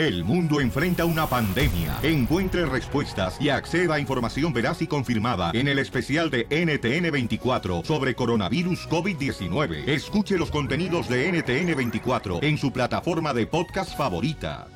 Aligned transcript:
El 0.00 0.24
mundo 0.24 0.62
enfrenta 0.62 1.04
una 1.04 1.26
pandemia. 1.26 1.98
Encuentre 2.02 2.64
respuestas 2.64 3.36
y 3.38 3.50
acceda 3.50 3.96
a 3.96 3.98
información 4.00 4.50
veraz 4.50 4.80
y 4.80 4.86
confirmada 4.86 5.50
en 5.52 5.68
el 5.68 5.78
especial 5.78 6.30
de 6.30 6.48
NTN24 6.48 7.84
sobre 7.84 8.14
coronavirus 8.14 8.88
COVID-19. 8.88 9.86
Escuche 9.86 10.38
los 10.38 10.50
contenidos 10.50 11.06
de 11.06 11.30
NTN24 11.30 12.42
en 12.42 12.56
su 12.56 12.72
plataforma 12.72 13.34
de 13.34 13.46
podcast 13.46 13.94
favorita. 13.94 14.68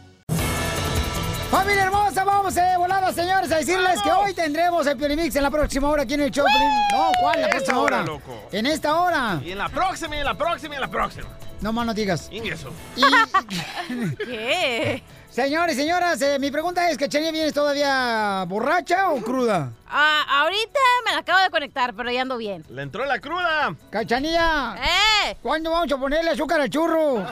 Familia 1.51 1.85
hermosa, 1.85 2.23
vamos 2.25 2.55
eh, 2.59 2.75
volada, 2.77 3.11
señores, 3.11 3.51
a 3.51 3.57
decirles 3.57 4.03
que 4.03 4.11
hoy 4.11 4.35
tendremos 4.35 4.87
el 4.87 4.99
Pionimix 4.99 5.35
en 5.37 5.43
la 5.45 5.51
próxima 5.51 5.89
hora 5.89 6.03
aquí 6.03 6.13
en 6.13 6.21
el 6.21 6.31
show. 6.31 6.45
No, 6.93 7.11
¿cuál? 7.23 7.41
La 7.41 7.47
Esta 7.47 7.57
próxima 7.57 7.79
hora, 7.81 7.97
hora. 8.03 8.07
loco. 8.07 8.49
En 8.53 8.67
esta 8.67 8.95
hora. 9.01 9.41
Y 9.43 9.53
en 9.53 9.59
la 9.59 9.71
próxima, 9.71 10.17
y 10.17 10.19
en 10.19 10.25
la 10.27 10.35
próxima, 10.35 10.75
y 10.75 10.77
en 10.77 10.81
la 10.83 10.91
próxima. 10.91 11.29
No 11.65 11.73
más 11.73 11.87
no 11.87 11.95
digas. 11.95 12.29
Ingreso. 12.31 12.71
¿Qué? 14.19 15.03
Señores, 15.31 15.77
señoras, 15.77 16.21
eh, 16.21 16.39
mi 16.39 16.51
pregunta 16.51 16.91
es, 16.91 16.99
¿Cachanilla 16.99 17.33
vienes 17.33 17.55
todavía 17.55 18.45
borracha 18.47 19.09
o 19.09 19.23
cruda? 19.23 19.73
Ah, 19.89 20.43
ahorita 20.43 20.79
me 21.07 21.13
la 21.13 21.21
acabo 21.21 21.43
de 21.43 21.49
conectar, 21.49 21.95
pero 21.95 22.11
ya 22.11 22.21
ando 22.21 22.37
bien. 22.37 22.67
Le 22.69 22.83
entró 22.83 23.07
la 23.07 23.19
cruda. 23.19 23.75
¡Cachanilla! 23.89 24.77
¡Eh! 24.77 25.39
¿Cuándo 25.41 25.71
vamos 25.71 25.91
a 25.91 25.97
ponerle 25.97 26.33
azúcar 26.33 26.61
al 26.61 26.69
churro? 26.69 27.27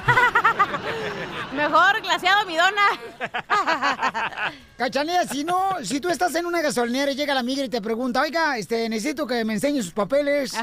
Mejor 1.55 2.01
glaseado 2.01 2.47
mi 2.47 2.57
dona. 2.57 2.89
Cachanilla, 4.79 5.25
si 5.25 5.45
no, 5.45 5.77
si 5.83 6.01
tú 6.01 6.09
estás 6.09 6.35
en 6.37 6.47
una 6.47 6.63
gasolinera 6.63 7.13
y 7.13 7.17
llega 7.17 7.35
la 7.35 7.43
migra 7.43 7.67
y 7.67 7.69
te 7.69 7.83
pregunta, 7.83 8.23
oiga, 8.23 8.57
este, 8.57 8.89
necesito 8.89 9.27
que 9.27 9.45
me 9.45 9.53
enseñe 9.53 9.83
sus 9.83 9.93
papeles 9.93 10.55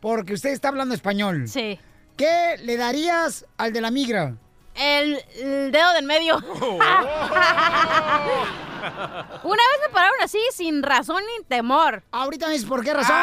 porque 0.00 0.32
usted 0.32 0.48
está 0.48 0.68
hablando 0.68 0.94
español. 0.94 1.46
Sí. 1.46 1.78
¿Qué 2.18 2.56
le 2.64 2.76
darías 2.76 3.46
al 3.56 3.72
de 3.72 3.80
la 3.80 3.92
migra? 3.92 4.34
El, 4.74 5.20
el 5.36 5.70
dedo 5.70 5.92
del 5.92 6.04
medio. 6.04 6.36
Una 9.44 9.62
vez 9.62 9.78
me 9.86 9.92
pararon 9.92 10.16
así, 10.20 10.40
sin 10.52 10.82
razón 10.82 11.22
ni 11.22 11.44
temor. 11.44 12.02
Ahorita 12.10 12.46
me 12.48 12.54
dices 12.54 12.68
por 12.68 12.82
qué 12.82 12.92
razón. 12.92 13.14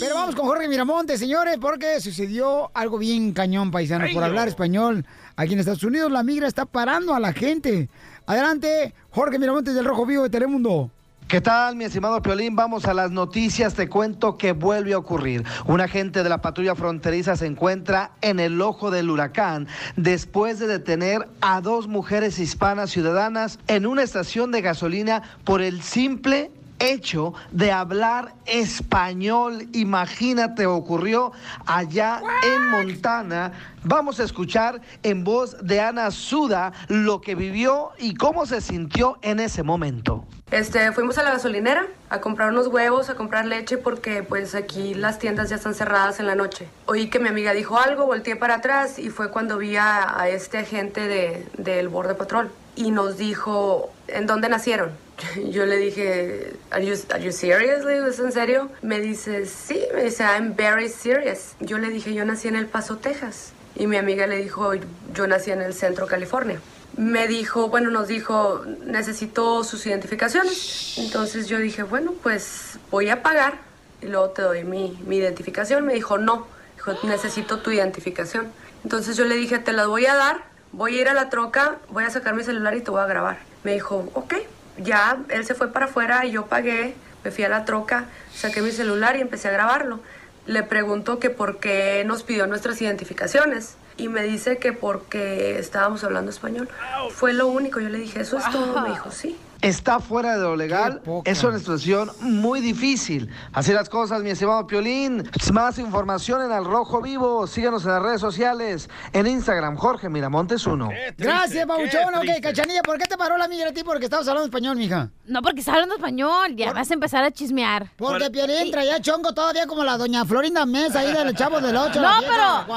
Pero 0.00 0.14
vamos 0.14 0.34
con 0.34 0.46
Jorge 0.46 0.68
Miramonte, 0.68 1.18
señores, 1.18 1.58
porque 1.60 2.00
sucedió 2.00 2.70
algo 2.72 2.96
bien 2.96 3.32
cañón, 3.34 3.70
paisano, 3.70 4.06
por 4.14 4.24
hablar 4.24 4.48
español. 4.48 5.04
Aquí 5.36 5.52
en 5.52 5.58
Estados 5.58 5.82
Unidos 5.84 6.10
la 6.10 6.22
migra 6.22 6.48
está 6.48 6.64
parando 6.64 7.14
a 7.14 7.20
la 7.20 7.34
gente. 7.34 7.90
Adelante, 8.24 8.94
Jorge 9.10 9.38
Miramonte 9.38 9.74
del 9.74 9.84
Rojo 9.84 10.06
Vivo 10.06 10.22
de 10.22 10.30
Telemundo. 10.30 10.90
¿Qué 11.26 11.40
tal, 11.40 11.74
mi 11.74 11.84
estimado 11.84 12.20
Piolín? 12.20 12.54
Vamos 12.54 12.84
a 12.84 12.92
las 12.92 13.10
noticias. 13.10 13.72
Te 13.72 13.88
cuento 13.88 14.36
que 14.36 14.52
vuelve 14.52 14.92
a 14.92 14.98
ocurrir. 14.98 15.42
Un 15.64 15.80
agente 15.80 16.22
de 16.22 16.28
la 16.28 16.42
patrulla 16.42 16.74
fronteriza 16.74 17.34
se 17.34 17.46
encuentra 17.46 18.12
en 18.20 18.38
el 18.38 18.60
ojo 18.60 18.90
del 18.90 19.08
huracán 19.08 19.66
después 19.96 20.58
de 20.58 20.66
detener 20.66 21.26
a 21.40 21.62
dos 21.62 21.88
mujeres 21.88 22.38
hispanas 22.38 22.90
ciudadanas 22.90 23.58
en 23.68 23.86
una 23.86 24.02
estación 24.02 24.52
de 24.52 24.60
gasolina 24.60 25.22
por 25.44 25.62
el 25.62 25.80
simple 25.80 26.50
hecho 26.78 27.34
de 27.50 27.72
hablar 27.72 28.34
español. 28.46 29.68
Imagínate, 29.72 30.66
ocurrió 30.66 31.32
allá 31.66 32.22
en 32.42 32.70
Montana. 32.70 33.52
Vamos 33.82 34.20
a 34.20 34.24
escuchar 34.24 34.80
en 35.02 35.24
voz 35.24 35.56
de 35.62 35.80
Ana 35.80 36.10
Suda 36.10 36.72
lo 36.88 37.20
que 37.20 37.34
vivió 37.34 37.90
y 37.98 38.14
cómo 38.14 38.46
se 38.46 38.60
sintió 38.60 39.18
en 39.22 39.40
ese 39.40 39.62
momento. 39.62 40.24
Este, 40.50 40.92
fuimos 40.92 41.18
a 41.18 41.22
la 41.22 41.32
gasolinera 41.32 41.86
a 42.10 42.20
comprar 42.20 42.50
unos 42.50 42.68
huevos, 42.68 43.10
a 43.10 43.14
comprar 43.14 43.44
leche 43.46 43.76
porque 43.76 44.22
pues 44.22 44.54
aquí 44.54 44.94
las 44.94 45.18
tiendas 45.18 45.48
ya 45.50 45.56
están 45.56 45.74
cerradas 45.74 46.20
en 46.20 46.26
la 46.26 46.34
noche. 46.34 46.68
Oí 46.86 47.08
que 47.08 47.18
mi 47.18 47.28
amiga 47.28 47.52
dijo 47.52 47.78
algo, 47.78 48.06
volteé 48.06 48.36
para 48.36 48.56
atrás 48.56 48.98
y 48.98 49.10
fue 49.10 49.30
cuando 49.30 49.58
vi 49.58 49.76
a, 49.76 50.18
a 50.18 50.28
este 50.28 50.58
agente 50.58 51.08
de, 51.08 51.46
del 51.58 51.88
Border 51.88 52.16
Patrol 52.16 52.52
y 52.76 52.90
nos 52.90 53.16
dijo, 53.16 53.90
¿en 54.06 54.26
dónde 54.26 54.48
nacieron? 54.48 55.03
Yo 55.50 55.66
le 55.66 55.76
dije, 55.76 56.52
¿Are 56.70 56.84
you, 56.84 56.94
are 57.10 57.22
you 57.22 57.32
serious? 57.32 57.84
Le 57.84 57.94
digo, 57.94 58.06
¿es 58.06 58.18
en 58.18 58.32
serio? 58.32 58.70
Me 58.82 59.00
dice, 59.00 59.46
sí, 59.46 59.80
me 59.94 60.04
dice, 60.04 60.24
I'm 60.24 60.54
very 60.56 60.88
serious. 60.88 61.54
Yo 61.60 61.78
le 61.78 61.88
dije, 61.90 62.14
yo 62.14 62.24
nací 62.24 62.48
en 62.48 62.56
El 62.56 62.66
Paso, 62.66 62.96
Texas. 62.96 63.52
Y 63.76 63.86
mi 63.86 63.96
amiga 63.96 64.26
le 64.26 64.36
dijo, 64.36 64.72
yo 65.14 65.26
nací 65.26 65.50
en 65.50 65.62
el 65.62 65.74
centro, 65.74 66.06
California 66.06 66.60
me 66.96 67.26
dijo, 67.26 67.68
bueno, 67.68 67.90
nos 67.90 68.08
dijo, 68.08 68.64
necesito 68.84 69.64
sus 69.64 69.86
identificaciones. 69.86 70.94
Entonces 70.98 71.48
yo 71.48 71.58
dije, 71.58 71.82
bueno, 71.82 72.14
pues 72.22 72.78
voy 72.90 73.08
a 73.08 73.22
pagar 73.22 73.58
y 74.00 74.06
luego 74.06 74.30
te 74.30 74.42
doy 74.42 74.64
mi, 74.64 74.98
mi 75.06 75.16
identificación. 75.16 75.84
Me 75.84 75.94
dijo, 75.94 76.18
no, 76.18 76.46
dijo, 76.76 76.92
necesito 77.04 77.58
tu 77.58 77.70
identificación. 77.70 78.52
Entonces 78.84 79.16
yo 79.16 79.24
le 79.24 79.34
dije, 79.34 79.58
te 79.58 79.72
la 79.72 79.86
voy 79.86 80.06
a 80.06 80.14
dar, 80.14 80.44
voy 80.72 80.98
a 80.98 81.00
ir 81.00 81.08
a 81.08 81.14
la 81.14 81.30
troca, 81.30 81.78
voy 81.88 82.04
a 82.04 82.10
sacar 82.10 82.34
mi 82.34 82.44
celular 82.44 82.76
y 82.76 82.80
te 82.80 82.90
voy 82.90 83.00
a 83.00 83.06
grabar. 83.06 83.38
Me 83.64 83.72
dijo, 83.72 84.08
ok, 84.14 84.34
ya 84.78 85.18
él 85.28 85.44
se 85.44 85.54
fue 85.54 85.72
para 85.72 85.86
afuera 85.86 86.24
y 86.24 86.32
yo 86.32 86.46
pagué, 86.46 86.94
me 87.24 87.30
fui 87.30 87.44
a 87.44 87.48
la 87.48 87.64
troca, 87.64 88.06
saqué 88.34 88.62
mi 88.62 88.70
celular 88.70 89.16
y 89.16 89.20
empecé 89.20 89.48
a 89.48 89.52
grabarlo. 89.52 90.00
Le 90.46 90.62
pregunto 90.62 91.18
que 91.18 91.30
por 91.30 91.58
qué 91.58 92.02
nos 92.06 92.22
pidió 92.22 92.46
nuestras 92.46 92.80
identificaciones 92.82 93.76
y 93.96 94.08
me 94.08 94.22
dice 94.22 94.58
que 94.58 94.72
porque 94.72 95.58
estábamos 95.58 96.04
hablando 96.04 96.30
español. 96.30 96.68
Fue 97.10 97.32
lo 97.32 97.46
único, 97.46 97.80
yo 97.80 97.88
le 97.88 97.98
dije, 97.98 98.20
eso 98.20 98.38
es 98.38 98.50
todo, 98.50 98.80
me 98.82 98.90
dijo, 98.90 99.10
sí. 99.10 99.38
Está 99.64 99.98
fuera 99.98 100.36
de 100.36 100.42
lo 100.42 100.56
legal, 100.56 101.00
es 101.24 101.42
una 101.42 101.58
situación 101.58 102.10
muy 102.20 102.60
difícil. 102.60 103.30
Así 103.52 103.72
las 103.72 103.88
cosas, 103.88 104.22
mi 104.22 104.30
estimado 104.30 104.66
Piolín. 104.66 105.28
Más 105.52 105.78
información 105.78 106.42
en 106.42 106.52
Al 106.52 106.64
Rojo 106.64 107.00
Vivo. 107.00 107.46
Síganos 107.46 107.84
en 107.84 107.92
las 107.92 108.02
redes 108.02 108.20
sociales. 108.20 108.90
En 109.12 109.26
Instagram, 109.26 109.76
Jorge 109.76 110.08
Miramontes 110.10 110.66
1. 110.66 110.88
Gracias, 111.16 111.66
Pabuchón. 111.66 112.14
Ok, 112.14 112.42
Cachanilla, 112.42 112.82
¿por 112.82 112.98
qué 112.98 113.06
te 113.06 113.16
paró 113.16 113.38
la 113.38 113.48
migra 113.48 113.70
a 113.70 113.72
ti? 113.72 113.82
Porque 113.84 114.04
estabas 114.04 114.28
hablando 114.28 114.46
español, 114.46 114.76
mija. 114.76 115.08
No, 115.24 115.40
porque 115.40 115.60
está 115.60 115.72
hablando 115.72 115.94
español. 115.94 116.54
Ya 116.56 116.72
vas 116.72 116.90
a 116.90 116.94
empezar 116.94 117.24
a 117.24 117.30
chismear. 117.30 117.90
Porque 117.96 118.30
Piolín 118.30 118.70
traía 118.70 119.00
chongo 119.00 119.32
todavía 119.32 119.66
como 119.66 119.82
la 119.82 119.96
doña 119.96 120.24
Florinda 120.26 120.66
Mesa 120.66 121.00
ahí 121.00 121.10
del 121.12 121.34
Chavo 121.34 121.60
del 121.62 121.76
Ocho. 121.76 122.00
No, 122.02 122.18
vieja 122.20 122.64
pero 122.66 122.74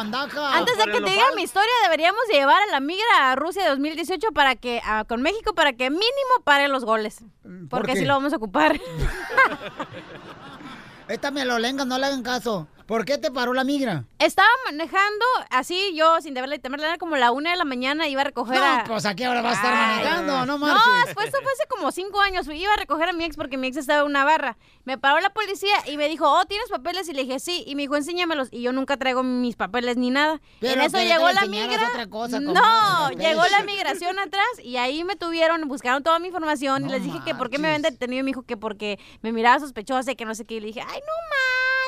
antes 0.54 0.78
de 0.78 0.86
que 0.86 1.02
te 1.02 1.10
diga 1.12 1.26
mi 1.36 1.44
historia, 1.44 1.72
deberíamos 1.84 2.22
de 2.30 2.36
llevar 2.36 2.62
a 2.70 2.72
la 2.72 2.80
migra 2.80 3.32
a 3.32 3.36
Rusia 3.36 3.68
2018 3.70 4.32
para 4.32 4.56
que, 4.56 4.82
a- 4.86 5.04
con 5.04 5.22
México 5.22 5.54
para 5.54 5.74
que 5.74 5.90
mínimo 5.90 6.06
pare 6.46 6.68
los 6.78 6.86
goles. 6.86 7.24
Porque 7.70 7.88
qué? 7.88 7.92
así 7.94 8.06
lo 8.06 8.14
vamos 8.14 8.34
a 8.34 8.38
ocupar. 8.38 8.80
Esta 11.08 11.32
me 11.32 11.44
lo 11.44 11.58
lenga, 11.58 11.86
no 11.86 11.98
le 11.98 12.06
hagan 12.06 12.22
caso. 12.22 12.68
¿Por 12.88 13.04
qué 13.04 13.18
te 13.18 13.30
paró 13.32 13.54
la 13.54 13.64
migra? 13.66 14.06
Estaba 14.18 14.48
manejando 14.66 15.26
así 15.50 15.94
yo 15.94 16.22
sin 16.22 16.34
deberle 16.34 16.58
temerle, 16.58 16.88
era 16.88 16.98
como 16.98 17.18
la 17.18 17.32
una 17.32 17.52
de 17.52 17.58
la 17.58 17.66
mañana, 17.66 18.08
iba 18.08 18.22
a 18.22 18.24
recoger 18.24 18.58
No, 18.60 18.66
a... 18.66 18.84
pues, 18.86 19.06
¿a 19.06 19.14
qué 19.14 19.28
hora 19.28 19.42
vas 19.42 19.54
a 19.54 19.56
estar 19.58 19.74
Ay. 19.74 19.98
manejando? 20.06 20.46
No 20.46 20.58
No, 20.58 20.58
marches. 20.58 21.14
fue, 21.14 21.26
eso 21.26 21.38
fue 21.44 21.52
hace 21.52 21.68
como 21.68 21.92
cinco 21.92 22.22
años. 22.22 22.48
Iba 22.48 22.74
a 22.74 22.78
recoger 22.78 23.10
a 23.10 23.14
mi 23.14 23.26
ex 23.26 23.36
porque 23.36 23.58
mi 23.58 23.68
ex 23.68 23.76
estaba 23.78 24.00
en 24.02 24.06
una 24.08 24.24
barra. 24.24 24.58
Me 24.86 24.98
paró 24.98 25.20
la 25.20 25.32
policía 25.32 25.76
y 25.86 25.98
me 25.98 26.08
dijo, 26.08 26.32
oh, 26.32 26.46
¿tienes 26.46 26.70
papeles? 26.70 27.10
Y 27.10 27.14
le 27.14 27.24
dije, 27.26 27.40
sí. 27.40 27.64
Y 27.68 27.76
me 27.76 27.82
dijo, 27.82 27.98
enséñamelos. 27.98 28.48
Y 28.52 28.62
yo 28.62 28.72
nunca 28.72 28.96
traigo 28.96 29.22
mis 29.22 29.58
papeles 29.58 29.98
ni 29.98 30.10
nada. 30.10 30.40
Pero 30.62 30.76
en 30.76 30.82
eso 30.88 30.98
llegó 31.00 31.28
le 31.28 31.34
la 31.34 31.46
migra. 31.46 31.90
otra 31.90 32.08
cosa, 32.10 32.40
no, 32.40 33.10
llegó 33.12 33.44
la 33.52 33.64
migración 33.64 34.18
atrás 34.18 34.48
y 34.64 34.78
ahí 34.78 35.04
me 35.04 35.18
tuvieron, 35.18 35.68
buscaron 35.68 36.04
toda 36.04 36.20
mi 36.20 36.28
información 36.28 36.86
y 36.86 36.90
les 36.90 37.04
dije 37.04 37.20
que 37.26 37.36
por 37.36 37.50
qué 37.50 37.58
me 37.58 37.68
habían 37.68 37.82
detenido. 37.82 38.22
Y 38.22 38.24
me 38.24 38.30
dijo 38.30 38.44
que 38.44 38.56
porque 38.56 38.98
me 39.22 39.34
miraba 39.34 39.60
sospechosa 39.60 40.12
y 40.14 40.16
que 40.16 40.24
no 40.24 40.34
sé 40.36 40.46
qué. 40.46 40.56
Y 40.56 40.60
le 40.62 40.68
dije, 40.68 40.82
ay, 40.82 41.00
no 41.02 41.14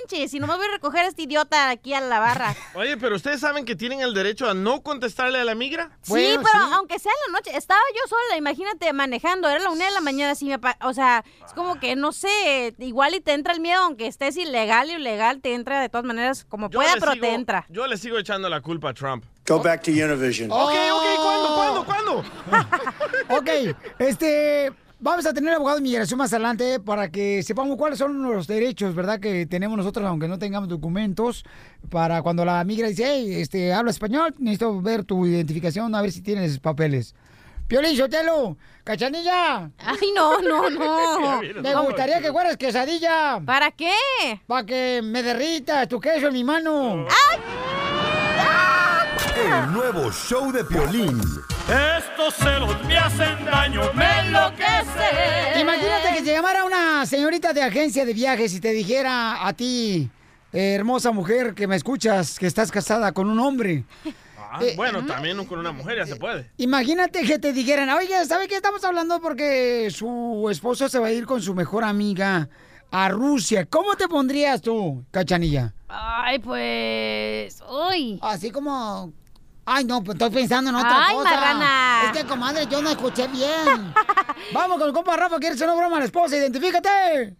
manches, 0.01 0.31
si 0.31 0.39
no 0.39 0.47
me 0.47 0.55
voy 0.55 0.65
a 0.65 0.71
recoger 0.71 1.01
a 1.05 1.07
este 1.07 1.23
idiota 1.23 1.69
aquí 1.69 1.93
a 1.93 2.01
la 2.01 2.19
barra. 2.19 2.55
Oye, 2.75 2.97
pero 2.97 3.15
ustedes 3.15 3.39
saben 3.39 3.65
que 3.65 3.75
tienen 3.75 4.01
el 4.01 4.13
derecho 4.13 4.49
a 4.49 4.53
no 4.53 4.81
contestarle 4.81 5.39
a 5.39 5.43
la 5.43 5.55
migra. 5.55 5.91
sí, 6.01 6.35
pero 6.37 6.63
aunque 6.75 6.99
sea 6.99 7.11
en 7.27 7.31
la 7.33 7.39
noche, 7.39 7.55
estaba 7.55 7.79
yo 7.95 8.07
sola, 8.07 8.37
imagínate, 8.37 8.91
manejando, 8.93 9.49
era 9.49 9.59
la 9.59 9.69
una 9.69 9.85
de 9.85 9.91
la 9.91 10.01
mañana, 10.01 10.31
así 10.31 10.45
me 10.45 10.59
o 10.81 10.93
sea, 10.93 11.23
es 11.45 11.53
como 11.53 11.79
que, 11.79 11.95
no 11.95 12.11
sé, 12.11 12.75
igual 12.79 13.15
y 13.15 13.21
te 13.21 13.33
entra 13.33 13.53
el 13.53 13.59
miedo, 13.59 13.81
aunque 13.81 14.07
estés 14.07 14.37
ilegal 14.37 14.89
y 14.89 14.93
ilegal, 14.93 15.41
te 15.41 15.53
entra 15.53 15.79
de 15.81 15.89
todas 15.89 16.05
maneras, 16.05 16.45
como 16.45 16.69
Yo 16.69 16.79
pueda, 16.79 16.93
pero 16.99 17.13
sigo- 17.13 17.21
te 17.21 17.33
entra. 17.33 17.65
Yo 17.69 17.87
le 17.87 17.97
sigo 17.97 18.17
echando 18.17 18.49
la 18.49 18.61
culpa 18.61 18.89
a 18.89 18.93
Trump. 18.93 19.23
Go 19.47 19.61
back 19.61 19.81
to 19.83 19.91
Univision. 19.91 20.51
Ok, 20.51 20.71
ok, 20.91 21.03
¿cuándo, 21.23 21.55
cuándo, 21.55 21.85
cuándo? 21.85 22.23
Ok, 23.29 23.49
este. 23.99 24.71
Vamos 25.01 25.25
a 25.25 25.33
tener 25.33 25.53
abogado 25.53 25.77
de 25.77 25.83
migración 25.83 26.17
más 26.17 26.33
adelante 26.33 26.81
para 26.81 27.09
que 27.09 27.41
sepamos 27.41 27.77
cuáles 27.77 27.97
son 27.97 28.21
los 28.21 28.47
derechos, 28.47 28.93
¿verdad? 28.93 29.17
Que 29.17 29.45
tenemos 29.45 29.77
nosotros, 29.77 30.05
aunque 30.05 30.27
no 30.27 30.37
tengamos 30.37 30.67
documentos, 30.67 31.45
para 31.89 32.21
cuando 32.21 32.43
la 32.43 32.61
migra 32.65 32.89
dice, 32.89 33.05
hey, 33.05 33.35
este, 33.35 33.71
habla 33.71 33.91
español, 33.91 34.35
necesito 34.39 34.81
ver 34.81 35.05
tu 35.05 35.25
identificación, 35.25 35.95
a 35.95 36.01
ver 36.01 36.11
si 36.11 36.21
tienes 36.21 36.59
papeles. 36.59 37.15
Piolín, 37.69 37.95
Sotelo, 37.95 38.57
cachanilla. 38.83 39.71
Ay, 39.77 40.11
no, 40.13 40.41
no, 40.41 40.69
no. 40.69 41.41
Me 41.61 41.75
gustaría 41.75 42.19
que 42.19 42.33
fueras 42.33 42.57
quesadilla. 42.57 43.39
¿Para 43.45 43.71
qué? 43.71 43.93
Para 44.47 44.65
que 44.65 45.01
me 45.01 45.23
derritas 45.23 45.87
tu 45.87 45.99
queso 45.99 46.27
en 46.27 46.33
mi 46.33 46.43
mano. 46.43 47.05
El 49.37 49.71
nuevo 49.71 50.11
show 50.11 50.51
de 50.51 50.65
Piolín. 50.65 51.21
Estos 51.71 52.33
celos 52.35 52.83
me 52.85 52.97
hacen 52.97 53.45
daño, 53.45 53.81
me 53.93 54.19
enloquece. 54.21 55.59
Imagínate 55.61 56.13
que 56.15 56.21
te 56.23 56.31
llamara 56.31 56.63
una 56.65 57.05
señorita 57.05 57.53
de 57.53 57.61
agencia 57.61 58.05
de 58.05 58.13
viajes 58.13 58.53
y 58.55 58.59
te 58.59 58.71
dijera 58.71 59.45
a 59.45 59.53
ti, 59.53 60.09
eh, 60.51 60.73
hermosa 60.73 61.11
mujer 61.11 61.53
que 61.53 61.67
me 61.67 61.75
escuchas, 61.75 62.39
que 62.39 62.47
estás 62.47 62.71
casada 62.71 63.11
con 63.11 63.29
un 63.29 63.39
hombre. 63.39 63.83
Ah, 64.51 64.59
Eh, 64.63 64.73
bueno, 64.75 65.05
también 65.05 65.43
con 65.45 65.59
una 65.59 65.71
mujer 65.71 65.97
ya 65.99 66.07
se 66.07 66.15
puede. 66.15 66.49
Imagínate 66.57 67.21
que 67.21 67.37
te 67.37 67.53
dijeran, 67.53 67.87
oye, 67.91 68.25
¿sabe 68.25 68.47
qué 68.47 68.55
estamos 68.55 68.83
hablando? 68.83 69.21
Porque 69.21 69.89
su 69.91 70.47
esposo 70.49 70.89
se 70.89 70.97
va 70.97 71.07
a 71.07 71.11
ir 71.11 71.27
con 71.27 71.39
su 71.39 71.53
mejor 71.53 71.83
amiga 71.83 72.49
a 72.89 73.09
Rusia. 73.09 73.65
¿Cómo 73.67 73.95
te 73.95 74.07
pondrías 74.07 74.59
tú, 74.63 75.05
cachanilla? 75.11 75.75
Ay, 75.87 76.39
pues. 76.39 77.61
Uy. 77.91 78.17
Así 78.23 78.49
como. 78.49 79.13
Ay, 79.65 79.83
no, 79.85 80.03
pues 80.03 80.15
estoy 80.15 80.31
pensando 80.31 80.69
en 80.71 80.75
otra 80.75 81.07
Ay, 81.07 81.15
cosa. 81.15 81.29
marrana. 81.29 82.01
Es 82.05 82.17
que, 82.17 82.27
comadre, 82.27 82.65
yo 82.67 82.81
no 82.81 82.89
escuché 82.89 83.27
bien. 83.27 83.93
Vamos 84.53 84.77
con 84.79 84.87
el 84.87 84.93
compa 84.93 85.15
Rafa, 85.15 85.37
¿quieres 85.37 85.57
hacer 85.57 85.67
una 85.69 85.79
broma 85.79 85.97
a 85.97 85.99
la 85.99 86.05
esposa? 86.05 86.37
Identifícate. 86.37 87.35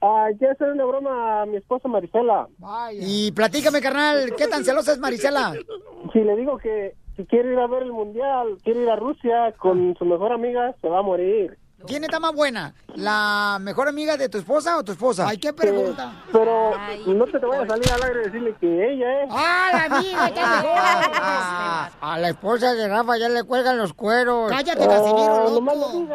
Ah, 0.00 0.28
quiero 0.38 0.52
hacer 0.52 0.68
una 0.70 0.84
broma 0.84 1.42
a 1.42 1.46
mi 1.46 1.56
esposa 1.56 1.88
Marisela. 1.88 2.46
Y 2.92 3.32
platícame, 3.32 3.80
carnal, 3.80 4.32
¿qué 4.36 4.46
tan 4.46 4.64
celosa 4.64 4.92
es 4.92 4.98
Marisela? 4.98 5.54
Si 6.12 6.20
le 6.20 6.36
digo 6.36 6.56
que 6.58 6.94
si 7.16 7.24
quiere 7.26 7.52
ir 7.52 7.58
a 7.58 7.66
ver 7.66 7.82
el 7.82 7.92
mundial, 7.92 8.58
quiere 8.62 8.82
ir 8.84 8.90
a 8.90 8.94
Rusia 8.96 9.52
con 9.58 9.96
su 9.98 10.04
mejor 10.04 10.32
amiga, 10.32 10.72
se 10.80 10.88
va 10.88 11.00
a 11.00 11.02
morir. 11.02 11.58
¿Quién 11.86 12.04
está 12.04 12.18
más 12.18 12.32
buena? 12.34 12.74
¿La 12.94 13.58
mejor 13.60 13.86
amiga 13.88 14.16
de 14.16 14.28
tu 14.30 14.38
esposa 14.38 14.78
o 14.78 14.82
tu 14.84 14.92
esposa? 14.92 15.28
Ay, 15.28 15.36
qué 15.38 15.52
pregunta. 15.52 16.24
Pero 16.32 16.70
no 17.06 17.24
te, 17.26 17.38
te 17.38 17.44
vayas 17.46 17.64
a 17.64 17.68
salir 17.68 17.90
al 17.92 18.02
aire 18.02 18.20
y 18.20 18.24
decirle 18.24 18.54
que 18.58 18.92
ella 18.92 19.22
es. 19.22 19.28
¡Ah, 19.30 19.68
la 19.72 19.84
amiga 19.96 20.26
está 20.28 20.56
mejor! 20.56 20.78
Ah, 21.20 21.90
a 22.00 22.18
la 22.18 22.28
esposa 22.30 22.72
de 22.74 22.88
Rafa 22.88 23.18
ya 23.18 23.28
le 23.28 23.44
cuelgan 23.44 23.76
los 23.76 23.92
cueros. 23.92 24.50
¡Cállate, 24.50 24.84
Oh, 24.84 24.88
Casimiro, 24.88 25.50
no 25.50 25.60
más 25.60 25.76
loco! 25.76 26.08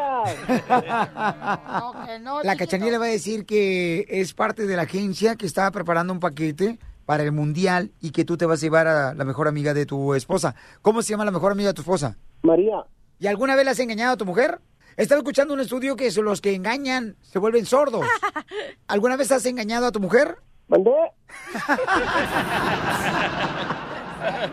La 2.43 2.55
cachanilla 2.55 2.91
le 2.91 2.97
va 2.97 3.05
a 3.05 3.09
decir 3.09 3.45
que 3.45 4.05
es 4.09 4.33
parte 4.33 4.65
de 4.65 4.75
la 4.75 4.81
agencia 4.83 5.35
que 5.35 5.45
está 5.45 5.69
preparando 5.71 6.11
un 6.11 6.19
paquete 6.19 6.79
para 7.05 7.23
el 7.23 7.31
mundial 7.31 7.91
y 8.01 8.11
que 8.11 8.25
tú 8.25 8.35
te 8.37 8.45
vas 8.45 8.59
a 8.59 8.61
llevar 8.63 8.87
a 8.87 9.13
la 9.13 9.25
mejor 9.25 9.47
amiga 9.47 9.73
de 9.73 9.85
tu 9.85 10.15
esposa. 10.15 10.55
¿Cómo 10.81 11.01
se 11.03 11.11
llama 11.11 11.25
la 11.25 11.31
mejor 11.31 11.51
amiga 11.51 11.69
de 11.69 11.73
tu 11.75 11.81
esposa? 11.81 12.17
María. 12.41 12.83
¿Y 13.19 13.27
alguna 13.27 13.55
vez 13.55 13.65
le 13.65 13.71
has 13.71 13.79
engañado 13.79 14.13
a 14.13 14.17
tu 14.17 14.25
mujer? 14.25 14.59
Estaba 15.01 15.17
escuchando 15.17 15.55
un 15.55 15.59
estudio 15.59 15.95
que 15.95 16.11
los 16.11 16.41
que 16.41 16.53
engañan 16.53 17.15
se 17.23 17.39
vuelven 17.39 17.65
sordos. 17.65 18.05
¿Alguna 18.87 19.15
vez 19.15 19.31
has 19.31 19.43
engañado 19.47 19.87
a 19.87 19.91
tu 19.91 19.99
mujer? 19.99 20.37
¿Mandé? 20.67 20.91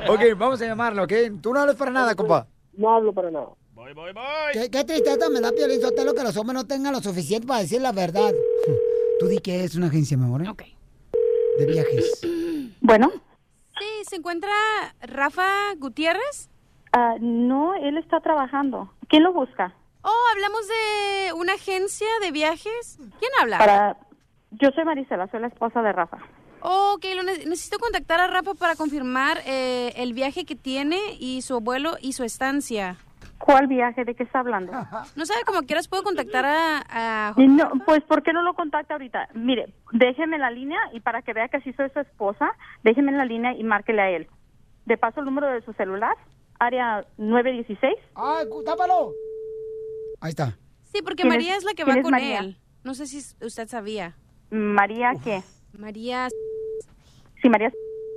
Ok, 0.08 0.20
vamos 0.38 0.62
a 0.62 0.66
llamarlo, 0.66 1.02
¿ok? 1.02 1.12
Tú 1.42 1.52
no 1.52 1.60
hablas 1.60 1.76
para 1.76 1.90
nada, 1.90 2.14
compa. 2.14 2.46
No 2.72 2.88
hablo 2.88 3.12
para 3.12 3.30
nada. 3.30 3.48
Voy, 3.74 3.92
voy, 3.92 4.12
voy. 4.14 4.24
¿Qué, 4.54 4.70
qué 4.70 4.82
tristeza 4.84 5.28
me 5.28 5.42
da 5.42 5.52
Piolín 5.52 5.82
Sotelo 5.82 6.14
que 6.14 6.22
los 6.22 6.34
hombres 6.38 6.54
no 6.54 6.66
tengan 6.66 6.94
lo 6.94 7.00
suficiente 7.00 7.46
para 7.46 7.60
decir 7.60 7.82
la 7.82 7.92
verdad. 7.92 8.32
Tú 9.20 9.26
di 9.26 9.40
que 9.40 9.64
es 9.64 9.74
una 9.74 9.88
agencia, 9.88 10.16
mi 10.16 10.24
amor, 10.24 10.42
¿eh? 10.42 10.48
Ok. 10.48 10.62
De 11.58 11.66
viajes. 11.66 12.20
Bueno, 12.80 13.10
Sí, 13.78 13.84
¿se 14.08 14.16
encuentra 14.16 14.50
Rafa 15.02 15.74
Gutiérrez? 15.76 16.48
ah, 16.92 17.16
no, 17.20 17.74
él 17.74 17.98
está 17.98 18.20
trabajando. 18.20 18.90
¿Quién 19.08 19.24
lo 19.24 19.34
busca? 19.34 19.74
Oh, 20.10 20.24
hablamos 20.32 20.66
de 20.68 21.32
una 21.34 21.52
agencia 21.54 22.06
de 22.22 22.30
viajes. 22.32 22.98
¿Quién 23.18 23.30
habla? 23.42 23.58
Para... 23.58 23.96
Yo 24.52 24.70
soy 24.74 24.84
Marisela, 24.84 25.26
soy 25.30 25.40
la 25.40 25.48
esposa 25.48 25.82
de 25.82 25.92
Rafa. 25.92 26.16
Oh, 26.62 26.94
ok, 26.96 27.04
lo 27.14 27.22
ne- 27.22 27.44
necesito 27.44 27.78
contactar 27.78 28.18
a 28.20 28.26
Rafa 28.26 28.54
para 28.54 28.74
confirmar 28.76 29.38
eh, 29.44 29.92
el 29.96 30.14
viaje 30.14 30.44
que 30.46 30.56
tiene 30.56 30.98
y 31.20 31.42
su 31.42 31.54
abuelo 31.56 31.96
y 32.00 32.14
su 32.14 32.24
estancia. 32.24 32.96
¿Cuál 33.38 33.66
viaje? 33.66 34.04
¿De 34.04 34.14
qué 34.14 34.22
está 34.24 34.40
hablando? 34.40 34.72
No 35.16 35.26
sabe 35.26 35.42
cómo 35.46 35.60
quieras 35.62 35.86
puedo 35.88 36.02
contactar 36.02 36.44
a, 36.46 36.82
a 36.88 37.34
No, 37.36 37.70
pues, 37.84 38.02
¿por 38.04 38.22
qué 38.22 38.32
no 38.32 38.42
lo 38.42 38.54
contacta 38.54 38.94
ahorita? 38.94 39.28
Mire, 39.34 39.72
déjeme 39.92 40.38
la 40.38 40.50
línea 40.50 40.80
y 40.94 41.00
para 41.00 41.20
que 41.22 41.34
vea 41.34 41.48
que 41.48 41.60
sí 41.60 41.72
soy 41.74 41.90
su 41.90 42.00
esposa, 42.00 42.46
déjeme 42.82 43.12
la 43.12 43.26
línea 43.26 43.52
y 43.54 43.62
márquele 43.62 44.00
a 44.02 44.10
él. 44.10 44.28
De 44.86 44.96
paso 44.96 45.20
el 45.20 45.26
número 45.26 45.48
de 45.52 45.60
su 45.62 45.72
celular, 45.74 46.16
área 46.58 47.04
916. 47.18 47.94
¡Ay, 48.16 48.48
cu- 48.48 48.64
tápalo! 48.64 49.12
Ahí 50.20 50.30
está. 50.30 50.56
Sí, 50.92 51.02
porque 51.02 51.22
¿Quién 51.22 51.28
es- 51.28 51.38
María 51.38 51.56
es 51.56 51.64
la 51.64 51.72
que 51.74 51.84
va 51.84 52.00
con 52.02 52.10
María? 52.10 52.40
él. 52.40 52.58
No 52.84 52.94
sé 52.94 53.06
si 53.06 53.18
usted 53.44 53.68
sabía. 53.68 54.16
María, 54.50 55.12
¿qué? 55.22 55.42
María, 55.72 56.28
Sí, 57.40 57.48
María 57.48 57.68
es 57.68 57.74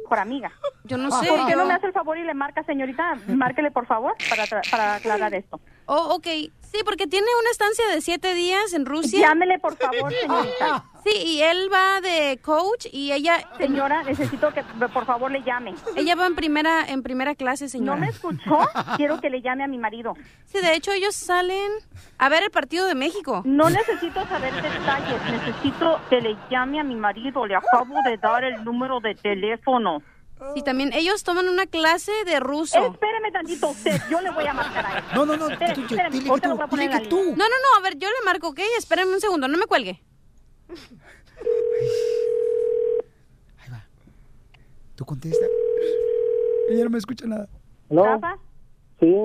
por 0.09 0.17
amiga. 0.19 0.51
yo 0.85 0.97
no 0.97 1.11
sé. 1.11 1.27
¿Por 1.27 1.45
qué 1.45 1.55
no 1.55 1.65
me 1.65 1.73
hace 1.73 1.87
el 1.87 1.93
favor 1.93 2.17
y 2.17 2.23
le 2.23 2.33
marca, 2.33 2.63
señorita? 2.63 3.15
Márquele, 3.27 3.71
por 3.71 3.85
favor, 3.85 4.13
para, 4.29 4.47
tra- 4.47 4.69
para 4.69 4.95
aclarar 4.95 5.33
esto. 5.35 5.59
Oh, 5.93 6.15
ok. 6.15 6.25
Sí, 6.71 6.77
porque 6.85 7.05
tiene 7.05 7.27
una 7.41 7.49
estancia 7.51 7.85
de 7.89 7.99
siete 7.99 8.33
días 8.33 8.71
en 8.71 8.85
Rusia. 8.85 9.19
Llámele, 9.19 9.59
por 9.59 9.75
favor, 9.75 10.09
señorita. 10.13 10.85
Sí, 11.03 11.11
y 11.13 11.41
él 11.41 11.67
va 11.73 11.99
de 11.99 12.39
coach 12.41 12.85
y 12.93 13.11
ella... 13.11 13.45
Señora, 13.57 14.01
necesito 14.03 14.53
que 14.53 14.63
por 14.87 15.05
favor 15.05 15.29
le 15.29 15.43
llame. 15.43 15.75
Ella 15.97 16.15
va 16.15 16.27
en 16.27 16.35
primera, 16.35 16.85
en 16.87 17.03
primera 17.03 17.35
clase, 17.35 17.65
¿No 17.65 17.69
señora. 17.69 17.99
me 17.99 18.07
escuchó? 18.07 18.59
Quiero 18.95 19.19
que 19.19 19.29
le 19.29 19.41
llame 19.41 19.65
a 19.65 19.67
mi 19.67 19.77
marido. 19.79 20.13
Sí, 20.45 20.59
de 20.61 20.73
hecho 20.75 20.93
ellos 20.93 21.13
salen 21.13 21.69
a 22.19 22.29
ver 22.29 22.43
el 22.43 22.51
partido 22.51 22.85
de 22.85 22.95
México. 22.95 23.41
No 23.43 23.69
necesito 23.69 24.25
saber 24.27 24.53
detalles, 24.53 25.21
necesito 25.29 25.99
que 26.09 26.21
le 26.21 26.37
llame 26.49 26.79
a 26.79 26.83
mi 26.85 26.95
marido. 26.95 27.45
Le 27.45 27.55
acabo 27.57 27.95
de 28.05 28.15
dar 28.15 28.45
el 28.45 28.63
número 28.63 29.01
de 29.01 29.13
teléfono. 29.15 30.01
Y 30.55 30.63
también 30.63 30.91
ellos 30.93 31.23
toman 31.23 31.47
una 31.47 31.65
clase 31.67 32.11
de 32.25 32.39
ruso. 32.39 32.77
Espéreme 32.93 33.31
tantito 33.31 33.69
usted, 33.69 34.01
yo 34.09 34.21
le 34.21 34.31
voy 34.31 34.45
a 34.47 34.53
marcar 34.53 34.85
a 34.85 34.97
él. 34.99 35.03
No, 35.15 35.25
no, 35.25 35.37
no, 35.37 35.49
Espéreme, 35.49 35.75
tú- 35.75 35.81
espéreme, 35.81 36.09
dile 36.09 36.23
que 36.33 36.41
tú, 36.41 36.57
que 36.77 37.07
tú. 37.09 37.23
No, 37.23 37.35
no, 37.35 37.49
no, 37.49 37.77
a 37.77 37.81
ver, 37.83 37.97
yo 37.97 38.07
le 38.09 38.25
marco, 38.25 38.49
¿ok? 38.49 38.59
Espérenme 38.77 39.13
un 39.13 39.21
segundo, 39.21 39.47
no 39.47 39.57
me 39.57 39.65
cuelgue. 39.65 40.01
Tú 44.95 45.05
contesta. 45.05 45.45
Ella 46.69 46.83
no 46.83 46.89
me 46.91 46.97
escucha 46.97 47.25
nada. 47.25 47.47
¿No? 47.89 48.03
Rafa, 48.05 48.37
Sí. 48.99 49.15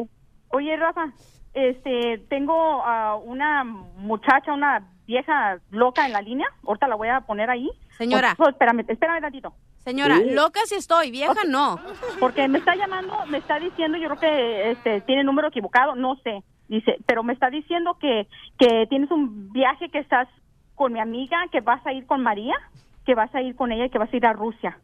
oye 0.48 0.76
Rafa, 0.76 1.12
este, 1.54 2.24
tengo 2.28 2.54
a 2.82 3.16
una 3.16 3.62
muchacha, 3.64 4.52
una 4.52 4.88
vieja 5.06 5.60
loca 5.70 6.06
en 6.06 6.12
la 6.12 6.22
línea. 6.22 6.46
Ahorita 6.66 6.88
la 6.88 6.96
voy 6.96 7.08
a 7.08 7.20
poner 7.20 7.50
ahí. 7.50 7.68
Señora. 7.96 8.34
Oh, 8.38 8.48
espérame, 8.48 8.84
espérame 8.88 9.20
tantito. 9.20 9.54
Señora, 9.78 10.16
Sí. 10.16 10.30
loca 10.32 10.60
si 10.64 10.74
estoy, 10.74 11.10
vieja 11.10 11.32
no. 11.48 11.78
Porque 12.18 12.48
me 12.48 12.58
está 12.58 12.74
llamando, 12.74 13.24
me 13.26 13.38
está 13.38 13.58
diciendo, 13.58 13.96
yo 13.98 14.08
creo 14.08 14.20
que 14.20 14.70
este 14.72 15.00
tiene 15.02 15.24
número 15.24 15.48
equivocado, 15.48 15.94
no 15.94 16.16
sé. 16.16 16.42
Dice, 16.68 16.96
pero 17.06 17.22
me 17.22 17.32
está 17.32 17.48
diciendo 17.50 17.96
que, 18.00 18.26
que 18.58 18.86
tienes 18.88 19.10
un 19.10 19.52
viaje 19.52 19.88
que 19.88 19.98
estás 20.00 20.28
con 20.74 20.92
mi 20.92 21.00
amiga, 21.00 21.38
que 21.52 21.60
vas 21.60 21.84
a 21.86 21.92
ir 21.92 22.06
con 22.06 22.22
María, 22.22 22.56
que 23.04 23.14
vas 23.14 23.32
a 23.34 23.40
ir 23.42 23.54
con 23.54 23.70
ella 23.70 23.86
y 23.86 23.90
que 23.90 23.98
vas 23.98 24.12
a 24.12 24.16
ir 24.16 24.26
a 24.26 24.32
Rusia, 24.32 24.78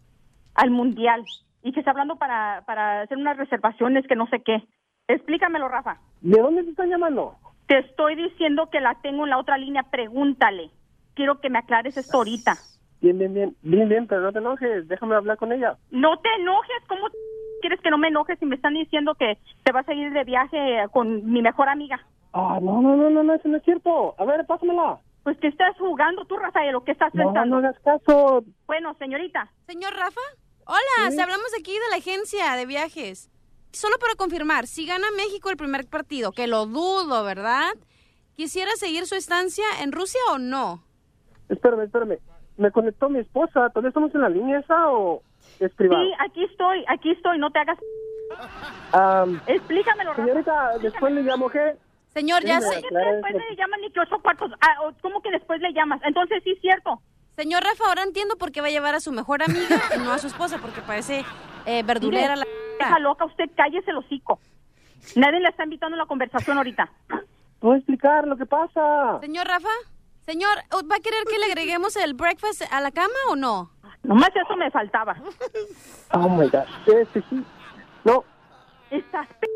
al 0.54 0.70
mundial. 0.70 1.24
Y 1.64 1.72
que 1.72 1.80
está 1.80 1.90
hablando 1.90 2.16
para, 2.16 2.62
para 2.66 3.02
hacer 3.02 3.18
unas 3.18 3.36
reservaciones 3.36 4.06
que 4.06 4.16
no 4.16 4.26
sé 4.28 4.40
qué. 4.42 4.62
Explícamelo, 5.08 5.68
Rafa. 5.68 5.98
¿De 6.20 6.40
dónde 6.40 6.62
te 6.62 6.70
están 6.70 6.88
llamando? 6.88 7.34
Te 7.66 7.78
estoy 7.78 8.14
diciendo 8.14 8.68
que 8.70 8.80
la 8.80 8.94
tengo 9.02 9.24
en 9.24 9.30
la 9.30 9.38
otra 9.38 9.58
línea, 9.58 9.82
pregúntale. 9.84 10.70
Quiero 11.14 11.40
que 11.40 11.50
me 11.50 11.58
aclares 11.58 11.96
esto 11.96 12.18
ahorita. 12.18 12.56
Bien, 13.02 13.18
bien, 13.18 13.34
bien. 13.34 13.56
Bien, 13.62 13.88
bien, 13.88 14.06
pero 14.06 14.22
no 14.22 14.32
te 14.32 14.38
enojes. 14.38 14.86
Déjame 14.88 15.16
hablar 15.16 15.36
con 15.36 15.52
ella. 15.52 15.76
No 15.90 16.18
te 16.20 16.28
enojes, 16.40 16.76
¿cómo 16.88 17.08
quieres 17.60 17.80
que 17.80 17.90
no 17.90 17.98
me 17.98 18.08
enojes 18.08 18.38
si 18.38 18.46
me 18.46 18.54
están 18.56 18.74
diciendo 18.74 19.14
que 19.16 19.38
te 19.64 19.72
vas 19.72 19.86
a 19.88 19.92
ir 19.92 20.12
de 20.12 20.24
viaje 20.24 20.56
con 20.92 21.30
mi 21.30 21.42
mejor 21.42 21.68
amiga? 21.68 22.00
Ah, 22.32 22.58
no, 22.62 22.80
no, 22.80 22.96
no, 22.96 23.10
no, 23.10 23.22
no, 23.24 23.34
eso 23.34 23.48
no 23.48 23.56
es 23.56 23.64
cierto. 23.64 24.14
A 24.18 24.24
ver, 24.24 24.46
pásamela. 24.46 24.98
Pues 25.24 25.36
que 25.38 25.48
estás 25.48 25.76
jugando 25.78 26.24
tú, 26.24 26.36
Rafael, 26.36 26.74
¿o 26.76 26.84
qué 26.84 26.92
estás 26.92 27.12
No, 27.14 27.24
pensando? 27.24 27.60
no 27.60 27.66
hagas 27.68 27.78
caso. 27.82 28.44
Bueno, 28.66 28.94
señorita, 28.98 29.52
Señor 29.66 29.92
Rafa, 29.94 30.20
hola, 30.66 31.10
se 31.10 31.20
hablamos 31.22 31.46
aquí 31.58 31.72
de 31.72 31.90
la 31.90 31.96
agencia 31.96 32.54
de 32.56 32.66
viajes. 32.66 33.30
Solo 33.72 33.96
para 33.98 34.14
confirmar, 34.14 34.66
si 34.66 34.86
gana 34.86 35.06
México 35.16 35.50
el 35.50 35.56
primer 35.56 35.86
partido, 35.88 36.32
que 36.32 36.46
lo 36.46 36.66
dudo, 36.66 37.24
¿verdad? 37.24 37.72
¿Quisiera 38.36 38.70
seguir 38.76 39.06
su 39.06 39.14
estancia 39.14 39.64
en 39.82 39.92
Rusia 39.92 40.20
o 40.32 40.38
no? 40.38 40.82
Espérame, 41.48 41.82
espérame. 41.84 42.18
¿Me 42.56 42.70
conectó 42.70 43.08
mi 43.08 43.20
esposa? 43.20 43.68
¿Todavía 43.70 43.88
estamos 43.88 44.14
en 44.14 44.20
la 44.20 44.28
línea 44.28 44.58
esa 44.58 44.90
o 44.90 45.22
es 45.58 45.72
privado? 45.74 46.02
sí, 46.02 46.12
aquí 46.18 46.44
estoy, 46.44 46.84
aquí 46.88 47.10
estoy, 47.10 47.38
no 47.38 47.50
te 47.50 47.58
hagas... 47.58 47.78
Am, 48.92 49.40
Explícamelo, 49.46 50.10
Rafa. 50.12 50.24
señorita, 50.24 50.78
después 50.78 51.12
le 51.12 51.22
llamo, 51.22 51.48
¿qué? 51.50 51.76
Señor, 52.08 52.44
ya 52.44 52.60
sé. 52.60 52.80
¿Por 52.82 52.90
qué 52.90 53.12
después 53.12 53.34
le 53.34 53.56
llaman 53.56 53.80
ni 53.80 53.90
que 53.90 54.00
ocho 54.00 54.18
cuartos? 54.20 54.50
Ah, 54.60 54.90
¿Cómo 55.00 55.22
que 55.22 55.30
después 55.30 55.60
le 55.60 55.72
llamas? 55.72 56.00
Entonces 56.04 56.42
sí 56.44 56.50
es 56.50 56.60
cierto. 56.60 57.00
Señor 57.36 57.62
Rafa, 57.62 57.86
ahora 57.88 58.02
entiendo 58.02 58.36
por 58.36 58.52
qué 58.52 58.60
va 58.60 58.66
a 58.66 58.70
llevar 58.70 58.94
a 58.94 59.00
su 59.00 59.12
mejor 59.12 59.42
amiga 59.42 59.80
y 59.96 59.98
no 59.98 60.12
a 60.12 60.18
su 60.18 60.26
esposa, 60.26 60.58
porque 60.60 60.82
parece 60.82 61.24
eh, 61.64 61.82
verdulera 61.82 62.36
la... 62.36 62.44
Deja 62.78 62.98
loca, 62.98 63.24
usted 63.24 63.50
cállese 63.56 63.90
el 63.90 63.96
hocico. 63.98 64.38
Nadie 65.16 65.40
le 65.40 65.48
está 65.48 65.64
invitando 65.64 65.94
a 65.94 65.98
la 65.98 66.06
conversación 66.06 66.58
ahorita. 66.58 66.90
A 67.10 67.76
explicar 67.76 68.26
lo 68.26 68.36
que 68.36 68.44
pasa. 68.44 69.18
Señor 69.20 69.46
Rafa, 69.46 69.70
señor, 70.26 70.56
¿va 70.90 70.96
a 70.96 71.00
querer 71.00 71.24
que 71.30 71.38
le 71.38 71.46
agreguemos 71.46 71.96
el 71.96 72.14
breakfast 72.14 72.62
a 72.70 72.80
la 72.80 72.90
cama 72.90 73.14
o 73.30 73.36
no? 73.36 73.70
Nomás 74.02 74.30
eso 74.34 74.56
me 74.56 74.70
faltaba. 74.70 75.14
Oh 76.14 76.28
my 76.28 76.46
God. 76.48 76.64
Este 76.86 77.22
sí. 77.30 77.42
No. 78.04 78.22
Estás 78.90 79.26
p- 79.40 79.46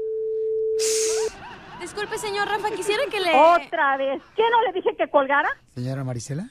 Disculpe, 1.80 2.16
señor 2.16 2.48
Rafa, 2.48 2.70
quisiera 2.70 3.02
que 3.10 3.20
le... 3.20 3.30
otra 3.34 3.96
vez. 3.98 4.22
¿Qué 4.34 4.42
no 4.50 4.62
le 4.62 4.72
dije 4.72 4.96
que 4.96 5.10
colgara? 5.10 5.48
Señora 5.74 6.02
Marisela. 6.04 6.48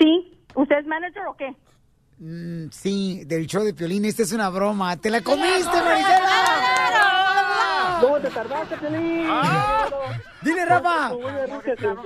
Sí. 0.00 0.36
¿Usted 0.56 0.78
es 0.78 0.86
manager 0.86 1.26
o 1.28 1.36
qué? 1.36 1.54
Mm, 2.18 2.70
sí, 2.72 3.22
del 3.24 3.46
show 3.46 3.62
de 3.62 3.72
Piolín. 3.72 4.04
Esta 4.04 4.22
es 4.24 4.32
una 4.32 4.48
broma. 4.50 4.96
¡Te 4.96 5.10
la 5.10 5.20
comiste, 5.22 5.80
Marisela! 5.80 7.29
¿Cómo 8.00 8.18
te 8.20 8.30
tardaste, 8.30 8.76
Piolín? 8.76 9.28
Dile, 10.42 10.64
Rafa. 10.64 11.10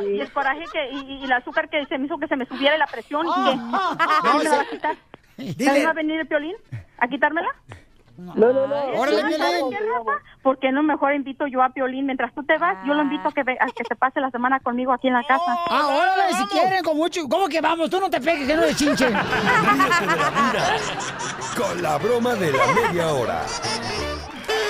Y 0.04 0.20
el 0.20 0.32
coraje 0.32 0.64
que, 0.72 0.90
y, 0.90 1.18
y 1.20 1.24
el 1.24 1.32
azúcar 1.32 1.68
que 1.68 1.84
se 1.86 1.98
me 1.98 2.06
hizo 2.06 2.18
que 2.18 2.26
se 2.28 2.36
me 2.36 2.46
subiera 2.46 2.76
la 2.76 2.86
presión. 2.86 3.26
¿y 3.26 3.30
qué? 3.30 3.56
no, 3.56 3.96
¿Quién 4.22 4.36
me 4.38 4.44
la 4.44 4.50
va 4.56 4.60
a 4.62 4.66
quitar? 4.68 4.96
Dile. 5.36 5.64
¿También 5.64 5.86
va 5.86 5.90
a 5.90 5.94
venir 5.94 6.20
el 6.20 6.26
Piolín 6.26 6.56
a 6.98 7.08
quitármela? 7.08 7.48
No, 8.16 8.32
no, 8.36 8.52
no. 8.68 8.74
Órale, 9.00 9.22
¿Sabes 9.22 9.36
Piolín. 9.38 9.70
qué, 9.70 9.78
Rafa? 9.92 10.12
¿Por 10.42 10.58
qué 10.60 10.70
no 10.70 10.84
mejor 10.84 11.14
invito 11.14 11.46
yo 11.48 11.62
a 11.64 11.70
Piolín? 11.70 12.06
Mientras 12.06 12.32
tú 12.32 12.44
te 12.44 12.56
vas, 12.58 12.76
yo 12.86 12.94
lo 12.94 13.02
invito 13.02 13.28
a 13.28 13.32
que, 13.32 13.42
ve- 13.42 13.58
a 13.60 13.66
que 13.66 13.82
se 13.88 13.96
pase 13.96 14.20
la 14.20 14.30
semana 14.30 14.60
conmigo 14.60 14.92
aquí 14.92 15.08
en 15.08 15.14
la 15.14 15.24
casa. 15.24 15.42
Ah, 15.68 15.86
órale, 15.88 16.32
si 16.34 16.44
quieren, 16.46 16.84
con 16.84 16.96
mucho. 16.96 17.22
¿Cómo 17.28 17.48
que 17.48 17.60
vamos? 17.60 17.90
Tú 17.90 17.98
no 18.00 18.08
te 18.08 18.20
pegues, 18.20 18.46
que 18.46 18.54
no 18.54 18.60
le 18.62 18.74
chinche. 18.76 19.08
Ríete 19.08 20.06
de 20.06 20.16
la 20.16 20.30
vida 20.30 20.76
con 21.56 21.82
la 21.82 21.98
broma 21.98 22.34
de 22.36 22.52
la 22.52 22.66
media 22.68 23.08
hora. 23.12 23.42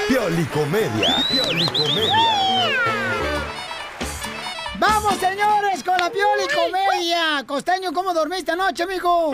Piolicomedia, 0.08 1.16
Piolicomedia. 1.30 2.12
¡Vamos, 4.78 5.14
señores, 5.14 5.82
con 5.82 5.96
la 5.96 6.10
Pioli 6.10 6.44
Comedia! 6.54 7.42
Costeño, 7.46 7.90
¿cómo 7.92 8.12
dormiste 8.12 8.52
anoche, 8.52 8.82
amigo? 8.82 9.32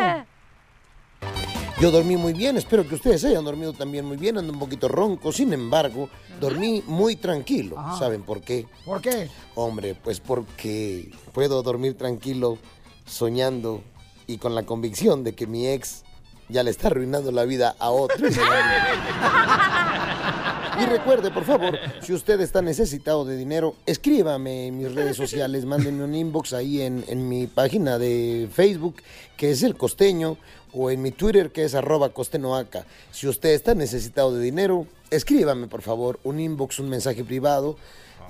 Yo 1.81 1.91
dormí 1.91 2.17
muy 2.17 2.35
bien, 2.35 2.57
espero 2.57 2.87
que 2.87 2.95
ustedes 2.95 3.25
hayan 3.25 3.45
dormido 3.45 3.73
también 3.73 4.05
muy 4.05 4.17
bien, 4.17 4.39
ando 4.39 4.53
un 4.53 4.61
poquito 4.61 4.87
ronco, 4.87 5.33
sin 5.33 5.53
embargo, 5.53 6.09
dormí 6.39 6.85
muy 6.87 7.17
tranquilo. 7.17 7.77
Ajá. 7.77 7.99
¿Saben 7.99 8.23
por 8.23 8.41
qué? 8.41 8.69
¿Por 8.85 9.00
qué? 9.00 9.29
Hombre, 9.57 9.97
pues 9.97 10.21
porque 10.21 11.11
puedo 11.33 11.65
dormir 11.65 11.99
tranquilo, 11.99 12.59
soñando 13.07 13.83
y 14.29 14.39
con 14.39 14.55
la 14.55 14.62
convicción 14.62 15.25
de 15.25 15.35
que 15.35 15.49
mi 15.49 15.67
ex 15.67 16.05
ya 16.49 16.62
le 16.62 16.71
está 16.71 16.87
arruinando 16.89 17.33
la 17.33 17.45
vida 17.45 17.75
a 17.79 17.91
otro. 17.91 18.29
Y 20.79 20.85
recuerde, 20.87 21.31
por 21.31 21.45
favor, 21.45 21.79
si 22.03 22.12
usted 22.12 22.41
está 22.41 22.62
necesitado 22.62 23.25
de 23.25 23.37
dinero, 23.37 23.75
escríbame 23.87 24.67
en 24.69 24.79
mis 24.79 24.95
redes 24.95 25.17
sociales, 25.17 25.65
mándenme 25.65 26.05
un 26.05 26.15
inbox 26.15 26.53
ahí 26.53 26.83
en, 26.83 27.05
en 27.09 27.29
mi 27.29 27.47
página 27.47 27.99
de 27.99 28.49
Facebook, 28.53 28.97
que 29.37 29.50
es 29.50 29.62
El 29.62 29.77
Costeño, 29.77 30.37
o 30.73 30.91
en 30.91 31.03
mi 31.03 31.11
Twitter, 31.11 31.50
que 31.50 31.65
es 31.65 31.75
arroba 31.75 32.11
costenoaca. 32.11 32.85
Si 33.11 33.27
usted 33.27 33.50
está 33.50 33.75
necesitado 33.75 34.35
de 34.35 34.43
dinero, 34.43 34.87
escríbame, 35.11 35.67
por 35.67 35.83
favor, 35.83 36.21
un 36.25 36.41
inbox, 36.41 36.79
un 36.79 36.89
mensaje 36.89 37.25
privado. 37.25 37.77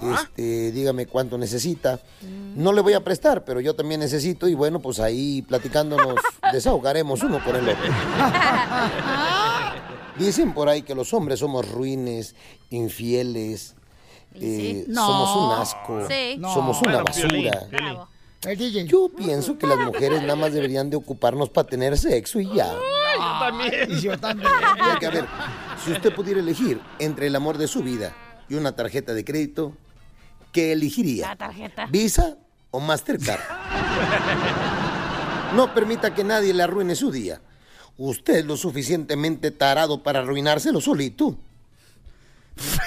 Este, 0.00 0.72
dígame 0.72 1.04
cuánto 1.06 1.36
necesita. 1.36 2.00
No 2.56 2.72
le 2.72 2.80
voy 2.80 2.94
a 2.94 3.04
prestar, 3.04 3.44
pero 3.44 3.60
yo 3.60 3.74
también 3.74 4.00
necesito 4.00 4.48
y 4.48 4.54
bueno, 4.54 4.80
pues 4.80 4.98
ahí 4.98 5.42
platicándonos 5.42 6.14
desahogaremos 6.52 7.22
uno 7.22 7.44
con 7.44 7.56
el 7.56 7.68
otro. 7.68 7.84
Dicen 10.20 10.52
por 10.52 10.68
ahí 10.68 10.82
que 10.82 10.94
los 10.94 11.12
hombres 11.14 11.38
somos 11.40 11.68
ruines, 11.70 12.34
infieles, 12.68 13.74
eh, 14.34 14.84
No. 14.86 15.06
somos 15.06 15.36
un 15.36 15.62
asco, 15.62 16.08
Sí. 16.08 16.36
No. 16.38 16.52
somos 16.54 16.80
una 16.82 17.02
basura. 17.02 17.66
Yo 18.86 19.08
pienso 19.16 19.58
que 19.58 19.66
las 19.66 19.78
mujeres 19.78 20.20
nada 20.22 20.36
más 20.36 20.52
deberían 20.52 20.88
de 20.90 20.96
ocuparnos 20.96 21.48
para 21.50 21.66
tener 21.66 21.96
sexo 21.98 22.38
y 22.40 22.46
ya. 22.54 22.72
yo 22.72 23.38
también. 23.40 24.00
Yo 24.00 24.18
también. 24.18 24.50
Porque, 24.90 25.06
a 25.06 25.10
ver, 25.10 25.26
si 25.84 25.92
usted 25.92 26.14
pudiera 26.14 26.40
elegir 26.40 26.80
entre 26.98 27.26
el 27.26 27.36
amor 27.36 27.58
de 27.58 27.66
su 27.66 27.82
vida 27.82 28.14
y 28.48 28.54
una 28.54 28.76
tarjeta 28.76 29.14
de 29.14 29.24
crédito, 29.24 29.72
¿qué 30.52 30.72
elegiría? 30.72 31.28
La 31.28 31.36
tarjeta. 31.36 31.86
¿Visa 31.86 32.36
o 32.70 32.78
Mastercard? 32.80 33.40
No 35.54 35.74
permita 35.74 36.14
que 36.14 36.24
nadie 36.24 36.54
le 36.54 36.62
arruine 36.62 36.94
su 36.94 37.10
día. 37.10 37.40
Usted 38.02 38.36
es 38.36 38.44
lo 38.46 38.56
suficientemente 38.56 39.50
tarado 39.50 40.02
para 40.02 40.20
arruinárselo 40.20 40.80
solito. 40.80 41.36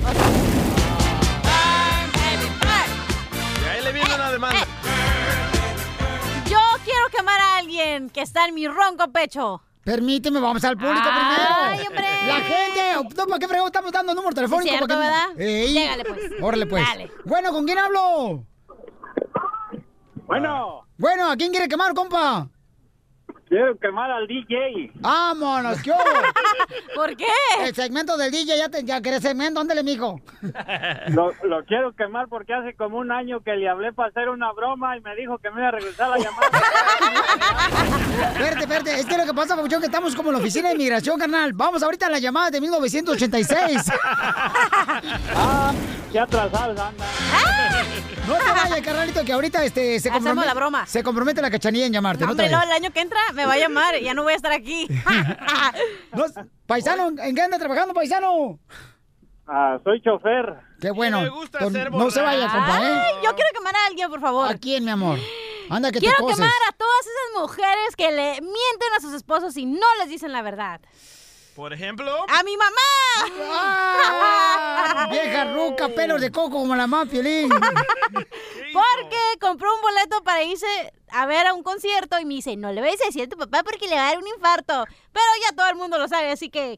Y 3.62 3.66
ahí 3.68 3.84
le 3.84 3.92
viene 3.92 4.14
una 4.16 4.32
demanda. 4.32 4.68
Yo 6.48 6.60
quiero 6.86 7.10
quemar 7.10 7.42
a 7.42 7.58
alguien 7.58 8.10
que 8.10 8.22
está 8.22 8.46
en 8.48 8.54
mi 8.54 8.68
ronco 8.68 9.12
pecho. 9.12 9.62
Permíteme, 9.84 10.40
vamos 10.40 10.64
al 10.64 10.78
público 10.78 11.02
Ay, 11.04 11.78
primero. 11.78 11.88
hombre. 11.90 12.28
La 12.28 12.36
gente, 12.36 13.16
no, 13.18 13.28
¿para 13.28 13.40
qué 13.40 13.48
fregado 13.48 13.68
estamos 13.68 13.92
dando 13.92 14.14
número 14.14 14.34
telefónico? 14.34 14.70
cierto, 14.70 14.88
¿Para 14.88 15.02
qué- 15.02 15.08
¿verdad? 15.08 15.42
Ey. 15.42 15.74
Llégale, 15.74 16.04
pues. 16.06 16.20
Órale, 16.42 16.66
pues. 16.66 16.86
Dale. 16.88 17.12
Bueno, 17.26 17.52
¿con 17.52 17.66
quién 17.66 17.78
hablo? 17.80 18.46
Bueno. 20.26 20.86
Bueno, 20.98 21.30
¿a 21.32 21.36
quién 21.36 21.52
quiere 21.52 21.68
quemar, 21.68 21.94
compa? 21.94 22.48
Quiero 23.54 23.78
quemar 23.78 24.10
al 24.10 24.26
DJ. 24.26 24.90
¡Vámonos! 24.96 25.80
¿Qué 25.84 25.92
hubo? 25.92 26.00
¿Por 26.96 27.16
qué? 27.16 27.28
El 27.60 27.76
segmento 27.76 28.18
del 28.18 28.32
DJ, 28.32 28.58
ya, 28.58 28.68
te, 28.68 28.84
ya 28.84 29.00
querés 29.00 29.22
segmento, 29.22 29.60
ándale, 29.60 29.84
mijo. 29.84 30.20
Lo, 31.10 31.32
lo 31.44 31.64
quiero 31.66 31.94
quemar 31.94 32.28
porque 32.30 32.52
hace 32.52 32.74
como 32.74 32.98
un 32.98 33.12
año 33.12 33.42
que 33.42 33.56
le 33.56 33.70
hablé 33.70 33.94
para 33.94 34.10
hacer 34.10 34.30
una 34.30 34.52
broma 34.54 34.98
y 34.98 35.02
me 35.02 35.16
dijo 35.16 35.38
que 35.38 35.52
me 35.52 35.60
iba 35.60 35.68
a 35.68 35.72
regresar 35.72 36.10
la 36.10 36.18
llamada. 36.18 36.50
Espérate, 38.34 38.62
espérate, 38.64 39.00
es 39.00 39.06
que 39.06 39.18
lo 39.18 39.26
que 39.26 39.34
pasa, 39.34 39.56
Pabuchón, 39.56 39.80
que 39.82 39.88
estamos 39.88 40.16
como 40.16 40.30
en 40.30 40.34
la 40.34 40.40
oficina 40.40 40.70
de 40.70 40.76
inmigración, 40.76 41.20
carnal. 41.20 41.52
Vamos 41.54 41.84
ahorita 41.84 42.08
a 42.08 42.10
la 42.10 42.20
llamada 42.20 42.50
de 42.52 42.62
1986. 42.62 43.92
ah, 45.36 45.74
qué 46.12 46.20
atrasados 46.20 46.80
anda. 46.80 46.92
No 48.28 48.36
te 48.36 48.52
vayas, 48.52 48.82
carnalito, 48.82 49.26
que 49.26 49.34
ahorita 49.34 49.66
este, 49.66 50.00
se, 50.00 50.10
Hacemos 50.10 50.20
compromete, 50.20 50.48
la 50.48 50.54
broma. 50.54 50.86
se 50.86 51.04
compromete 51.04 51.42
la 51.42 51.52
cachanilla 51.52 51.86
en 51.88 51.94
llamarte. 51.94 52.22
No, 52.26 52.28
te 52.28 52.32
Hombre, 52.44 52.50
no, 52.50 52.58
vayas. 52.58 52.70
el 52.78 52.84
año 52.84 52.94
que 52.94 53.02
entra 53.02 53.20
me 53.34 53.43
va 53.46 53.54
a 53.54 53.58
llamar. 53.58 54.00
Ya 54.00 54.14
no 54.14 54.24
voy 54.24 54.34
a 54.34 54.36
estar 54.36 54.52
aquí. 54.52 54.88
No, 56.14 56.26
paisano, 56.68 57.10
¿en 57.22 57.34
qué 57.36 57.42
anda 57.42 57.58
trabajando, 57.58 57.94
paisano? 57.94 58.60
Ah, 59.48 59.80
soy 59.84 60.00
chofer. 60.02 60.54
Qué 60.80 60.92
bueno. 60.92 61.22
me 61.22 61.30
gusta 61.30 61.58
Entonces, 61.58 61.84
ser 61.84 61.92
no 61.92 62.12
se 62.12 62.22
vaya, 62.22 62.48
compa, 62.50 62.80
¿eh? 62.82 63.02
Ay, 63.08 63.14
yo 63.24 63.34
quiero 63.36 63.50
quemar 63.54 63.76
a 63.76 63.86
alguien, 63.88 64.10
por 64.10 64.22
favor. 64.22 64.48
¿A 64.50 64.58
quién, 64.58 64.86
mi 64.86 64.92
amor? 64.92 65.18
Anda, 65.70 65.92
que 65.92 66.00
Quiero 66.00 66.16
te 66.18 66.22
coses. 66.24 66.38
quemar 66.38 66.52
a 66.70 66.72
todas 66.74 67.02
esas 67.02 67.42
mujeres 67.42 67.96
que 67.98 68.12
le 68.12 68.32
mienten 68.42 68.94
a 68.96 69.02
sus 69.02 69.14
esposos 69.14 69.58
y 69.58 69.66
no 69.66 69.88
les 70.00 70.10
dicen 70.10 70.32
la 70.32 70.42
verdad. 70.44 70.82
Por 71.56 71.72
ejemplo. 71.74 72.12
¡A 72.30 72.44
mi 72.44 72.56
mamá! 72.58 73.44
¡Ah! 73.52 75.08
Vieja 75.12 75.54
ruca, 75.54 75.90
pelos 75.90 76.22
de 76.22 76.32
coco 76.32 76.52
como 76.52 76.76
la 76.76 76.88
más 76.88 77.08
Piolín. 77.08 77.50
Porque 78.74 79.18
compró 79.40 79.74
un 79.76 79.82
boleto 79.82 80.24
para 80.24 80.44
irse 80.44 80.94
a 81.14 81.28
ver 81.28 81.46
a 81.46 81.54
un 81.54 81.62
concierto 81.62 82.20
y 82.20 82.26
me 82.26 82.34
dice, 82.34 82.58
no 82.58 82.72
le 82.72 82.82
vayas 82.82 83.00
a 83.04 83.06
decir 83.06 83.24
a 83.24 83.28
tu 83.30 83.38
papá 83.38 83.62
porque 83.64 83.88
le 83.88 83.96
va 83.96 84.02
a 84.02 84.10
dar 84.10 84.18
un 84.18 84.28
infarto. 84.28 84.86
Pero 85.14 85.26
ya 85.48 85.56
todo 85.56 85.68
el 85.70 85.76
mundo 85.76 86.00
lo 86.00 86.08
sabe, 86.08 86.32
así 86.32 86.50
que... 86.50 86.76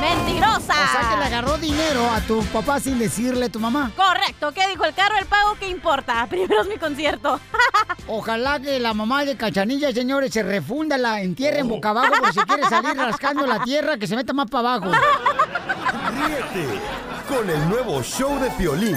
¡Mentirosa! 0.00 0.58
O 0.58 0.92
sea 0.92 1.08
que 1.10 1.16
le 1.16 1.24
agarró 1.24 1.56
dinero 1.56 2.10
a 2.10 2.20
tu 2.20 2.42
papá 2.46 2.80
sin 2.80 2.98
decirle 2.98 3.46
a 3.46 3.48
tu 3.48 3.60
mamá. 3.60 3.92
Correcto, 3.96 4.52
¿qué 4.52 4.66
dijo 4.68 4.84
el 4.84 4.92
carro? 4.92 5.16
El 5.16 5.26
pago, 5.26 5.56
¿qué 5.58 5.68
importa? 5.68 6.26
Primero 6.30 6.62
es 6.62 6.68
mi 6.68 6.78
concierto. 6.78 7.38
Ojalá 8.08 8.58
que 8.58 8.80
la 8.80 8.92
mamá 8.92 9.24
de 9.24 9.36
Cachanilla, 9.36 9.92
señores, 9.92 10.32
se 10.32 10.42
refunda, 10.42 10.98
la 10.98 11.22
entierre 11.22 11.60
en 11.60 11.68
boca 11.68 11.90
abajo 11.90 12.14
por 12.20 12.32
si 12.32 12.40
quiere 12.40 12.64
salir 12.64 12.96
rascando 12.96 13.46
la 13.46 13.62
tierra, 13.62 13.98
que 13.98 14.08
se 14.08 14.16
meta 14.16 14.32
más 14.32 14.50
para 14.50 14.74
abajo. 14.74 14.90
Ríete 16.10 16.80
con 17.28 17.48
el 17.48 17.68
nuevo 17.68 18.02
show 18.02 18.40
de 18.40 18.50
Piolín. 18.52 18.96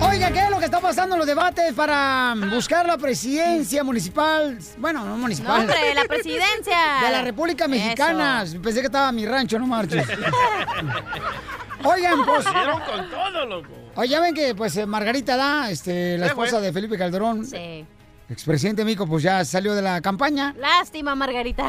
Oiga, 0.00 0.30
¿qué 0.30 0.40
es 0.40 0.50
lo 0.50 0.58
que 0.58 0.66
está 0.66 0.80
pasando 0.80 1.14
en 1.14 1.18
los 1.20 1.26
debates 1.26 1.72
para 1.72 2.34
buscar 2.52 2.86
la 2.86 2.98
presidencia 2.98 3.82
municipal? 3.82 4.58
Bueno, 4.78 5.04
no 5.04 5.16
municipal. 5.16 5.56
No, 5.56 5.72
hombre, 5.72 5.94
la 5.94 6.04
presidencia. 6.04 6.78
De 7.06 7.10
la 7.10 7.22
República 7.22 7.66
Mexicana. 7.66 8.44
Pensé 8.62 8.80
que 8.80 8.86
estaba 8.86 9.10
mi 9.12 9.26
rancho, 9.26 9.58
no 9.58 9.66
marches. 9.66 10.06
Oigan, 11.84 12.24
pues. 12.24 12.44
Vieron 12.52 12.80
con 12.80 13.10
todo, 13.10 13.46
loco. 13.46 13.68
Oye, 13.96 14.08
ya 14.08 14.20
ven 14.20 14.34
que 14.34 14.54
pues 14.54 14.76
eh, 14.76 14.84
Margarita 14.84 15.36
da, 15.36 15.70
este, 15.70 16.18
la 16.18 16.26
esposa 16.26 16.60
de 16.60 16.72
Felipe 16.72 16.98
Calderón, 16.98 17.46
Sí. 17.46 17.86
Expresidente 18.28 18.82
de 18.82 18.86
México, 18.86 19.06
pues 19.06 19.22
ya 19.22 19.44
salió 19.44 19.74
de 19.74 19.82
la 19.82 20.00
campaña. 20.00 20.54
Lástima, 20.58 21.14
Margarita. 21.14 21.68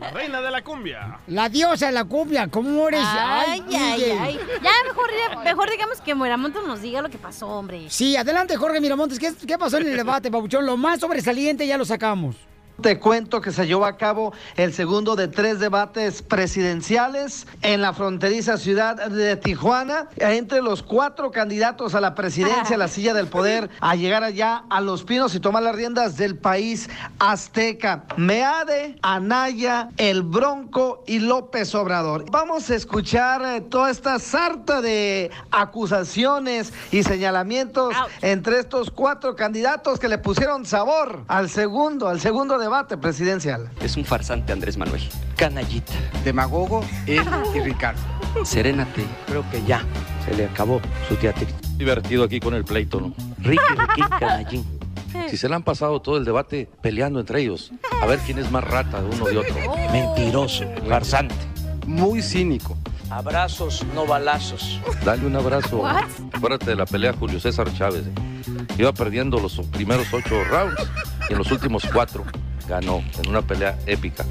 La 0.00 0.10
reina 0.10 0.40
de 0.40 0.50
la 0.50 0.62
cumbia. 0.62 1.18
La 1.26 1.48
diosa 1.48 1.86
de 1.86 1.92
la 1.92 2.04
cumbia, 2.04 2.48
¿cómo 2.48 2.88
eres? 2.88 3.00
Ay, 3.04 3.62
ay, 3.74 4.02
ay. 4.20 4.40
Ya 4.62 4.70
mejor, 4.86 5.10
mejor 5.44 5.70
digamos 5.70 6.00
que 6.00 6.14
Moiramontes 6.14 6.62
nos 6.66 6.82
diga 6.82 7.02
lo 7.02 7.08
que 7.08 7.18
pasó, 7.18 7.48
hombre. 7.48 7.86
Sí, 7.88 8.16
adelante, 8.16 8.56
Jorge 8.56 8.80
Miramontes. 8.80 9.18
¿Qué, 9.18 9.32
qué 9.46 9.58
pasó 9.58 9.78
en 9.78 9.88
el 9.88 9.96
debate, 9.96 10.30
Pabuchón? 10.30 10.66
Lo 10.66 10.76
más 10.76 11.00
sobresaliente 11.00 11.66
ya 11.66 11.78
lo 11.78 11.84
sacamos. 11.84 12.36
Te 12.80 12.98
cuento 12.98 13.40
que 13.40 13.52
se 13.52 13.66
llevó 13.66 13.84
a 13.84 13.96
cabo 13.96 14.32
el 14.56 14.72
segundo 14.72 15.14
de 15.14 15.28
tres 15.28 15.60
debates 15.60 16.22
presidenciales 16.22 17.46
en 17.60 17.80
la 17.80 17.92
fronteriza 17.92 18.56
ciudad 18.56 18.96
de 19.08 19.36
Tijuana, 19.36 20.08
entre 20.16 20.62
los 20.62 20.82
cuatro 20.82 21.30
candidatos 21.30 21.94
a 21.94 22.00
la 22.00 22.14
presidencia, 22.14 22.76
a 22.76 22.78
la 22.78 22.88
silla 22.88 23.14
del 23.14 23.28
poder, 23.28 23.70
a 23.80 23.94
llegar 23.94 24.24
allá 24.24 24.64
a 24.68 24.80
Los 24.80 25.04
Pinos 25.04 25.34
y 25.34 25.40
tomar 25.40 25.62
las 25.62 25.76
riendas 25.76 26.16
del 26.16 26.36
país 26.36 26.88
azteca. 27.18 28.04
Meade, 28.16 28.98
Anaya, 29.02 29.90
El 29.96 30.22
Bronco 30.22 31.04
y 31.06 31.18
López 31.18 31.74
Obrador. 31.74 32.24
Vamos 32.30 32.68
a 32.70 32.74
escuchar 32.74 33.42
eh, 33.44 33.60
toda 33.60 33.90
esta 33.90 34.18
sarta 34.18 34.80
de 34.80 35.30
acusaciones 35.50 36.72
y 36.90 37.02
señalamientos 37.02 37.94
entre 38.22 38.58
estos 38.58 38.90
cuatro 38.90 39.36
candidatos 39.36 39.98
que 39.98 40.08
le 40.08 40.18
pusieron 40.18 40.64
sabor 40.66 41.24
al 41.28 41.48
segundo, 41.48 42.08
al 42.08 42.20
segundo 42.20 42.58
debate 42.62 42.96
presidencial. 42.96 43.68
Es 43.82 43.96
un 43.96 44.04
farsante 44.04 44.52
Andrés 44.52 44.76
Manuel. 44.76 45.02
Canallita. 45.36 45.92
Demagogo 46.24 46.82
él 47.06 47.22
y 47.54 47.60
Ricardo. 47.60 48.00
Serénate. 48.44 49.04
Creo 49.26 49.44
que 49.50 49.62
ya 49.64 49.84
se 50.24 50.34
le 50.34 50.46
acabó 50.46 50.80
su 51.08 51.16
teatro. 51.16 51.46
Divertido 51.76 52.24
aquí 52.24 52.40
con 52.40 52.54
el 52.54 52.64
pleito, 52.64 53.00
¿no? 53.00 53.12
Ricky, 53.38 53.62
Ricky, 53.76 54.02
canallín. 54.18 54.64
Si 55.28 55.36
se 55.36 55.48
le 55.48 55.54
han 55.54 55.62
pasado 55.62 56.00
todo 56.00 56.16
el 56.16 56.24
debate 56.24 56.68
peleando 56.80 57.20
entre 57.20 57.42
ellos, 57.42 57.72
a 58.00 58.06
ver 58.06 58.18
quién 58.20 58.38
es 58.38 58.50
más 58.50 58.64
rata 58.64 59.02
de 59.02 59.08
uno 59.14 59.26
de 59.26 59.38
otro. 59.38 59.54
Mentiroso, 59.90 60.64
farsante. 60.88 61.34
Muy 61.86 62.22
cínico. 62.22 62.76
Abrazos, 63.10 63.84
no 63.94 64.06
balazos. 64.06 64.80
Dale 65.04 65.26
un 65.26 65.36
abrazo. 65.36 65.86
Acuérdate 66.32 66.70
de 66.70 66.76
la 66.76 66.86
pelea 66.86 67.12
Julio 67.12 67.40
César 67.40 67.70
Chávez. 67.74 68.06
¿eh? 68.06 68.12
Iba 68.78 68.92
perdiendo 68.92 69.38
los 69.38 69.60
primeros 69.70 70.06
ocho 70.14 70.42
rounds 70.44 70.80
y 71.28 71.32
en 71.32 71.38
los 71.38 71.50
últimos 71.52 71.82
cuatro 71.92 72.24
ganó 72.66 73.02
en 73.18 73.28
una 73.28 73.42
pelea 73.42 73.78
épica. 73.86 74.24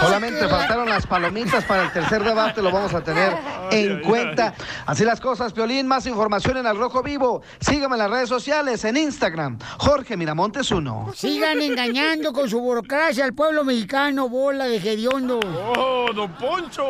Solamente 0.00 0.46
faltaron 0.48 0.88
las 0.88 1.06
palomitas 1.06 1.64
para 1.64 1.84
el 1.84 1.92
tercer 1.92 2.22
debate, 2.22 2.60
lo 2.60 2.70
vamos 2.70 2.92
a 2.92 3.02
tener 3.02 3.32
en 3.70 4.02
cuenta. 4.02 4.54
Así 4.84 5.04
las 5.04 5.20
cosas, 5.20 5.52
Piolín, 5.54 5.86
más 5.86 6.06
información 6.06 6.58
en 6.58 6.66
Al 6.66 6.76
Rojo 6.76 7.02
Vivo. 7.02 7.42
Sígame 7.58 7.94
en 7.94 8.00
las 8.00 8.10
redes 8.10 8.28
sociales, 8.28 8.84
en 8.84 8.98
Instagram, 8.98 9.58
Jorge 9.78 10.16
Miramontes 10.16 10.70
1. 10.70 11.12
Sigan 11.14 11.62
engañando 11.62 12.32
con 12.34 12.50
su 12.50 12.60
burocracia 12.60 13.24
al 13.24 13.32
pueblo 13.32 13.64
mexicano, 13.64 14.28
bola 14.28 14.66
de 14.66 14.76
hediondos. 14.76 15.44
Oh, 15.44 16.06
don 16.14 16.32
Poncho. 16.32 16.84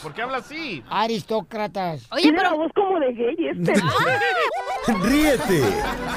¿Por 0.00 0.14
qué 0.14 0.22
habla 0.22 0.38
así? 0.38 0.84
Aristócratas. 0.88 2.06
Oye, 2.12 2.32
pero... 2.32 2.56
voz 2.56 2.70
como 2.72 3.00
de 3.00 3.12
gay 3.14 3.36
este. 3.48 3.72
Ríete 4.88 5.62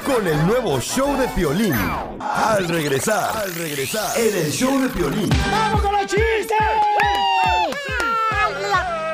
con 0.06 0.26
el 0.26 0.48
nuevo 0.48 0.80
show 0.80 1.18
de 1.18 1.28
Piolín. 1.30 1.74
Al 2.22 2.70
regresar, 2.70 3.36
al 3.36 3.54
regresar, 3.54 4.18
en 4.18 4.46
el 4.46 4.50
show 4.52 4.80
de 4.80 4.88
Piolín. 4.88 5.30
¡Vamos 5.52 5.82
con 5.82 5.92
los 5.92 6.02
chistes! 6.04 6.58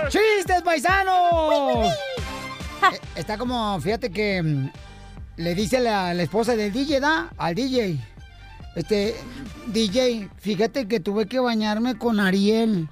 ¡Chistes, 0.09 0.61
paisanos! 0.61 1.87
Eh, 1.87 2.99
Está 3.15 3.37
como, 3.39 3.79
fíjate 3.81 4.11
que 4.11 4.43
mm, 4.43 4.69
le 5.37 5.55
dice 5.55 5.79
la, 5.79 6.13
la 6.13 6.21
esposa 6.23 6.55
del 6.55 6.71
DJ, 6.71 6.99
¿da? 6.99 7.29
Al 7.37 7.55
DJ. 7.55 7.97
Este, 8.75 9.15
DJ, 9.65 10.29
fíjate 10.37 10.87
que 10.87 10.99
tuve 10.99 11.25
que 11.27 11.39
bañarme 11.39 11.97
con 11.97 12.19
Ariel. 12.19 12.87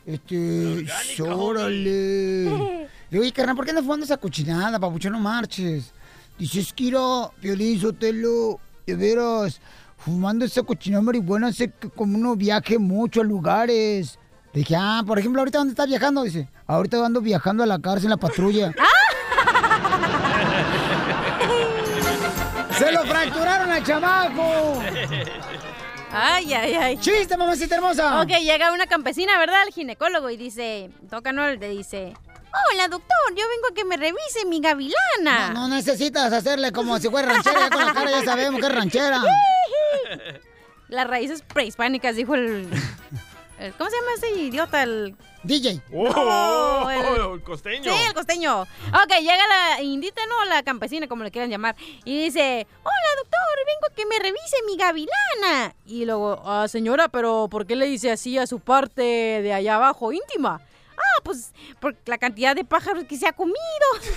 Este, 0.05 0.85
órale. 1.21 2.45
Le 3.09 3.19
digo, 3.21 3.33
carnal, 3.33 3.55
¿por 3.55 3.65
qué 3.65 3.71
andas 3.71 3.85
fumando 3.85 4.05
esa 4.05 4.17
cochinada, 4.17 4.79
papucho? 4.79 5.09
No 5.09 5.19
marches. 5.19 5.93
Dice, 6.37 6.59
es 6.59 6.73
que 6.73 6.85
ir 6.85 6.95
a 6.97 7.29
Violín 7.41 7.79
Sotelo, 7.79 8.59
de 8.85 8.95
veras, 8.95 9.59
fumando 9.97 10.45
esa 10.45 10.63
cochina 10.63 11.01
marihuana 11.01 11.47
hace 11.47 11.71
que 11.71 11.89
como 11.89 12.17
uno 12.17 12.35
viaje 12.35 12.77
mucho 12.77 13.21
a 13.21 13.23
lugares. 13.23 14.19
Le 14.53 14.59
dije, 14.59 14.75
ah, 14.77 15.03
por 15.05 15.19
ejemplo, 15.19 15.41
¿ahorita 15.41 15.57
dónde 15.57 15.71
estás 15.71 15.87
viajando? 15.87 16.23
Dice, 16.23 16.47
ahorita 16.67 17.05
ando 17.05 17.21
viajando 17.21 17.63
a 17.63 17.65
la 17.65 17.79
cárcel 17.79 18.05
en 18.05 18.11
la 18.11 18.17
patrulla. 18.17 18.73
al 23.77 23.83
chamaco! 23.83 24.81
Ay, 26.11 26.53
ay, 26.53 26.73
ay. 26.73 26.97
¡Chiste, 26.97 27.37
mamacita 27.37 27.75
hermosa! 27.75 28.21
Ok, 28.21 28.29
llega 28.41 28.71
una 28.71 28.87
campesina, 28.87 29.37
¿verdad? 29.37 29.61
Al 29.61 29.73
ginecólogo 29.73 30.29
y 30.29 30.37
dice, 30.37 30.89
toca 31.09 31.31
no, 31.31 31.47
le 31.47 31.69
dice, 31.69 32.13
hola 32.71 32.87
doctor, 32.87 33.17
yo 33.29 33.43
vengo 33.47 33.67
a 33.71 33.75
que 33.75 33.85
me 33.85 33.97
revise 33.97 34.45
mi 34.47 34.59
gavilana. 34.59 35.49
No, 35.53 35.67
no 35.67 35.75
necesitas 35.75 36.31
hacerle 36.33 36.71
como 36.71 36.97
si 36.99 37.09
fuera 37.09 37.33
ranchera, 37.33 37.59
ya 37.59 37.69
con 37.69 37.85
la 37.85 37.93
cara 37.93 38.11
ya 38.11 38.23
sabemos 38.23 38.59
que 38.59 38.67
es 38.67 38.73
ranchera. 38.73 39.21
Las 40.87 41.07
raíces 41.07 41.41
prehispánicas, 41.41 42.15
dijo 42.15 42.33
el... 42.35 42.69
¿Cómo 43.77 43.89
se 43.89 43.95
llama 43.95 44.11
ese 44.17 44.31
idiota? 44.39 44.83
El... 44.83 45.15
DJ. 45.43 45.81
¡Oh! 45.93 46.87
el- 46.89 47.21
el 47.33 47.43
costeño. 47.43 47.83
Sí, 47.91 47.99
el 48.07 48.13
costeño. 48.13 48.61
Ok, 48.61 49.13
llega 49.19 49.47
la 49.47 49.81
indita, 49.81 50.21
no, 50.27 50.45
la 50.45 50.61
campesina, 50.63 51.07
como 51.07 51.23
le 51.23 51.31
quieran 51.31 51.49
llamar, 51.49 51.75
y 52.05 52.25
dice, 52.25 52.67
hola 52.83 53.09
doctor, 53.17 53.41
vengo 53.65 53.87
a 53.91 53.95
que 53.95 54.05
me 54.05 54.19
revise 54.19 54.57
mi 54.67 54.77
gavilana. 54.77 55.75
Y 55.85 56.05
luego, 56.05 56.41
ah, 56.45 56.67
señora, 56.67 57.07
pero 57.07 57.47
¿por 57.49 57.65
qué 57.65 57.75
le 57.75 57.87
dice 57.87 58.11
así 58.11 58.37
a 58.37 58.45
su 58.45 58.59
parte 58.59 59.01
de 59.01 59.53
allá 59.53 59.75
abajo 59.75 60.11
íntima? 60.11 60.61
Ah, 60.97 61.21
pues 61.23 61.51
por 61.79 61.95
la 62.05 62.17
cantidad 62.17 62.55
de 62.55 62.63
pájaros 62.63 63.05
que 63.05 63.17
se 63.17 63.27
ha 63.27 63.33
comido. 63.33 63.55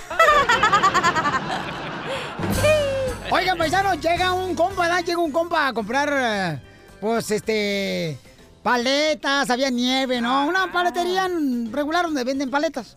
Oigan, 3.31 3.57
paisanos, 3.57 3.99
llega 4.01 4.33
un 4.33 4.55
compa, 4.55 4.83
¿verdad? 4.83 5.03
Llega 5.05 5.19
un 5.19 5.31
compa 5.31 5.67
a 5.67 5.73
comprar, 5.73 6.09
eh, 6.11 6.59
pues, 6.99 7.31
este, 7.31 8.17
paletas, 8.63 9.49
había 9.49 9.69
nieve, 9.69 10.21
¿no? 10.21 10.47
Una 10.47 10.71
paletería 10.71 11.29
regular 11.71 12.05
donde 12.05 12.23
venden 12.23 12.49
paletas. 12.49 12.95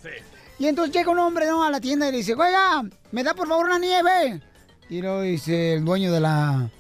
Y 0.58 0.66
entonces 0.66 0.94
llega 0.94 1.10
un 1.10 1.18
hombre, 1.18 1.46
¿no? 1.46 1.64
A 1.64 1.70
la 1.70 1.80
tienda 1.80 2.08
y 2.08 2.12
le 2.12 2.18
dice, 2.18 2.34
oiga, 2.34 2.84
¿me 3.12 3.24
da 3.24 3.34
por 3.34 3.48
favor 3.48 3.66
una 3.66 3.78
nieve? 3.78 4.40
Y 4.88 5.00
lo 5.00 5.22
dice 5.22 5.74
el 5.74 5.84
dueño 5.84 6.12
de 6.12 6.20
la 6.20 6.70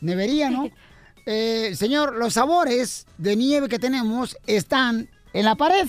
nevería, 0.00 0.50
¿no? 0.50 0.68
Eh, 1.26 1.72
señor, 1.74 2.16
los 2.16 2.34
sabores 2.34 3.06
de 3.16 3.34
nieve 3.34 3.70
que 3.70 3.78
tenemos 3.78 4.36
están 4.46 5.08
en 5.32 5.46
la 5.46 5.54
pared. 5.54 5.88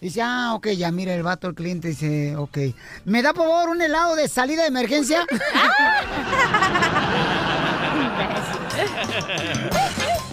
Dice, 0.00 0.22
ah, 0.22 0.54
ok, 0.54 0.68
ya 0.68 0.90
mira 0.90 1.14
el 1.14 1.22
vato, 1.22 1.48
el 1.48 1.54
cliente 1.54 1.88
dice, 1.88 2.34
ok. 2.36 2.56
¿Me 3.04 3.20
da 3.20 3.34
por 3.34 3.48
favor 3.48 3.68
un 3.68 3.82
helado 3.82 4.16
de 4.16 4.28
salida 4.28 4.62
de 4.62 4.68
emergencia? 4.68 5.26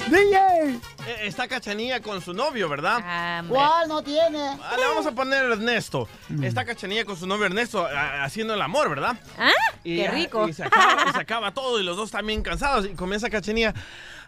DJ. 0.10 0.92
Eh, 1.07 1.27
Está 1.27 1.47
Cachanilla 1.47 2.01
con 2.01 2.21
su 2.21 2.33
novio, 2.33 2.69
¿verdad? 2.69 3.43
¿Cuál 3.49 3.87
no 3.89 4.01
tiene? 4.03 4.39
Ah, 4.61 4.75
le 4.77 4.85
vamos 4.87 5.05
a 5.05 5.11
poner 5.11 5.43
Ernesto. 5.45 6.07
Está 6.41 6.63
Cachanilla 6.65 7.03
con 7.05 7.17
su 7.17 7.27
novio 7.27 7.45
Ernesto 7.45 7.85
a- 7.85 8.23
haciendo 8.23 8.53
el 8.53 8.61
amor, 8.61 8.89
¿verdad? 8.89 9.17
¿Ah? 9.37 9.51
Y, 9.83 9.97
Qué 9.97 10.07
ah, 10.07 10.11
rico. 10.11 10.47
Y 10.47 10.53
se, 10.53 10.63
acaba, 10.63 11.05
y 11.09 11.11
se 11.13 11.19
acaba 11.21 11.53
todo 11.53 11.79
y 11.79 11.83
los 11.83 11.97
dos 11.97 12.11
también 12.11 12.41
cansados. 12.41 12.85
Y 12.85 12.89
comienza 12.95 13.29
Cachanilla. 13.29 13.73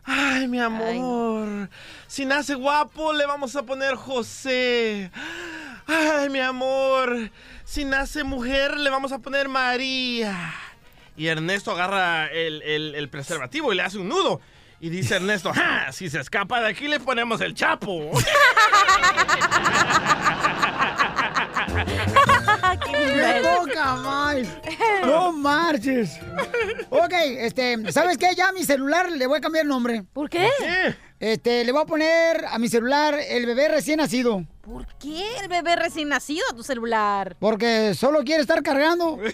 Ay, 0.04 0.48
mi 0.48 0.60
amor. 0.60 1.70
Si 2.08 2.26
nace 2.26 2.56
guapo, 2.56 3.14
le 3.14 3.26
vamos 3.26 3.56
a 3.56 3.64
poner 3.64 3.96
José. 3.96 5.12
Ay, 5.88 6.30
mi 6.30 6.40
amor. 6.40 7.32
Si 7.64 7.86
nace 7.86 8.24
mujer, 8.24 8.78
le 8.78 8.90
vamos 8.90 9.12
a 9.14 9.20
poner 9.20 9.48
María. 9.48 10.54
Y 11.18 11.28
Ernesto 11.28 11.72
agarra 11.72 12.28
el, 12.28 12.62
el- 12.64 12.96
el 12.96 13.10
preservativo 13.10 13.72
y 13.72 13.78
le 13.78 13.84
hace 13.84 13.98
un 13.98 14.10
nudo. 14.10 14.42
Y 14.80 14.90
dice 14.90 15.16
Ernesto, 15.16 15.54
"Ja, 15.54 15.92
si 15.92 16.10
se 16.10 16.20
escapa 16.20 16.60
de 16.62 16.68
aquí 16.68 16.88
le 16.88 17.00
ponemos 17.00 17.42
el 17.42 17.54
chapo. 17.54 18.12
¡Qué 22.86 23.42
poca 23.44 23.96
más! 23.96 24.38
¡No 25.06 25.32
marches! 25.32 26.20
Ok, 26.90 27.14
este, 27.40 27.92
¿sabes 27.92 28.18
qué? 28.18 28.30
Ya 28.36 28.50
a 28.50 28.52
mi 28.52 28.64
celular 28.64 29.12
le 29.12 29.28
voy 29.28 29.38
a 29.38 29.42
cambiar 29.42 29.64
el 29.64 29.70
nombre. 29.70 30.04
¿Por 30.14 30.30
qué? 30.30 30.50
Este, 31.20 31.64
le 31.64 31.72
voy 31.72 31.82
a 31.82 31.86
poner 31.86 32.46
a 32.46 32.60
mi 32.60 32.68
celular 32.68 33.18
el 33.30 33.46
bebé 33.46 33.70
recién 33.70 33.98
nacido. 33.98 34.46
¿Por 34.62 34.86
qué 34.98 35.38
el 35.42 35.48
bebé 35.48 35.76
recién 35.76 36.10
nacido 36.10 36.44
a 36.52 36.56
tu 36.56 36.64
celular? 36.64 37.36
Porque 37.40 37.94
solo 37.94 38.24
quiere 38.24 38.42
estar 38.42 38.62
cargando. 38.64 39.18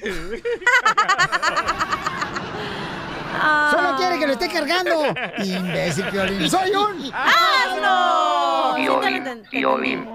Solo 3.71 3.95
quiere 3.97 4.19
que 4.19 4.27
lo 4.27 4.34
esté 4.34 4.47
cargando. 4.49 5.06
Imbécil, 5.43 6.06
Piolín. 6.06 6.49
¡Soy 6.49 6.71
un 6.71 7.12
¡Asno! 7.13 8.73
Piolín, 8.75 9.43
Piolín, 9.49 10.08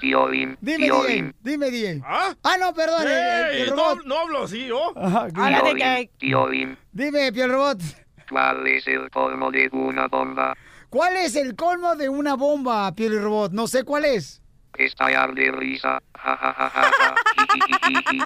Piolín, 0.00 0.58
Dime, 0.60 0.86
Piolín. 0.86 1.26
DJ. 1.26 1.34
Dime, 1.42 1.70
DJ. 1.70 2.02
¿Ah? 2.06 2.34
no, 2.58 2.72
perdón. 2.74 3.02
el- 3.02 3.08
el- 3.08 3.68
el 3.68 3.74
no, 3.76 3.94
no 4.04 4.18
hablo 4.18 4.44
así, 4.44 4.66
¿yo? 4.66 4.92
Ajá, 4.96 5.28
Piolín, 5.28 6.10
Piolín. 6.18 6.78
Dime, 6.92 7.32
Piel 7.32 7.50
Robot. 7.50 7.78
¿Cuál 8.28 8.66
es 8.66 8.86
el 8.86 9.10
colmo 9.10 9.50
de 9.50 9.68
una 9.72 10.06
bomba? 10.08 10.56
¿Cuál 10.88 11.16
es 11.16 11.36
el 11.36 11.54
colmo 11.56 11.94
de 11.96 12.08
una 12.08 12.34
bomba, 12.34 12.92
Piel 12.94 13.20
Robot? 13.22 13.52
No 13.52 13.66
sé 13.66 13.84
cuál 13.84 14.04
es. 14.04 14.40
Estallar 14.76 15.34
de 15.34 15.50
risa. 15.52 16.00
Ja, 16.16 16.36
ja, 16.36 16.54
ja, 16.56 16.70
ja, 16.70 16.90
ja. 16.98 17.14
Ji, 17.36 17.60
ji, 17.66 17.76
ji, 17.86 17.94
ji, 17.94 18.18
ji. 18.18 18.24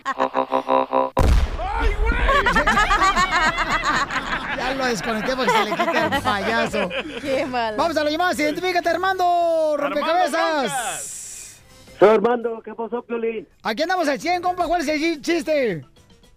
Ya 4.57 4.75
lo 4.75 4.85
desconecté 4.87 5.35
porque 5.37 5.51
se 5.51 5.65
le 5.65 5.71
quita 5.73 6.07
el 6.17 6.23
payaso. 6.23 6.89
Qué 7.21 7.45
mal. 7.47 7.75
Vamos 7.77 7.97
a 7.97 8.05
la 8.05 8.11
llamada. 8.11 8.33
Identifícate, 8.35 8.89
Armando. 8.89 9.75
Rompecabezas. 9.77 11.61
Soy 11.99 12.09
Armando, 12.09 12.61
¿qué 12.65 12.73
pasó, 12.75 13.03
Piolín? 13.03 13.47
Aquí 13.63 13.83
andamos 13.83 14.09
al 14.09 14.19
100, 14.21 14.43
compa. 14.43 14.67
¿Cuál 14.67 14.83
es 14.83 14.89
el 14.89 14.99
chi- 15.01 15.21
chiste? 15.21 15.85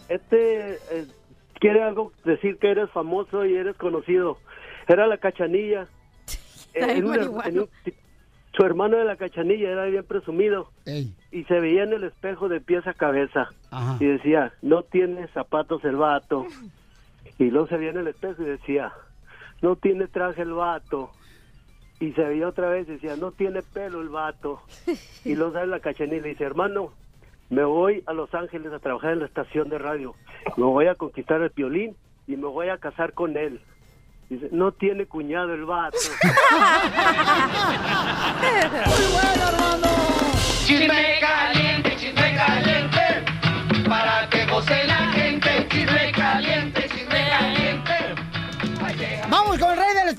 Este 0.09 0.73
eh, 0.91 1.05
quiere 1.59 1.83
algo 1.83 2.11
decir 2.25 2.57
que 2.59 2.71
eres 2.71 2.89
famoso 2.91 3.45
y 3.45 3.55
eres 3.55 3.75
conocido. 3.75 4.37
Era 4.87 5.07
la 5.07 5.17
cachanilla. 5.17 5.87
En 6.73 6.89
en 6.91 7.05
un- 7.07 7.69
su 8.55 8.63
hermano 8.63 8.97
de 8.97 9.05
la 9.05 9.15
cachanilla 9.15 9.69
era 9.69 9.85
bien 9.85 10.03
presumido 10.03 10.71
Ey. 10.85 11.13
y 11.31 11.43
se 11.45 11.59
veía 11.59 11.83
en 11.83 11.93
el 11.93 12.03
espejo 12.03 12.49
de 12.49 12.59
pies 12.61 12.85
a 12.87 12.93
cabeza 12.93 13.49
Ajá. 13.69 13.97
y 13.99 14.05
decía, 14.05 14.51
no 14.63 14.81
tiene 14.83 15.27
zapatos 15.29 15.83
el 15.85 15.95
vato. 15.95 16.45
Y 17.39 17.45
luego 17.51 17.67
se 17.67 17.77
veía 17.77 17.91
en 17.91 17.97
el 17.97 18.07
espejo 18.07 18.41
y 18.41 18.45
decía, 18.45 18.93
no 19.61 19.75
tiene 19.75 20.07
traje 20.07 20.41
el 20.41 20.53
vato. 20.53 21.11
Y 21.99 22.11
se 22.13 22.21
veía 22.23 22.47
otra 22.47 22.69
vez 22.69 22.87
y 22.87 22.93
decía, 22.93 23.15
no 23.15 23.31
tiene 23.31 23.61
pelo 23.61 24.01
el 24.01 24.09
vato. 24.09 24.61
Y 25.23 25.35
luego 25.35 25.53
sale 25.53 25.67
la 25.67 25.79
cachanilla 25.79 26.17
y 26.17 26.21
le 26.21 26.29
dice, 26.29 26.43
hermano, 26.43 26.93
me 27.49 27.63
voy 27.63 28.03
a 28.05 28.13
Los 28.13 28.33
Ángeles 28.33 28.73
a 28.73 28.79
trabajar 28.79 29.13
en 29.13 29.19
la 29.19 29.25
estación 29.25 29.69
de 29.69 29.77
radio. 29.77 30.15
Me 30.57 30.65
voy 30.65 30.87
a 30.87 30.95
conquistar 30.95 31.41
el 31.41 31.51
violín 31.55 31.95
y 32.27 32.35
me 32.35 32.47
voy 32.47 32.69
a 32.69 32.77
casar 32.77 33.13
con 33.13 33.37
él. 33.37 33.61
Dice, 34.29 34.49
no 34.51 34.73
tiene 34.73 35.05
cuñado 35.05 35.53
el 35.53 35.63
vato. 35.65 35.97
Muy 38.85 39.05
bueno, 39.13 39.43
Armando. 39.47 39.87
Chisme 40.65 41.19
caliente, 41.21 41.95
chisme 41.95 42.35
caliente, 42.35 43.23
para 43.87 44.27
que 44.29 44.45
goce 44.47 44.83
la 44.85 45.13
gente. 45.13 45.67
Chisme 45.69 46.11
caliente, 46.11 46.56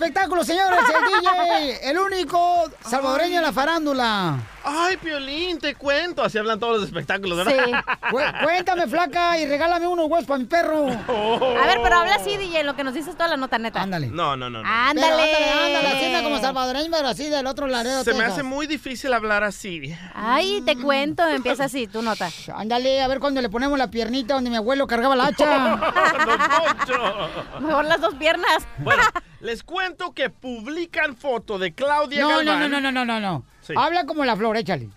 espectáculo, 0.02 0.44
señores. 0.44 0.78
El 0.78 1.66
DJ. 1.72 1.90
El 1.90 1.98
único 1.98 2.70
salvadoreño 2.84 3.36
en 3.38 3.42
la 3.42 3.52
farándula. 3.52 4.36
Ay, 4.64 4.96
Piolín, 4.98 5.58
te 5.58 5.74
cuento. 5.74 6.22
Así 6.22 6.36
hablan 6.38 6.60
todos 6.60 6.76
los 6.78 6.84
espectáculos, 6.86 7.38
¿verdad? 7.38 7.82
Cu- 8.10 8.18
Cuéntame, 8.44 8.86
flaca, 8.86 9.38
y 9.38 9.46
regálame 9.46 9.86
unos 9.86 10.06
huevos 10.10 10.26
para 10.26 10.38
mi 10.38 10.44
perro. 10.44 10.86
A 10.88 11.66
ver, 11.66 11.78
pero 11.82 11.96
habla 11.96 12.16
así, 12.16 12.36
DJ, 12.36 12.64
lo 12.64 12.76
que 12.76 12.84
nos 12.84 12.92
dices 12.94 13.14
toda 13.14 13.28
la 13.28 13.36
nota 13.36 13.58
neta. 13.58 13.80
Ándale. 13.82 14.08
No, 14.08 14.36
no, 14.36 14.50
no. 14.50 14.62
no. 14.62 14.68
Ándale. 14.68 15.32
Pero 15.32 15.50
ándale, 15.52 15.76
ándale, 15.76 16.16
así 16.16 16.24
como 16.24 16.38
salvadoreño, 16.40 16.90
pero 16.90 17.08
así 17.08 17.28
del 17.28 17.46
otro 17.46 17.66
Laredo, 17.66 18.04
Se 18.04 18.12
me 18.14 18.24
hace 18.24 18.42
muy 18.42 18.66
difícil 18.66 19.12
hablar 19.14 19.42
así. 19.42 19.94
Ay, 20.14 20.62
te 20.66 20.76
cuento, 20.76 21.26
empieza 21.26 21.64
así, 21.64 21.86
tu 21.86 22.02
nota. 22.02 22.28
Ándale, 22.54 23.00
a 23.02 23.08
ver 23.08 23.20
cuando 23.20 23.40
le 23.40 23.48
ponemos 23.48 23.78
la 23.78 23.88
piernita 23.90 24.34
donde 24.34 24.50
mi 24.50 24.56
abuelo 24.56 24.86
cargaba 24.86 25.16
la 25.16 25.26
hacha. 25.28 25.76
Mejor 27.60 27.84
las 27.86 28.00
dos 28.00 28.14
piernas. 28.14 28.66
Bueno, 28.78 29.02
les 29.40 29.62
cuento 29.62 29.87
que 30.14 30.30
publican 30.30 31.16
foto 31.16 31.58
de 31.58 31.72
Claudia 31.72 32.20
No, 32.22 32.30
no, 32.30 32.36
Galván. 32.38 32.70
no, 32.70 32.80
no, 32.80 32.92
no, 32.92 33.04
no, 33.04 33.20
no. 33.20 33.44
Sí. 33.60 33.74
Habla 33.76 34.04
como 34.06 34.24
la 34.24 34.36
flor, 34.36 34.56
échale. 34.56 34.88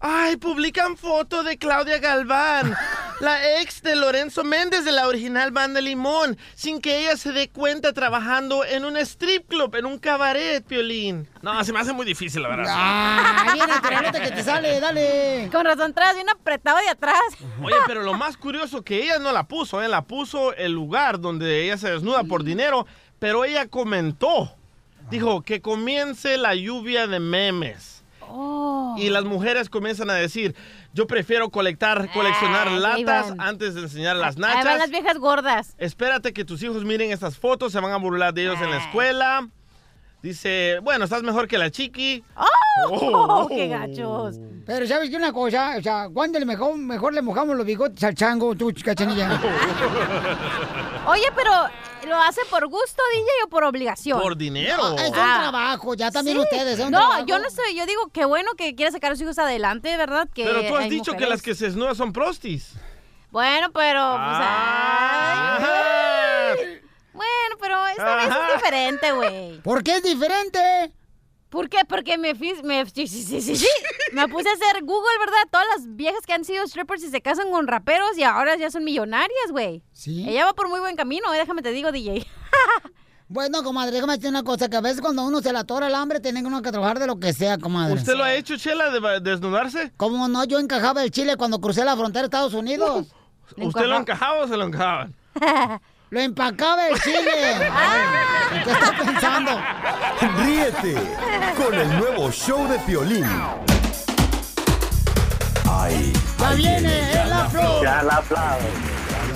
Ay, 0.00 0.36
publican 0.36 0.96
foto 0.96 1.42
de 1.42 1.56
Claudia 1.56 1.98
Galván 1.98 2.76
La 3.20 3.60
ex 3.60 3.80
de 3.82 3.94
Lorenzo 3.94 4.42
Méndez 4.42 4.84
de 4.84 4.90
la 4.90 5.06
original 5.06 5.52
banda 5.52 5.80
Limón, 5.80 6.36
sin 6.54 6.80
que 6.80 6.98
ella 6.98 7.16
se 7.16 7.32
dé 7.32 7.48
cuenta 7.48 7.92
trabajando 7.92 8.64
en 8.64 8.84
un 8.84 8.96
strip 8.96 9.48
club, 9.48 9.76
en 9.76 9.86
un 9.86 9.98
cabaret, 9.98 10.64
Piolín. 10.64 11.28
No, 11.40 11.62
se 11.62 11.72
me 11.72 11.78
hace 11.78 11.92
muy 11.92 12.04
difícil, 12.04 12.42
la 12.42 12.48
verdad. 12.48 12.66
¡Ah! 12.68 13.52
Viene 13.54 14.08
el 14.18 14.22
que 14.24 14.30
te 14.32 14.42
sale, 14.42 14.80
dale. 14.80 15.48
Con 15.52 15.64
razón, 15.64 15.94
traes 15.94 16.16
bien 16.16 16.28
apretado 16.28 16.78
de 16.78 16.88
atrás. 16.88 17.20
Oye, 17.62 17.76
pero 17.86 18.02
lo 18.02 18.14
más 18.14 18.36
curioso 18.36 18.82
que 18.82 19.04
ella 19.04 19.18
no 19.20 19.30
la 19.30 19.44
puso, 19.44 19.80
¿eh? 19.80 19.88
la 19.88 20.02
puso 20.02 20.52
el 20.54 20.72
lugar 20.72 21.20
donde 21.20 21.64
ella 21.64 21.78
se 21.78 21.92
desnuda 21.92 22.24
por 22.24 22.42
dinero, 22.42 22.84
pero 23.18 23.44
ella 23.44 23.66
comentó, 23.68 24.54
dijo 25.10 25.42
que 25.42 25.60
comience 25.60 26.36
la 26.38 26.54
lluvia 26.54 27.06
de 27.06 27.20
memes. 27.20 28.02
Oh. 28.36 28.96
Y 28.98 29.10
las 29.10 29.24
mujeres 29.24 29.68
comienzan 29.68 30.10
a 30.10 30.14
decir, 30.14 30.54
yo 30.92 31.06
prefiero 31.06 31.50
colectar, 31.50 32.10
coleccionar 32.12 32.68
Ah, 32.68 32.94
ahí 32.94 33.04
latas 33.04 33.34
antes 33.38 33.74
de 33.74 33.82
enseñar 33.82 34.16
las 34.16 34.36
Ahí 34.36 34.42
van 34.42 34.56
nachas. 34.56 34.78
las 34.78 34.90
viejas 34.90 35.18
gordas. 35.18 35.74
Espérate 35.78 36.32
que 36.32 36.44
tus 36.44 36.62
hijos 36.62 36.84
miren 36.84 37.10
estas 37.12 37.36
fotos, 37.38 37.72
se 37.72 37.80
van 37.80 37.92
a 37.92 37.96
burlar 37.96 38.32
de 38.34 38.42
ellos 38.42 38.60
en 38.60 38.70
la 38.70 38.78
escuela. 38.78 39.48
Dice, 40.22 40.78
bueno, 40.82 41.04
estás 41.04 41.22
mejor 41.22 41.46
que 41.46 41.58
la 41.58 41.70
chiqui. 41.70 42.24
¡Oh! 42.90 43.46
¡Qué 43.50 43.68
gachos! 43.68 44.36
Pero 44.64 44.86
¿sabes 44.86 45.10
qué 45.10 45.16
una 45.16 45.34
cosa? 45.34 45.74
O 45.78 45.82
sea, 45.82 46.08
¿cuándo 46.12 46.38
le 46.38 46.46
mejor, 46.46 46.78
mejor 46.78 47.12
le 47.12 47.20
mojamos 47.20 47.54
los 47.56 47.66
bigotes 47.66 48.02
al 48.02 48.14
chango, 48.14 48.54
tú, 48.54 48.72
cachanilla? 48.82 49.38
Oye, 51.06 51.26
pero 51.36 51.50
¿lo 52.06 52.16
hace 52.16 52.40
por 52.50 52.66
gusto, 52.68 53.02
DJ, 53.14 53.26
o 53.44 53.48
por 53.48 53.64
obligación? 53.64 54.20
Por 54.20 54.36
dinero. 54.36 54.76
No, 54.76 54.98
es 54.98 55.10
un 55.10 55.16
Ah. 55.18 55.38
trabajo, 55.42 55.94
ya 55.94 56.10
también 56.10 56.36
Sí. 56.38 56.42
ustedes, 56.42 56.78
es 56.78 56.84
un 56.84 56.90
No, 56.92 56.98
trabajo. 56.98 57.26
yo 57.26 57.38
no 57.38 57.50
sé, 57.50 57.62
yo 57.74 57.86
digo 57.86 58.08
que 58.12 58.24
bueno 58.24 58.50
que 58.56 58.74
quiere 58.74 58.92
sacar 58.92 59.12
a 59.12 59.14
sus 59.14 59.22
hijos 59.22 59.38
adelante, 59.38 59.96
¿verdad? 59.96 60.28
Que 60.34 60.44
Pero 60.44 60.62
tú 60.66 60.76
has 60.76 60.88
dicho 60.88 61.12
que 61.14 61.26
las 61.26 61.42
que 61.42 61.54
se 61.54 61.66
desnudan 61.66 61.94
son 61.96 62.12
prostis. 62.12 62.72
Bueno, 63.30 63.70
pero 63.72 64.00
pues 64.00 64.38
ay. 65.58 65.64
Bueno, 67.12 67.56
pero 67.60 67.86
esta 67.88 68.16
vez 68.16 68.28
es 68.28 68.54
diferente, 68.54 69.12
güey. 69.12 69.60
¿Por 69.62 69.82
qué 69.82 69.96
es 69.96 70.02
diferente? 70.02 70.92
¿Por 71.54 71.68
qué? 71.68 71.78
Porque 71.88 72.18
me 72.18 72.34
fui, 72.34 72.52
me, 72.64 72.84
sí, 72.86 73.06
sí, 73.06 73.22
sí, 73.22 73.40
sí, 73.40 73.54
sí. 73.54 73.68
me 74.12 74.26
puse 74.26 74.48
a 74.48 74.52
hacer 74.54 74.82
Google, 74.82 75.18
¿verdad? 75.20 75.38
Todas 75.52 75.66
las 75.76 75.94
viejas 75.94 76.26
que 76.26 76.32
han 76.32 76.44
sido 76.44 76.66
strippers 76.66 77.04
y 77.04 77.10
se 77.10 77.22
casan 77.22 77.48
con 77.52 77.68
raperos 77.68 78.18
y 78.18 78.24
ahora 78.24 78.56
ya 78.56 78.72
son 78.72 78.82
millonarias, 78.82 79.52
güey. 79.52 79.84
Sí. 79.92 80.28
Ella 80.28 80.46
va 80.46 80.52
por 80.54 80.68
muy 80.68 80.80
buen 80.80 80.96
camino, 80.96 81.32
eh, 81.32 81.38
déjame 81.38 81.62
te 81.62 81.70
digo, 81.70 81.92
DJ. 81.92 82.26
Bueno, 83.26 83.62
comadre, 83.62 83.92
déjame 83.92 84.16
decir 84.16 84.28
una 84.28 84.42
cosa, 84.42 84.68
que 84.68 84.76
a 84.76 84.80
veces 84.82 85.00
cuando 85.00 85.24
uno 85.24 85.40
se 85.40 85.52
la 85.52 85.60
atora 85.60 85.86
el 85.86 85.94
hambre, 85.94 86.20
tiene 86.20 86.44
uno 86.44 86.60
que 86.60 86.70
trabajar 86.70 86.98
de 86.98 87.06
lo 87.06 87.18
que 87.18 87.32
sea, 87.32 87.56
comadre. 87.56 87.94
¿Usted 87.94 88.14
lo 88.14 88.22
ha 88.22 88.34
hecho, 88.34 88.56
Chela, 88.58 88.90
de 88.90 89.20
desnudarse? 89.20 89.92
¿Cómo 89.96 90.28
no? 90.28 90.44
Yo 90.44 90.58
encajaba 90.58 91.02
el 91.02 91.10
chile 91.10 91.36
cuando 91.36 91.58
crucé 91.58 91.84
la 91.84 91.96
frontera 91.96 92.20
de 92.20 92.26
Estados 92.26 92.52
Unidos. 92.52 93.06
¿Usted 93.56 93.86
lo 93.86 93.96
encajaba 93.96 94.42
o 94.42 94.46
se 94.46 94.56
lo 94.56 94.64
encajaban? 94.64 95.14
Lo 96.10 96.20
empacaba 96.20 96.88
el 96.88 97.00
chile. 97.00 97.70
Ay, 97.72 98.62
¿Qué 98.64 98.70
está 98.70 98.92
pensando? 98.96 99.60
Ríete 100.44 100.94
con 101.56 101.74
el 101.74 101.98
nuevo 101.98 102.30
show 102.30 102.68
de 102.68 102.78
Piolín. 102.80 103.24
Ay, 105.68 106.12
Ya 106.38 106.48
ahí 106.48 106.56
viene 106.56 107.24
la 107.26 107.48
flor. 107.48 107.82
Ya 107.82 108.02
la 108.02 108.22
flor. 108.22 108.40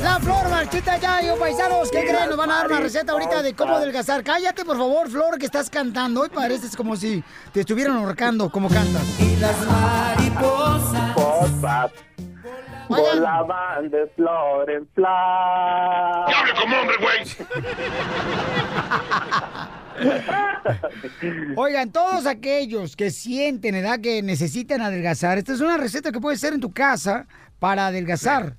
La 0.03 0.21
flor 0.21 0.49
marchita 0.49 0.97
ya, 0.99 1.21
yo 1.23 1.37
paisanos. 1.37 1.91
¿Qué 1.91 2.05
creen? 2.07 2.29
Nos 2.29 2.37
van 2.37 2.51
a 2.53 2.59
dar 2.59 2.67
una 2.69 2.81
receta 2.81 3.13
ahorita 3.13 3.43
de 3.43 3.55
cómo 3.55 3.75
adelgazar. 3.75 4.23
Cállate, 4.23 4.65
por 4.65 4.77
favor, 4.77 5.11
Flor, 5.11 5.39
que 5.39 5.47
estás 5.47 5.69
cantando. 5.71 6.21
Hoy 6.21 6.29
pareces 6.29 6.77
como 6.77 6.95
si 6.95 7.25
te 7.53 7.61
estuvieran 7.61 7.97
ahorcando, 7.97 8.49
como 8.51 8.69
cantas. 8.69 9.03
Y 9.19 9.35
las 9.37 9.57
mariposas. 9.67 11.17
Volaban 12.89 13.91
de 13.91 14.07
flor 14.17 14.71
en 14.71 14.89
flor. 14.95 15.09
¡Hable 15.09 16.53
como 16.61 16.77
hombre, 16.77 16.97
Oigan, 21.57 21.91
todos 21.91 22.27
aquellos 22.27 22.97
que 22.97 23.11
sienten, 23.11 23.75
edad 23.75 24.01
que 24.01 24.23
necesitan 24.23 24.81
adelgazar, 24.81 25.39
esta 25.39 25.53
es 25.53 25.61
una 25.61 25.77
receta 25.77 26.13
que 26.13 26.21
puedes 26.21 26.39
hacer 26.39 26.55
en 26.55 26.61
tu 26.61 26.73
casa 26.73 27.27
para 27.59 27.89
adelgazar. 27.89 28.55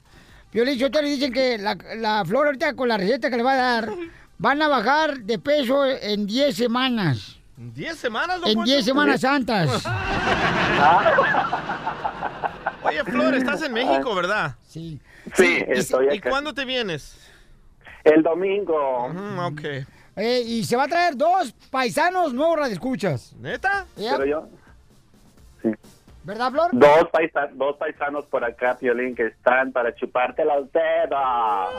Piolín, 0.51 0.77
yo 0.77 0.91
te 0.91 1.01
le 1.01 1.09
dicen 1.09 1.31
que 1.31 1.57
la, 1.57 1.77
la 1.97 2.23
flor 2.25 2.47
ahorita 2.47 2.73
con 2.73 2.89
la 2.89 2.97
receta 2.97 3.29
que 3.29 3.37
le 3.37 3.43
va 3.43 3.53
a 3.53 3.57
dar, 3.57 3.89
van 4.37 4.61
a 4.61 4.67
bajar 4.67 5.19
de 5.19 5.39
peso 5.39 5.85
en 5.85 6.25
10 6.25 6.55
semanas. 6.55 7.37
¿Diez 7.55 7.97
semanas? 7.97 8.39
don 8.39 8.49
En 8.49 8.55
Poncho? 8.55 8.71
10 8.71 8.85
semanas 8.85 9.21
santas. 9.21 9.69
Oye, 12.89 13.03
Flor, 13.03 13.35
estás 13.35 13.61
en 13.63 13.73
México, 13.73 14.13
¿verdad? 14.15 14.55
Sí. 14.67 14.99
Sí, 15.35 15.63
¿Y, 15.67 15.71
estoy 15.79 16.07
¿Y 16.11 16.17
acá. 16.17 16.29
cuándo 16.29 16.53
te 16.53 16.65
vienes? 16.65 17.15
El 18.03 18.23
domingo. 18.23 19.05
ok. 19.47 19.61
Eh, 20.15 20.41
y 20.45 20.63
se 20.65 20.75
va 20.75 20.83
a 20.83 20.87
traer 20.87 21.15
dos 21.15 21.53
paisanos 21.69 22.33
nuevos 22.33 22.57
radioescuchas. 22.57 23.33
¿Neta? 23.39 23.85
Ya. 23.95 24.17
Pero 24.17 24.25
yo, 24.25 24.49
¿Verdad, 26.23 26.51
Flor? 26.51 26.69
dos, 26.73 27.07
paisa- 27.11 27.49
dos 27.53 27.77
paisanos 27.77 28.25
por 28.25 28.43
acá, 28.43 28.77
Piolín, 28.77 29.15
que 29.15 29.27
están 29.27 29.71
para 29.71 29.95
chuparte 29.95 30.43
los 30.45 30.71
dedos. 30.71 31.73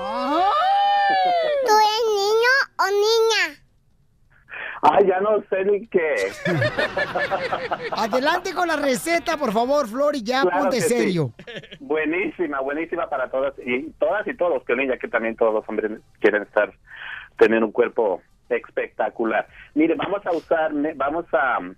¿Tú 1.66 1.72
eres 1.72 2.06
niño 2.08 2.54
o 2.78 2.86
niña? 2.86 3.62
Ay, 4.82 5.06
ya 5.06 5.20
no 5.20 5.42
sé 5.50 5.64
ni 5.64 5.86
qué. 5.88 6.14
Adelante 7.92 8.54
con 8.54 8.68
la 8.68 8.76
receta, 8.76 9.36
por 9.36 9.52
favor, 9.52 9.86
Flor, 9.86 10.16
y 10.16 10.22
ya 10.22 10.42
Claro 10.42 10.58
ponte 10.58 10.76
que 10.76 10.82
sí. 10.82 10.94
serio. 10.94 11.32
Buenísima, 11.80 12.60
buenísima 12.60 13.08
para 13.08 13.30
todas 13.30 13.54
y 13.58 13.90
todas 13.98 14.26
y 14.26 14.34
todos, 14.34 14.64
Piolín, 14.64 14.88
ya 14.88 14.96
que 14.96 15.08
también 15.08 15.36
todos 15.36 15.52
los 15.52 15.68
hombres 15.68 16.00
quieren 16.20 16.42
estar, 16.42 16.72
tener 17.38 17.62
un 17.62 17.72
cuerpo 17.72 18.22
espectacular. 18.48 19.46
Mire, 19.74 19.94
vamos 19.96 20.24
a 20.24 20.32
usar, 20.32 20.72
vamos 20.96 21.26
a 21.32 21.58
um, 21.58 21.74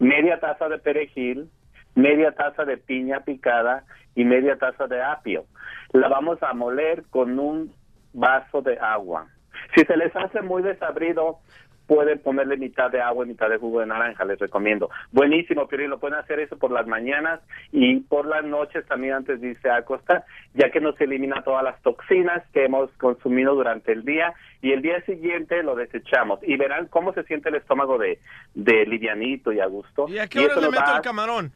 media 0.00 0.40
taza 0.40 0.68
de 0.68 0.78
perejil, 0.78 1.48
media 1.94 2.32
taza 2.32 2.64
de 2.64 2.76
piña 2.76 3.20
picada 3.20 3.84
y 4.16 4.24
media 4.24 4.56
taza 4.56 4.88
de 4.88 5.00
apio. 5.00 5.46
La 5.92 6.08
vamos 6.08 6.42
a 6.42 6.52
moler 6.54 7.04
con 7.10 7.38
un 7.38 7.72
vaso 8.12 8.62
de 8.62 8.78
agua. 8.78 9.28
Si 9.74 9.84
se 9.84 9.96
les 9.96 10.14
hace 10.14 10.42
muy 10.42 10.62
desabrido, 10.62 11.38
pueden 11.86 12.18
ponerle 12.18 12.56
mitad 12.56 12.90
de 12.90 13.00
agua 13.00 13.24
y 13.24 13.28
mitad 13.28 13.48
de 13.48 13.58
jugo 13.58 13.80
de 13.80 13.86
naranja, 13.86 14.24
les 14.24 14.38
recomiendo. 14.38 14.90
Buenísimo, 15.12 15.66
Piolín, 15.68 15.90
lo 15.90 15.98
pueden 15.98 16.18
hacer 16.18 16.40
eso 16.40 16.58
por 16.58 16.70
las 16.70 16.86
mañanas 16.86 17.40
y 17.72 18.00
por 18.00 18.26
las 18.26 18.44
noches 18.44 18.86
también 18.86 19.14
antes 19.14 19.40
de 19.40 19.48
irse 19.48 19.70
a 19.70 19.76
acostar, 19.76 20.24
ya 20.54 20.70
que 20.70 20.80
nos 20.80 21.00
elimina 21.00 21.42
todas 21.42 21.62
las 21.62 21.80
toxinas 21.82 22.42
que 22.52 22.64
hemos 22.64 22.90
consumido 22.92 23.54
durante 23.54 23.92
el 23.92 24.04
día 24.04 24.34
y 24.62 24.72
el 24.72 24.82
día 24.82 25.00
siguiente 25.02 25.62
lo 25.62 25.74
desechamos. 25.74 26.40
Y 26.42 26.56
verán 26.56 26.86
cómo 26.86 27.12
se 27.12 27.22
siente 27.24 27.48
el 27.48 27.56
estómago 27.56 27.98
de, 27.98 28.18
de 28.54 28.86
livianito 28.86 29.52
y 29.52 29.60
a 29.60 29.66
gusto. 29.66 30.06
¿Y 30.08 30.18
a 30.18 30.26
qué 30.26 30.40
hora 30.40 30.56
le 30.56 30.70
meto 30.70 30.96
el 30.96 31.02
camarón? 31.02 31.52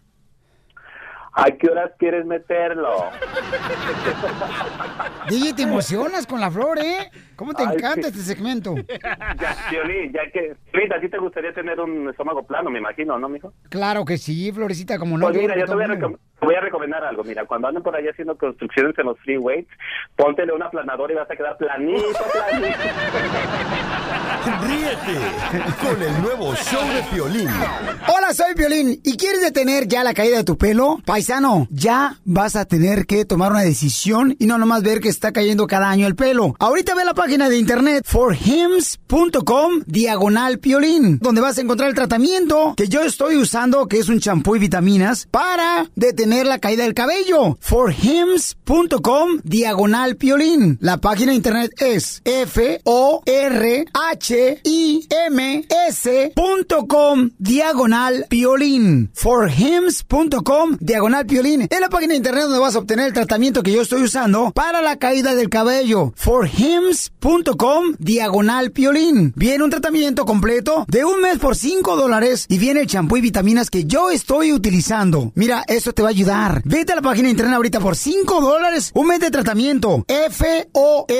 ¿A 1.32 1.44
qué 1.46 1.70
horas 1.70 1.92
quieres 1.98 2.26
meterlo? 2.26 2.90
DJ, 5.28 5.54
te 5.54 5.62
emocionas 5.62 6.26
con 6.26 6.40
la 6.40 6.50
flor, 6.50 6.78
¿eh? 6.78 7.10
¿Cómo 7.36 7.54
te 7.54 7.62
Ay, 7.62 7.76
encanta 7.76 8.08
sí. 8.08 8.08
este 8.08 8.20
segmento? 8.34 8.74
Ya, 8.76 9.56
Piolín, 9.70 10.12
ya 10.12 10.22
que... 10.32 10.54
Piolín, 10.72 10.92
a 10.92 11.00
ti 11.00 11.08
te 11.08 11.18
gustaría 11.18 11.52
tener 11.54 11.78
un 11.80 12.08
estómago 12.10 12.42
plano, 12.42 12.68
me 12.68 12.80
imagino, 12.80 13.18
¿no, 13.18 13.28
mijo? 13.28 13.52
Claro 13.68 14.04
que 14.04 14.18
sí, 14.18 14.50
Florecita, 14.52 14.98
como 14.98 15.16
no. 15.16 15.28
Pues 15.28 15.38
mira, 15.38 15.56
yo 15.56 15.66
te 15.66 15.74
voy, 15.74 15.86
te 15.86 16.46
voy 16.46 16.54
a 16.54 16.60
recomendar 16.60 17.04
algo. 17.04 17.22
Mira, 17.24 17.46
cuando 17.46 17.68
anden 17.68 17.82
por 17.82 17.94
ahí 17.94 18.08
haciendo 18.08 18.36
construcciones 18.36 18.98
en 18.98 19.06
los 19.06 19.18
freeways, 19.20 19.66
póntele 20.16 20.52
una 20.52 20.70
planadora 20.70 21.12
y 21.12 21.16
vas 21.16 21.30
a 21.30 21.36
quedar 21.36 21.56
planito, 21.56 22.02
planito. 22.32 22.78
Ríete 24.66 25.20
con 25.82 26.02
el 26.02 26.22
nuevo 26.22 26.54
show 26.54 26.80
de 26.92 27.02
Piolín. 27.10 27.48
Hola, 28.08 28.32
soy 28.32 28.54
Violín. 28.54 29.00
¿Y 29.04 29.16
quieres 29.16 29.42
detener 29.42 29.86
ya 29.86 30.02
la 30.02 30.14
caída 30.14 30.38
de 30.38 30.44
tu 30.44 30.56
pelo? 30.56 30.98
Paisano, 31.20 31.68
ya 31.70 32.18
vas 32.24 32.56
a 32.56 32.64
tener 32.64 33.04
que 33.04 33.26
tomar 33.26 33.52
una 33.52 33.60
decisión 33.60 34.36
y 34.38 34.46
no 34.46 34.56
nomás 34.56 34.82
ver 34.82 35.00
que 35.00 35.10
está 35.10 35.32
cayendo 35.32 35.66
cada 35.66 35.90
año 35.90 36.06
el 36.06 36.16
pelo. 36.16 36.54
Ahorita 36.58 36.94
ve 36.94 37.04
la 37.04 37.12
página 37.12 37.50
de 37.50 37.58
internet 37.58 38.04
forhims.com 38.06 39.82
diagonal 39.86 40.60
piolín, 40.60 41.18
donde 41.18 41.42
vas 41.42 41.58
a 41.58 41.60
encontrar 41.60 41.90
el 41.90 41.94
tratamiento 41.94 42.72
que 42.74 42.88
yo 42.88 43.02
estoy 43.02 43.36
usando, 43.36 43.86
que 43.86 43.98
es 43.98 44.08
un 44.08 44.18
champú 44.18 44.56
y 44.56 44.60
vitaminas, 44.60 45.28
para 45.30 45.90
detener 45.94 46.46
la 46.46 46.58
caída 46.58 46.84
del 46.84 46.94
cabello. 46.94 47.58
forhims.com 47.60 49.40
diagonal 49.44 50.16
piolín. 50.16 50.78
La 50.80 51.02
página 51.02 51.32
de 51.32 51.36
internet 51.36 51.70
es 51.82 52.22
f 52.24 52.80
o 52.84 53.22
r 53.26 53.84
h 53.92 54.60
i 54.64 55.06
m 55.28 55.66
s.com 55.88 57.30
diagonal 57.38 58.24
piolín. 58.30 59.10
forhims.com 59.12 60.78
diagonal 60.80 61.09
piolín. 61.26 61.66
Es 61.70 61.80
la 61.80 61.88
página 61.88 62.12
de 62.12 62.18
internet 62.18 62.44
donde 62.44 62.58
vas 62.58 62.74
a 62.74 62.78
obtener 62.78 63.06
el 63.06 63.12
tratamiento 63.12 63.62
que 63.62 63.72
yo 63.72 63.82
estoy 63.82 64.02
usando 64.02 64.52
para 64.52 64.80
la 64.82 64.96
caída 64.96 65.34
del 65.34 65.48
cabello. 65.48 66.12
forhims.com 66.16 67.94
diagonal 67.98 68.70
piolín. 68.70 69.32
Viene 69.36 69.64
un 69.64 69.70
tratamiento 69.70 70.24
completo 70.24 70.84
de 70.88 71.04
un 71.04 71.20
mes 71.20 71.38
por 71.38 71.56
5 71.56 71.96
dólares 71.96 72.46
y 72.48 72.58
viene 72.58 72.80
el 72.80 72.86
champú 72.86 73.16
y 73.16 73.20
vitaminas 73.20 73.70
que 73.70 73.84
yo 73.84 74.10
estoy 74.10 74.52
utilizando. 74.52 75.32
Mira, 75.34 75.64
eso 75.66 75.92
te 75.92 76.02
va 76.02 76.08
a 76.08 76.10
ayudar. 76.10 76.62
Vete 76.64 76.92
a 76.92 76.96
la 76.96 77.02
página 77.02 77.26
de 77.26 77.32
internet 77.32 77.56
ahorita 77.56 77.80
por 77.80 77.96
5 77.96 78.40
dólares. 78.40 78.90
Un 78.94 79.08
mes 79.08 79.20
de 79.20 79.30
tratamiento. 79.30 80.04
F-O-R-H-I-M-S 80.08 81.10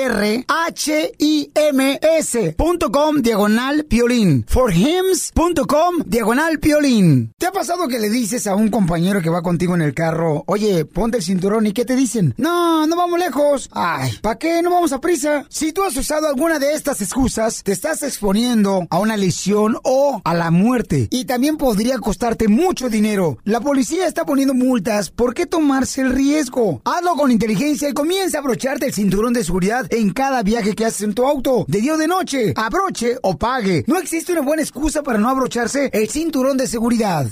punto 2.57 2.91
com 2.91 3.21
diagonal 3.21 3.85
piolín. 3.85 4.45
Forhims.com 4.47 6.03
diagonal 6.05 6.59
piolín. 6.59 7.33
¿Te 7.37 7.47
ha 7.47 7.51
pasado 7.51 7.87
que 7.87 7.99
le 7.99 8.09
dices 8.09 8.47
a 8.47 8.55
un 8.55 8.69
compañero 8.69 9.21
que 9.21 9.29
va 9.29 9.41
contigo 9.41 9.75
en 9.75 9.80
el 9.81 9.93
carro, 9.93 10.43
oye, 10.47 10.85
ponte 10.85 11.17
el 11.17 11.23
cinturón 11.23 11.67
y 11.67 11.73
qué 11.73 11.85
te 11.85 11.95
dicen? 11.95 12.33
No, 12.37 12.85
no 12.87 12.95
vamos 12.95 13.19
lejos. 13.19 13.69
Ay, 13.71 14.11
¿para 14.21 14.37
qué? 14.37 14.61
No 14.61 14.71
vamos 14.71 14.91
a 14.93 15.01
prisa. 15.01 15.45
Si 15.49 15.73
tú 15.73 15.83
has 15.83 15.95
usado 15.95 16.27
alguna 16.27 16.59
de 16.59 16.73
estas 16.73 17.01
excusas, 17.01 17.63
te 17.63 17.71
estás 17.71 18.03
exponiendo 18.03 18.87
a 18.89 18.99
una 18.99 19.17
lesión 19.17 19.77
o 19.83 20.21
a 20.23 20.33
la 20.33 20.51
muerte. 20.51 21.07
Y 21.11 21.25
también 21.25 21.57
podría 21.57 21.97
costarte 21.99 22.47
mucho 22.47 22.89
dinero. 22.89 23.37
La 23.43 23.61
policía 23.61 24.07
está 24.07 24.25
poniendo 24.25 24.53
multas. 24.53 25.09
¿Por 25.09 25.33
qué 25.33 25.45
tomarse 25.45 26.01
el 26.01 26.11
riesgo? 26.11 26.81
Hazlo 26.85 27.15
con 27.15 27.31
inteligencia 27.31 27.89
y 27.89 27.93
comienza 27.93 28.37
a 28.37 28.41
abrocharte 28.41 28.85
el 28.85 28.93
cinturón 28.93 29.33
de 29.33 29.43
seguridad 29.43 29.85
en 29.89 30.11
cada 30.11 30.43
viaje 30.43 30.75
que 30.75 30.85
haces 30.85 31.01
en 31.01 31.13
tu 31.13 31.25
auto. 31.25 31.65
De 31.67 31.81
día 31.81 31.93
o 31.93 31.97
de 31.97 32.07
noche. 32.07 32.53
Abroche 32.55 33.17
o 33.21 33.37
pague. 33.37 33.83
No 33.87 33.97
existe 33.97 34.31
una 34.31 34.41
buena 34.41 34.61
excusa 34.61 35.03
para 35.03 35.19
no 35.19 35.29
abrocharse 35.29 35.89
el 35.93 36.09
cinturón 36.09 36.57
de 36.57 36.67
seguridad. 36.67 37.27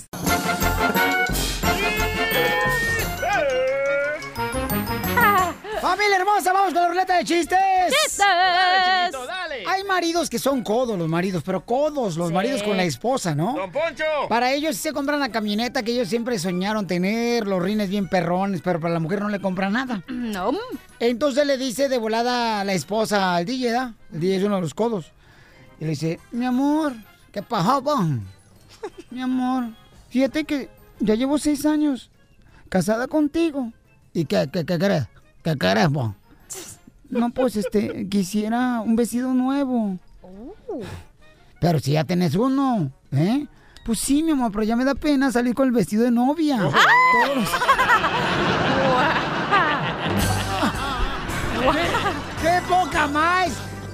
Hermosa, 6.20 6.54
vamos 6.54 6.74
con 6.74 6.82
la 6.84 6.88
ruleta 6.90 7.18
de 7.18 7.24
chistes. 7.24 7.58
¡Chistes! 7.88 8.18
Dale, 8.20 9.08
chiquito, 9.12 9.26
dale. 9.26 9.64
Hay 9.68 9.84
maridos 9.84 10.30
que 10.30 10.40
son 10.40 10.64
codos, 10.64 10.98
los 10.98 11.08
maridos, 11.08 11.44
pero 11.46 11.62
codos, 11.66 12.18
los 12.18 12.28
Sí. 12.30 12.34
maridos 12.34 12.64
con 12.64 12.78
la 12.78 12.84
esposa, 12.84 13.34
¿no? 13.36 13.54
¡Don 13.56 13.72
Poncho! 13.72 14.04
Para 14.28 14.52
ellos 14.52 14.76
sí 14.76 14.84
se 14.84 14.94
compran 14.94 15.20
la 15.20 15.30
camioneta 15.30 15.84
que 15.84 15.92
ellos 15.92 16.08
siempre 16.08 16.38
soñaron 16.40 16.88
tener, 16.88 17.48
los 17.48 17.62
rines 17.62 17.90
bien 17.90 18.08
perrones, 18.08 18.62
pero 18.62 18.80
para 18.80 18.94
la 18.94 19.00
mujer 19.00 19.22
no 19.22 19.30
le 19.30 19.40
compran 19.42 19.74
nada. 19.74 20.04
No. 20.10 20.52
Entonces 21.00 21.46
le 21.48 21.58
dice 21.58 21.90
de 21.90 21.98
volada 21.98 22.60
a 22.62 22.64
la 22.64 22.74
esposa 22.74 23.36
al 23.36 23.46
DJ, 23.46 23.72
¿da? 23.72 23.94
El 24.14 24.20
DJ 24.20 24.36
es 24.38 24.44
uno 24.44 24.56
de 24.58 24.62
los 24.62 24.74
codos. 24.74 25.12
Y 25.80 25.86
le 25.86 25.92
dice, 25.92 26.20
mi 26.32 26.46
amor, 26.46 26.94
¿qué 27.32 27.42
pasó, 27.42 27.82
po? 27.84 27.96
Mi 29.10 29.22
amor, 29.22 29.70
fíjate 30.10 30.44
que 30.44 30.70
ya 31.00 31.16
llevo 31.16 31.38
seis 31.38 31.66
años 31.66 32.12
casada 32.70 33.08
contigo. 33.08 33.72
¿Y 34.14 34.26
qué, 34.26 34.48
qué, 34.52 34.66
qué 34.66 34.78
crees? 34.78 35.08
¿Qué 35.44 35.58
crees, 35.58 35.90
po? 35.90 36.16
No, 37.10 37.30
pues, 37.32 37.56
este, 37.56 38.08
quisiera 38.08 38.82
un 38.82 38.96
vestido 38.96 39.34
nuevo. 39.34 39.98
Pero 41.60 41.80
si 41.80 41.94
ya 41.94 42.04
tenés 42.04 42.36
uno, 42.36 42.92
¿eh? 43.12 43.48
Pues 43.86 44.00
sí, 44.00 44.22
mi 44.22 44.32
amor, 44.32 44.52
pero 44.52 44.64
ya 44.64 44.76
me 44.76 44.86
da 44.86 44.94
pena 44.94 45.32
salir 45.32 45.56
con 45.56 45.68
el 45.68 45.74
vestido 45.74 46.04
de 46.04 46.12
novia. 46.12 46.58
Todos 46.60 47.50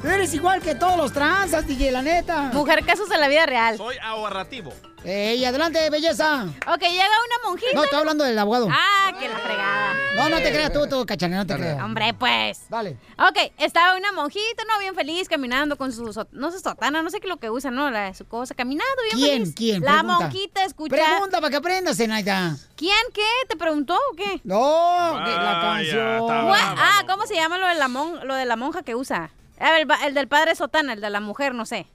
Eres 0.06 0.34
igual 0.34 0.62
que 0.62 0.76
todos 0.76 0.98
los 0.98 1.12
transas, 1.12 1.66
DJ, 1.68 1.92
la 1.92 2.02
neta. 2.02 2.44
Mujer 2.54 2.86
casos 2.86 3.10
en 3.12 3.20
la 3.20 3.28
vida 3.28 3.46
real. 3.46 3.78
Soy 3.78 3.96
ahorrativo. 4.02 4.72
¡Ey, 5.04 5.46
adelante, 5.46 5.88
belleza! 5.92 6.46
Ok, 6.68 6.80
llega 6.82 7.06
una 7.06 7.48
monjita. 7.50 7.74
No, 7.76 7.84
estoy 7.84 8.00
hablando 8.00 8.24
del 8.24 8.40
abogado. 8.40 8.68
Ah, 8.72 9.12
que 9.20 9.30
la 9.30 9.38
fregada. 9.38 9.94
No, 10.16 10.30
no 10.30 10.38
te 10.38 10.52
creas 10.52 10.74
tú, 10.74 10.88
tú, 10.90 11.06
cachanilla, 11.06 11.40
no 11.40 11.46
te 11.46 11.56
creas. 11.56 11.80
Hombre, 11.84 12.14
pues. 12.16 12.68
Dale. 12.70 12.98
Ok, 13.20 13.52
estaba 13.60 13.96
una 13.98 14.12
monjita, 14.14 14.64
¿no? 14.68 14.80
Bien 14.80 14.96
feliz, 14.96 15.30
caminando 15.30 15.78
con 15.78 15.92
su, 15.92 16.26
no 16.32 16.52
sé, 16.52 16.60
sotana, 16.60 17.04
no 17.04 17.10
sé 17.12 17.20
qué 17.20 17.28
es 17.28 17.30
lo 17.30 17.38
que 17.38 17.52
usa, 17.52 17.70
¿no? 17.70 17.92
La, 17.92 18.16
su 18.16 18.26
cosa, 18.26 18.56
caminando 18.56 18.96
bien 19.04 19.18
¿Quién? 19.18 19.40
feliz. 19.42 19.56
¿Quién? 19.56 19.82
La 19.84 20.00
Pregunta. 20.00 20.20
monjita, 20.24 20.64
escucha. 20.66 20.96
Pregunta 20.96 21.38
para 21.40 21.52
que 21.52 21.58
aprendas, 21.58 21.98
Zenaida. 21.98 22.58
¿Quién 22.76 22.98
qué? 23.14 23.22
¿Te 23.48 23.56
preguntó 23.58 23.94
o 23.96 24.16
qué? 24.16 24.42
No, 24.44 25.20
la 25.20 25.60
canción. 25.62 26.08
está 26.22 26.44
Gua- 26.46 26.76
Ah, 26.80 27.04
¿cómo 27.08 27.28
se 27.28 27.36
llama 27.36 27.60
lo 27.60 27.68
de 27.68 27.76
la, 27.76 27.88
mon- 27.88 28.28
lo 28.28 28.34
de 28.34 28.46
la 28.46 28.56
monja 28.56 28.82
que 28.82 28.96
usa? 28.96 29.30
Ah, 29.60 29.80
El, 29.80 30.14
del 30.14 30.28
padre 30.28 30.56
sotana, 30.56 30.94
el 30.94 31.02
de 31.02 31.10
la 31.10 31.20
mujer, 31.20 31.54
no 31.54 31.66
sé. 31.66 31.88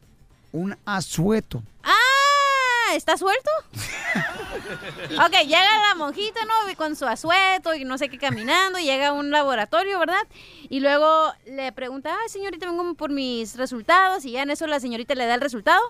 Un 0.52 0.76
asueto. 0.84 1.62
Ah, 1.84 2.94
¿está 2.94 3.16
suelto? 3.16 3.50
ok, 5.24 5.32
llega 5.44 5.88
la 5.88 5.94
monjita, 5.96 6.40
¿no? 6.44 6.76
Con 6.76 6.96
su 6.96 7.06
asueto 7.06 7.74
y 7.74 7.84
no 7.84 7.98
sé 7.98 8.08
qué 8.08 8.18
caminando, 8.18 8.78
y 8.78 8.84
llega 8.84 9.08
a 9.08 9.12
un 9.12 9.30
laboratorio, 9.30 9.98
¿verdad? 9.98 10.26
Y 10.68 10.80
luego 10.80 11.32
le 11.46 11.70
pregunta, 11.72 12.16
ay, 12.22 12.28
señorita, 12.28 12.66
vengo 12.66 12.94
por 12.94 13.10
mis 13.10 13.56
resultados, 13.56 14.24
y 14.24 14.32
ya 14.32 14.42
en 14.42 14.50
eso 14.50 14.66
la 14.66 14.80
señorita 14.80 15.14
le 15.14 15.26
da 15.26 15.34
el 15.34 15.40
resultado, 15.40 15.80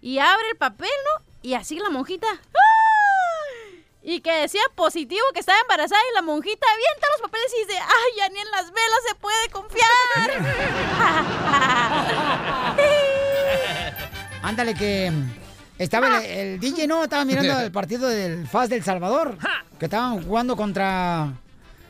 y 0.00 0.18
abre 0.18 0.48
el 0.50 0.56
papel, 0.56 0.88
¿no? 0.88 1.24
Y 1.42 1.54
así 1.54 1.78
la 1.78 1.90
monjita, 1.90 2.26
¡ah! 2.26 2.75
Y 4.08 4.20
que 4.20 4.30
decía 4.32 4.60
positivo 4.76 5.24
que 5.34 5.40
estaba 5.40 5.58
embarazada 5.62 6.00
y 6.12 6.14
la 6.14 6.22
monjita 6.22 6.64
avienta 6.72 7.06
los 7.10 7.22
papeles 7.22 7.52
y 7.56 7.66
dice, 7.66 7.76
ay, 7.76 8.12
ya 8.16 8.28
ni 8.28 8.38
en 8.38 8.50
las 8.52 8.66
velas 8.66 9.00
se 9.08 9.14
puede 9.16 9.48
confiar. 9.50 9.90
Ándale, 14.42 14.74
que 14.74 15.10
mm, 15.10 15.32
estaba 15.80 16.24
el, 16.24 16.24
el 16.54 16.60
DJ, 16.60 16.86
¿no? 16.86 17.02
Estaba 17.02 17.24
mirando 17.24 17.58
el 17.58 17.72
partido 17.80 18.08
del 18.08 18.46
FAS 18.46 18.68
del 18.68 18.84
Salvador. 18.84 19.38
Que 19.76 19.86
estaban 19.86 20.22
jugando 20.22 20.54
contra 20.54 21.32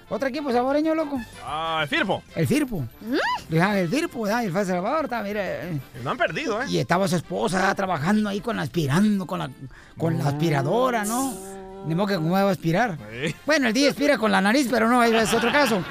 otro 0.08 0.28
equipo 0.28 0.50
saboreño, 0.50 0.94
loco. 0.94 1.20
Ah, 1.44 1.80
el 1.82 1.88
Firpo. 1.88 2.22
El 2.34 2.46
Firpo. 2.46 2.82
Ajá, 3.58 3.78
El 3.78 3.90
Firpo, 3.90 4.22
¿verdad? 4.22 4.42
el 4.42 4.52
FAS 4.52 4.68
del 4.68 4.76
Salvador. 4.76 5.04
Estaba, 5.04 5.22
mira, 5.22 5.44
eh, 5.44 5.78
No 6.02 6.12
han 6.12 6.16
perdido, 6.16 6.62
¿eh? 6.62 6.66
Y 6.66 6.78
estaba 6.78 7.08
su 7.08 7.16
esposa 7.16 7.74
trabajando 7.74 8.30
ahí 8.30 8.40
con 8.40 8.58
aspirando, 8.58 9.26
con 9.26 9.40
la, 9.40 9.50
con 9.98 10.16
la 10.16 10.28
aspiradora, 10.30 11.04
¿no? 11.04 11.65
Ni 11.86 11.94
modo 11.94 12.08
que 12.08 12.14
cómo 12.16 12.32
va 12.32 12.42
a 12.42 12.50
aspirar. 12.50 12.98
Bueno, 13.44 13.68
el 13.68 13.74
DJ 13.74 13.90
aspira 13.90 14.18
con 14.18 14.32
la 14.32 14.40
nariz, 14.40 14.68
pero 14.70 14.88
no, 14.88 15.00
ahí 15.00 15.14
es 15.14 15.32
otro 15.32 15.52
caso. 15.52 15.82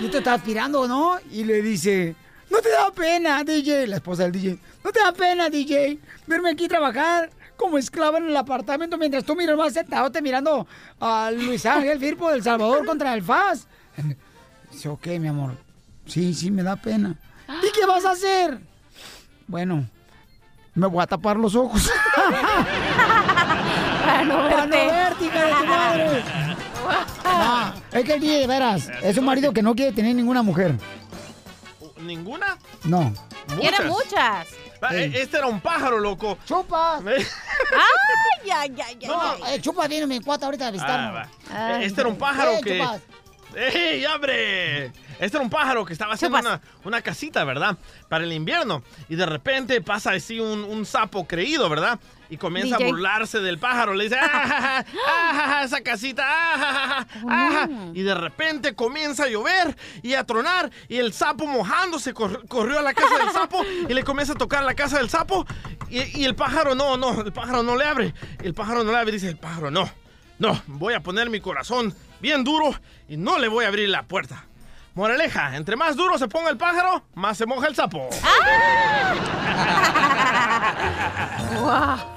Y 0.00 0.08
tú 0.08 0.18
estás 0.18 0.38
aspirando, 0.38 0.88
¿no? 0.88 1.18
Y 1.30 1.44
le 1.44 1.60
dice, 1.62 2.16
¿no 2.50 2.58
te 2.58 2.70
da 2.70 2.90
pena, 2.90 3.44
DJ? 3.44 3.86
La 3.86 3.96
esposa 3.96 4.22
del 4.24 4.32
DJ, 4.32 4.58
¿no 4.82 4.90
te 4.90 5.00
da 5.00 5.12
pena, 5.12 5.50
DJ? 5.50 5.98
Verme 6.26 6.50
aquí 6.50 6.68
trabajar 6.68 7.30
como 7.56 7.78
esclava 7.78 8.18
en 8.18 8.26
el 8.26 8.36
apartamento 8.36 8.98
mientras 8.98 9.24
tú 9.24 9.36
miras 9.36 9.56
más 9.56 9.72
sentado 9.72 10.10
te 10.10 10.20
mirando 10.20 10.66
a 10.98 11.30
Luis 11.30 11.64
Ángel 11.66 12.00
Firpo 12.00 12.30
del 12.30 12.42
Salvador 12.42 12.84
contra 12.84 13.14
el 13.14 13.22
FAS. 13.22 13.68
Dice, 14.72 14.88
ok, 14.88 15.06
mi 15.20 15.28
amor. 15.28 15.52
Sí, 16.06 16.34
sí, 16.34 16.50
me 16.50 16.62
da 16.62 16.76
pena. 16.76 17.14
¿Y 17.62 17.72
qué 17.72 17.86
vas 17.86 18.04
a 18.04 18.12
hacer? 18.12 18.58
Bueno, 19.46 19.86
me 20.74 20.86
voy 20.86 21.02
a 21.02 21.06
tapar 21.06 21.36
los 21.36 21.54
ojos. 21.54 21.90
Para 24.04 24.24
no 24.24 24.34
Para 24.48 24.66
no 24.66 24.76
verte. 24.76 24.86
verte, 24.86 25.24
hija 25.24 25.44
de 25.44 25.52
tu 25.54 25.66
madre. 25.66 26.24
No, 27.24 27.74
es 27.98 28.04
que 28.04 28.12
el 28.14 28.20
DJ, 28.20 28.38
de 28.40 28.46
veras, 28.46 28.90
es 29.02 29.16
un 29.16 29.24
marido 29.24 29.52
que 29.52 29.62
no 29.62 29.74
quiere 29.74 29.92
tener 29.92 30.14
ninguna 30.14 30.42
mujer. 30.42 30.74
¿Ninguna? 32.00 32.58
No. 32.84 33.12
Quiere 33.58 33.84
muchas. 33.84 34.48
Ah, 34.82 34.94
eh, 34.94 35.10
Este 35.14 35.38
era 35.38 35.46
un 35.46 35.60
pájaro, 35.60 35.98
loco. 35.98 36.36
¡Chupas! 36.44 37.00
Ay, 37.06 37.24
ay, 38.50 38.50
ay, 38.52 38.74
ay. 38.86 38.98
No, 39.06 39.20
ay. 39.42 39.54
eh, 39.54 39.60
chupas 39.62 39.88
viene 39.88 40.06
mi 40.06 40.20
cuata 40.20 40.44
ahorita 40.46 40.66
a 40.66 40.68
Ah, 40.68 40.70
visitarnos. 40.70 41.26
Eh, 41.50 41.78
Este 41.86 42.00
era 42.02 42.10
un 42.10 42.18
pájaro 42.18 42.50
Eh, 42.52 42.60
que... 42.62 42.78
Chupas. 42.78 43.00
¡Ey, 43.56 44.04
hombre! 44.06 44.86
Este 45.20 45.36
era 45.36 45.40
un 45.40 45.50
pájaro 45.50 45.84
que 45.84 45.92
estaba 45.92 46.14
haciendo 46.14 46.38
una, 46.38 46.60
una 46.84 47.00
casita, 47.02 47.44
¿verdad? 47.44 47.76
Para 48.08 48.24
el 48.24 48.32
invierno. 48.32 48.82
Y 49.08 49.14
de 49.14 49.26
repente 49.26 49.80
pasa 49.80 50.10
así 50.12 50.40
un, 50.40 50.64
un 50.64 50.84
sapo 50.84 51.26
creído, 51.26 51.68
¿verdad? 51.68 52.00
Y 52.30 52.36
comienza 52.36 52.76
DJ. 52.78 52.88
a 52.88 52.90
burlarse 52.90 53.40
del 53.40 53.58
pájaro. 53.58 53.94
Le 53.94 54.04
dice, 54.04 54.16
¡ah, 54.20 54.84
ah, 55.08 55.62
esa 55.64 55.82
casita! 55.82 56.24
¡ah, 56.26 57.06
ja, 57.12 57.22
ah, 57.28 57.50
ja". 57.52 57.68
Y 57.94 58.02
de 58.02 58.14
repente 58.14 58.74
comienza 58.74 59.24
a 59.24 59.28
llover 59.28 59.76
y 60.02 60.14
a 60.14 60.24
tronar. 60.24 60.70
Y 60.88 60.96
el 60.96 61.12
sapo 61.12 61.46
mojándose 61.46 62.12
cor- 62.12 62.46
corrió 62.48 62.80
a 62.80 62.82
la 62.82 62.92
casa 62.94 63.16
del 63.18 63.30
sapo 63.30 63.62
y 63.88 63.94
le 63.94 64.02
comienza 64.02 64.32
a 64.32 64.36
tocar 64.36 64.64
la 64.64 64.74
casa 64.74 64.98
del 64.98 65.10
sapo. 65.10 65.46
Y, 65.90 66.20
y 66.20 66.24
el 66.24 66.34
pájaro 66.34 66.74
no, 66.74 66.96
no, 66.96 67.20
el 67.22 67.32
pájaro 67.32 67.62
no 67.62 67.76
le 67.76 67.84
abre. 67.84 68.14
El 68.42 68.52
pájaro 68.54 68.82
no 68.82 68.90
le 68.90 68.98
abre. 68.98 69.12
Dice 69.12 69.28
el 69.28 69.36
pájaro, 69.36 69.70
no, 69.70 69.88
no, 70.40 70.60
voy 70.66 70.94
a 70.94 71.00
poner 71.00 71.30
mi 71.30 71.40
corazón 71.40 71.94
bien 72.24 72.42
duro 72.42 72.74
y 73.06 73.18
no 73.18 73.38
le 73.38 73.48
voy 73.48 73.66
a 73.66 73.68
abrir 73.68 73.90
la 73.90 74.04
puerta. 74.04 74.46
Moraleja, 74.94 75.56
entre 75.56 75.74
más 75.74 75.96
duro 75.96 76.16
se 76.18 76.28
ponga 76.28 76.50
el 76.50 76.56
pájaro, 76.56 77.02
más 77.14 77.36
se 77.36 77.46
moja 77.46 77.66
el 77.66 77.74
sapo. 77.74 78.08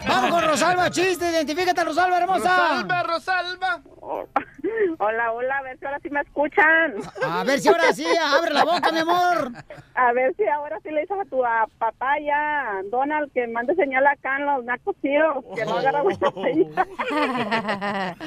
Vamos 0.08 0.30
con 0.30 0.44
Rosalba, 0.44 0.92
chiste, 0.92 1.32
identifícate, 1.32 1.84
Rosalba, 1.84 2.20
hermosa. 2.20 2.56
Rosalba, 2.56 3.04
Rosalba. 3.04 3.82
Hola, 5.00 5.32
hola, 5.32 5.58
a 5.58 5.62
ver 5.64 5.80
si 5.80 5.86
ahora 5.86 6.00
sí 6.04 6.10
me 6.10 6.22
escuchan. 6.22 6.94
A 7.24 7.44
ver 7.44 7.60
si 7.60 7.68
ahora 7.68 7.94
sí, 7.94 8.06
abre 8.06 8.54
la 8.54 8.64
boca, 8.64 8.92
mi 8.92 9.00
amor. 9.00 9.52
A 9.96 10.14
ver 10.14 10.36
si 10.36 10.46
ahora 10.48 10.78
sí 10.84 10.92
le 10.92 11.02
dices 11.02 11.18
a 11.20 11.26
tu 11.26 11.44
a 11.44 11.68
papá 11.80 12.20
ya, 12.20 12.82
Donald, 12.92 13.32
que 13.34 13.48
mande 13.48 13.74
señal 13.76 14.06
acá 14.06 14.38
en 14.38 14.46
los 14.46 14.64
nacos 14.66 14.96
tíos, 15.02 15.44
que 15.56 15.66
no 15.66 15.78
agarra 15.78 16.04
buena 16.04 16.32
señal. 16.32 16.88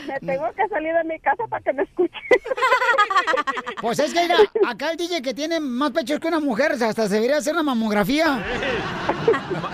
Me 0.07 0.21
tengo 0.21 0.53
que 0.53 0.69
salir 0.69 0.93
de 0.95 1.05
mi 1.05 1.21
casa 1.21 1.47
para 1.49 1.63
que 1.63 1.73
me 1.73 1.85
escuche. 1.85 2.19
Pues 3.81 3.99
es 3.99 4.13
que, 4.13 4.23
mira, 4.23 4.37
acá 4.67 4.91
el 4.93 4.97
DJ 4.97 5.23
que 5.23 5.35
tiene 5.35 5.61
más 5.61 5.91
pechos 5.91 6.19
que 6.21 6.29
una 6.29 6.41
mujer, 6.41 6.73
o 6.73 6.77
sea, 6.77 6.89
hasta 6.89 7.09
se 7.09 7.15
debería 7.15 7.39
hacer 7.39 7.55
una 7.55 7.63
mamografía. 7.63 8.43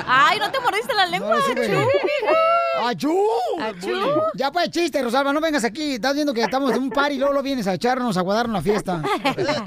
Ay, 0.06 0.38
no 0.38 0.50
te 0.50 0.60
mordiste 0.60 0.94
la 0.94 1.06
lengua. 1.06 1.36
No. 1.36 2.94
Chuy. 2.94 3.14
¡Achú! 3.60 3.90
Ya 4.34 4.52
pues 4.52 4.70
chiste, 4.70 5.02
Rosalba, 5.02 5.32
no 5.32 5.40
vengas 5.40 5.64
aquí. 5.64 5.94
Estás 5.94 6.14
viendo 6.14 6.34
que 6.34 6.42
estamos 6.42 6.72
en 6.74 6.82
un 6.82 6.90
par 6.90 7.10
y 7.10 7.18
luego 7.18 7.32
lo 7.32 7.42
vienes 7.42 7.66
a 7.66 7.74
echarnos 7.74 8.16
a 8.16 8.20
guardar 8.20 8.48
la 8.48 8.60
fiesta. 8.62 9.02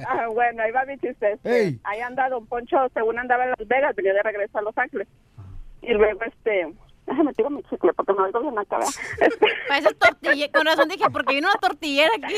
Ah, 0.08 0.28
bueno, 0.28 0.64
ahí 0.64 0.72
va 0.72 0.86
mi 0.86 0.98
chiste. 0.98 1.34
Este, 1.34 1.64
Ey. 1.64 1.80
Ahí 1.84 2.00
anda 2.02 2.30
Don 2.30 2.46
Poncho, 2.48 2.78
según 2.94 3.20
andaba 3.20 3.44
en 3.44 3.52
Las 3.52 3.68
Vegas, 3.68 3.96
venía 3.96 4.14
de 4.14 4.24
regreso 4.24 4.58
a 4.58 4.62
Los 4.62 4.78
Ángeles. 4.78 5.08
Y 5.82 5.94
luego, 5.94 6.22
este... 6.24 6.74
Déjame 7.10 7.34
tiro 7.34 7.50
mi 7.50 7.64
chicle 7.64 7.92
porque 7.94 8.14
me 8.14 8.22
oigo 8.22 8.40
bien 8.40 8.60
acá, 8.60 8.78
¿verdad? 8.78 8.94
Este, 9.20 9.48
Parece 9.68 9.94
tortilla. 9.96 10.52
Con 10.52 10.66
razón 10.66 10.88
dije, 10.90 11.06
porque 11.12 11.34
vino 11.34 11.48
una 11.50 11.60
tortillera 11.60 12.12
aquí. 12.16 12.36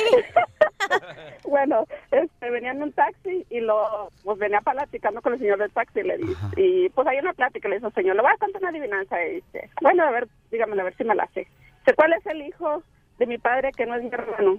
bueno, 1.47 1.85
este, 2.09 2.49
venía 2.49 2.71
en 2.71 2.83
un 2.83 2.93
taxi 2.93 3.45
y 3.49 3.59
lo, 3.59 4.09
pues 4.23 4.39
venía 4.39 4.61
platicando 4.61 5.21
con 5.21 5.33
el 5.33 5.39
señor 5.39 5.59
del 5.59 5.71
taxi 5.71 5.99
y 5.99 6.03
le 6.03 6.17
dice, 6.17 6.37
y 6.55 6.89
pues 6.89 7.05
hay 7.05 7.19
una 7.19 7.33
plática, 7.33 7.67
le 7.67 7.79
dice, 7.79 7.91
señor, 7.91 8.15
le 8.15 8.21
voy 8.21 8.31
a 8.31 8.37
contar 8.37 8.61
una 8.61 8.69
adivinanza 8.69 9.21
y 9.25 9.35
dice, 9.35 9.69
bueno, 9.81 10.03
a 10.03 10.11
ver, 10.11 10.29
dígame, 10.51 10.79
a 10.79 10.85
ver 10.85 10.95
si 10.95 11.03
me 11.03 11.15
la 11.15 11.27
sé. 11.33 11.47
Dice, 11.79 11.95
¿cuál 11.95 12.13
es 12.13 12.25
el 12.27 12.41
hijo 12.41 12.81
de 13.19 13.25
mi 13.25 13.37
padre 13.37 13.71
que 13.73 13.85
no 13.85 13.95
es 13.95 14.03
mi 14.03 14.09
hermano? 14.09 14.57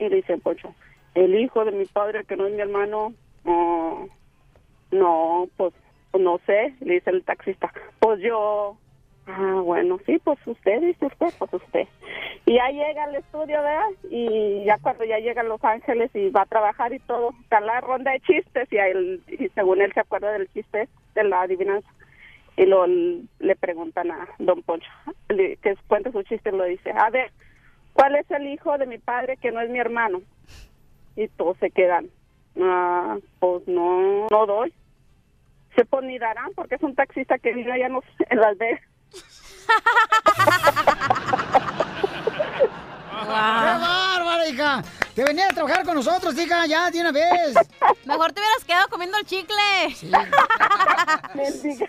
Y 0.00 0.08
le 0.08 0.16
dice 0.16 0.38
Poncho, 0.38 0.74
el 1.14 1.36
hijo 1.36 1.64
de 1.64 1.70
mi 1.70 1.84
padre 1.84 2.24
que 2.24 2.36
no 2.36 2.46
es 2.46 2.54
mi 2.54 2.60
hermano, 2.60 3.14
no, 3.44 4.08
no, 4.90 5.48
pues, 5.56 5.72
pues, 6.10 6.24
no 6.24 6.40
sé, 6.46 6.74
le 6.80 6.94
dice 6.94 7.10
el 7.10 7.24
taxista, 7.24 7.72
pues 8.00 8.20
yo, 8.20 8.76
ah, 9.26 9.60
bueno, 9.62 9.98
sí, 10.06 10.18
pues 10.22 10.38
usted, 10.46 10.80
dice 10.80 11.06
usted, 11.06 11.28
pues 11.38 11.52
usted. 11.54 11.88
Y 12.46 12.54
ya 12.54 12.68
llega 12.70 13.04
al 13.04 13.14
estudio, 13.14 13.62
¿verdad? 13.62 13.88
Y 14.10 14.64
ya 14.64 14.78
cuando 14.78 15.04
ya 15.04 15.18
llega 15.18 15.42
a 15.42 15.44
Los 15.44 15.62
Ángeles 15.64 16.10
y 16.14 16.30
va 16.30 16.42
a 16.42 16.46
trabajar 16.46 16.92
y 16.92 16.98
todo, 17.00 17.30
está 17.42 17.60
la 17.60 17.80
ronda 17.80 18.10
de 18.10 18.20
chistes 18.20 18.68
y, 18.72 18.76
él, 18.76 19.22
y 19.28 19.48
según 19.50 19.80
él 19.80 19.92
se 19.92 20.00
acuerda 20.00 20.32
del 20.32 20.50
chiste 20.52 20.88
de 21.14 21.24
la 21.24 21.42
adivinanza. 21.42 21.88
Y 22.56 22.66
lo, 22.66 22.86
le 22.86 23.56
preguntan 23.58 24.10
a 24.10 24.28
don 24.38 24.62
Poncho, 24.62 24.90
que 25.28 25.76
cuente 25.86 26.12
su 26.12 26.22
chiste 26.24 26.50
y 26.50 26.56
lo 26.56 26.64
dice, 26.64 26.90
a 26.90 27.08
ver, 27.10 27.30
¿cuál 27.94 28.16
es 28.16 28.30
el 28.30 28.46
hijo 28.46 28.76
de 28.76 28.86
mi 28.86 28.98
padre 28.98 29.38
que 29.38 29.52
no 29.52 29.60
es 29.60 29.70
mi 29.70 29.78
hermano? 29.78 30.20
Y 31.16 31.28
todos 31.28 31.56
se 31.58 31.70
quedan, 31.70 32.10
ah, 32.60 33.16
pues 33.38 33.66
no, 33.66 34.26
no 34.30 34.46
doy. 34.46 34.72
Se 35.76 35.86
pues 35.86 36.04
ni 36.04 36.18
darán 36.18 36.52
porque 36.54 36.74
es 36.74 36.82
un 36.82 36.94
taxista 36.94 37.38
que 37.38 37.54
vive 37.54 37.72
allá 37.72 37.86
en 37.86 38.38
Las 38.38 38.58
Vegas. 38.58 38.82
¡Qué 43.22 43.28
bárbara, 43.28 44.48
hija! 44.48 44.82
Te 45.14 45.24
venía 45.24 45.46
a 45.46 45.52
trabajar 45.52 45.84
con 45.84 45.94
nosotros, 45.94 46.36
hija, 46.38 46.64
ya, 46.66 46.90
de 46.90 47.00
una 47.00 47.12
vez. 47.12 47.54
Mejor 48.06 48.32
te 48.32 48.40
hubieras 48.40 48.64
quedado 48.64 48.88
comiendo 48.88 49.18
el 49.18 49.26
chicle. 49.26 49.54
Mendiga. 51.34 51.86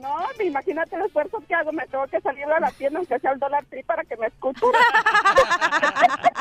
No, 0.00 0.18
imagínate 0.44 0.94
el 0.96 1.02
esfuerzo 1.02 1.42
que 1.48 1.54
hago. 1.54 1.72
Me 1.72 1.84
tengo 1.88 2.06
que 2.06 2.20
salir 2.20 2.44
a 2.44 2.60
la 2.60 2.70
tienda, 2.70 3.00
aunque 3.00 3.18
sea 3.18 3.32
el 3.32 3.40
dólar 3.40 3.64
tri, 3.64 3.82
para 3.82 4.04
que 4.04 4.16
me 4.16 4.28
escuchen. 4.28 4.62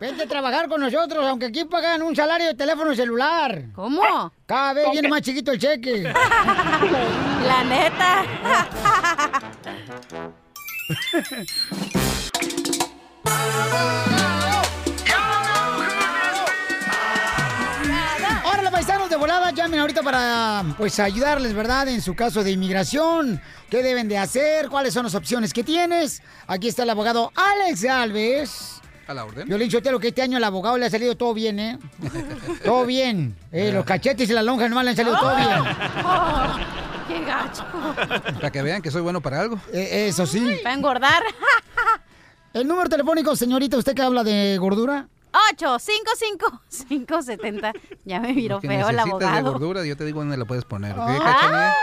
Vente 0.00 0.22
a 0.22 0.26
trabajar 0.26 0.66
con 0.66 0.80
nosotros, 0.80 1.26
aunque 1.26 1.44
aquí 1.44 1.66
pagan 1.66 2.00
un 2.00 2.16
salario 2.16 2.46
de 2.46 2.54
teléfono 2.54 2.94
celular. 2.94 3.64
¿Cómo? 3.74 4.32
Cada 4.46 4.72
vez 4.72 4.86
viene 4.92 5.10
más 5.10 5.20
chiquito 5.20 5.52
el 5.52 5.58
cheque. 5.58 6.02
La 7.46 7.64
neta. 7.64 8.24
Ahora, 18.42 18.70
paisanos 18.70 19.10
de 19.10 19.16
volada, 19.16 19.50
llamen 19.50 19.80
ahorita 19.80 20.02
para 20.02 20.64
pues 20.78 20.98
ayudarles, 20.98 21.52
¿verdad? 21.52 21.88
En 21.88 22.00
su 22.00 22.14
caso 22.14 22.42
de 22.42 22.52
inmigración, 22.52 23.38
qué 23.68 23.82
deben 23.82 24.08
de 24.08 24.16
hacer, 24.16 24.70
cuáles 24.70 24.94
son 24.94 25.04
las 25.04 25.14
opciones 25.14 25.52
que 25.52 25.62
tienes. 25.62 26.22
Aquí 26.46 26.68
está 26.68 26.84
el 26.84 26.90
abogado 26.90 27.30
Alex 27.34 27.84
Alves. 27.84 28.79
A 29.10 29.14
la 29.14 29.24
orden. 29.24 29.48
Yo 29.48 29.58
le 29.58 29.64
he 29.64 29.66
dicho, 29.66 29.82
Telo, 29.82 29.98
que 29.98 30.08
este 30.08 30.22
año 30.22 30.36
al 30.36 30.44
abogado 30.44 30.78
le 30.78 30.86
ha 30.86 30.90
salido 30.90 31.16
todo 31.16 31.34
bien, 31.34 31.58
¿eh? 31.58 31.78
todo 32.64 32.86
bien. 32.86 33.34
Eh, 33.50 33.72
los 33.72 33.84
cachetes 33.84 34.30
y 34.30 34.32
la 34.32 34.40
lonja 34.44 34.68
nomás 34.68 34.84
le 34.84 34.90
han 34.90 34.96
salido 34.96 35.18
todo 35.18 35.34
bien. 35.34 35.48
¡Qué 37.08 37.24
gacho! 37.24 37.64
Para 38.34 38.52
que 38.52 38.62
vean 38.62 38.80
que 38.80 38.90
soy 38.92 39.02
bueno 39.02 39.20
para 39.20 39.40
algo. 39.40 39.58
Eh, 39.72 40.06
eso 40.08 40.26
sí. 40.26 40.58
Para 40.62 40.76
engordar. 40.76 41.24
El 42.52 42.68
número 42.68 42.88
telefónico, 42.88 43.34
señorita, 43.34 43.76
¿usted 43.78 43.94
que 43.96 44.02
habla 44.02 44.22
de 44.22 44.56
gordura? 44.58 45.08
8, 45.54 45.78
5, 45.80 46.10
5, 46.16 46.62
5, 46.68 47.22
70. 47.22 47.72
Ya 48.04 48.20
me 48.20 48.32
miró 48.32 48.56
Lo 48.56 48.60
que 48.60 48.68
feo 48.68 48.90
el 48.90 48.96
necesitas 48.96 49.18
de 49.18 49.26
abogado. 49.26 49.52
gordura, 49.52 49.84
yo 49.84 49.96
te 49.96 50.04
digo 50.04 50.20
dónde 50.20 50.36
la 50.36 50.44
puedes 50.44 50.64
poner. 50.64 50.96
¿ok, 50.96 51.06
cachanilla? 51.20 51.74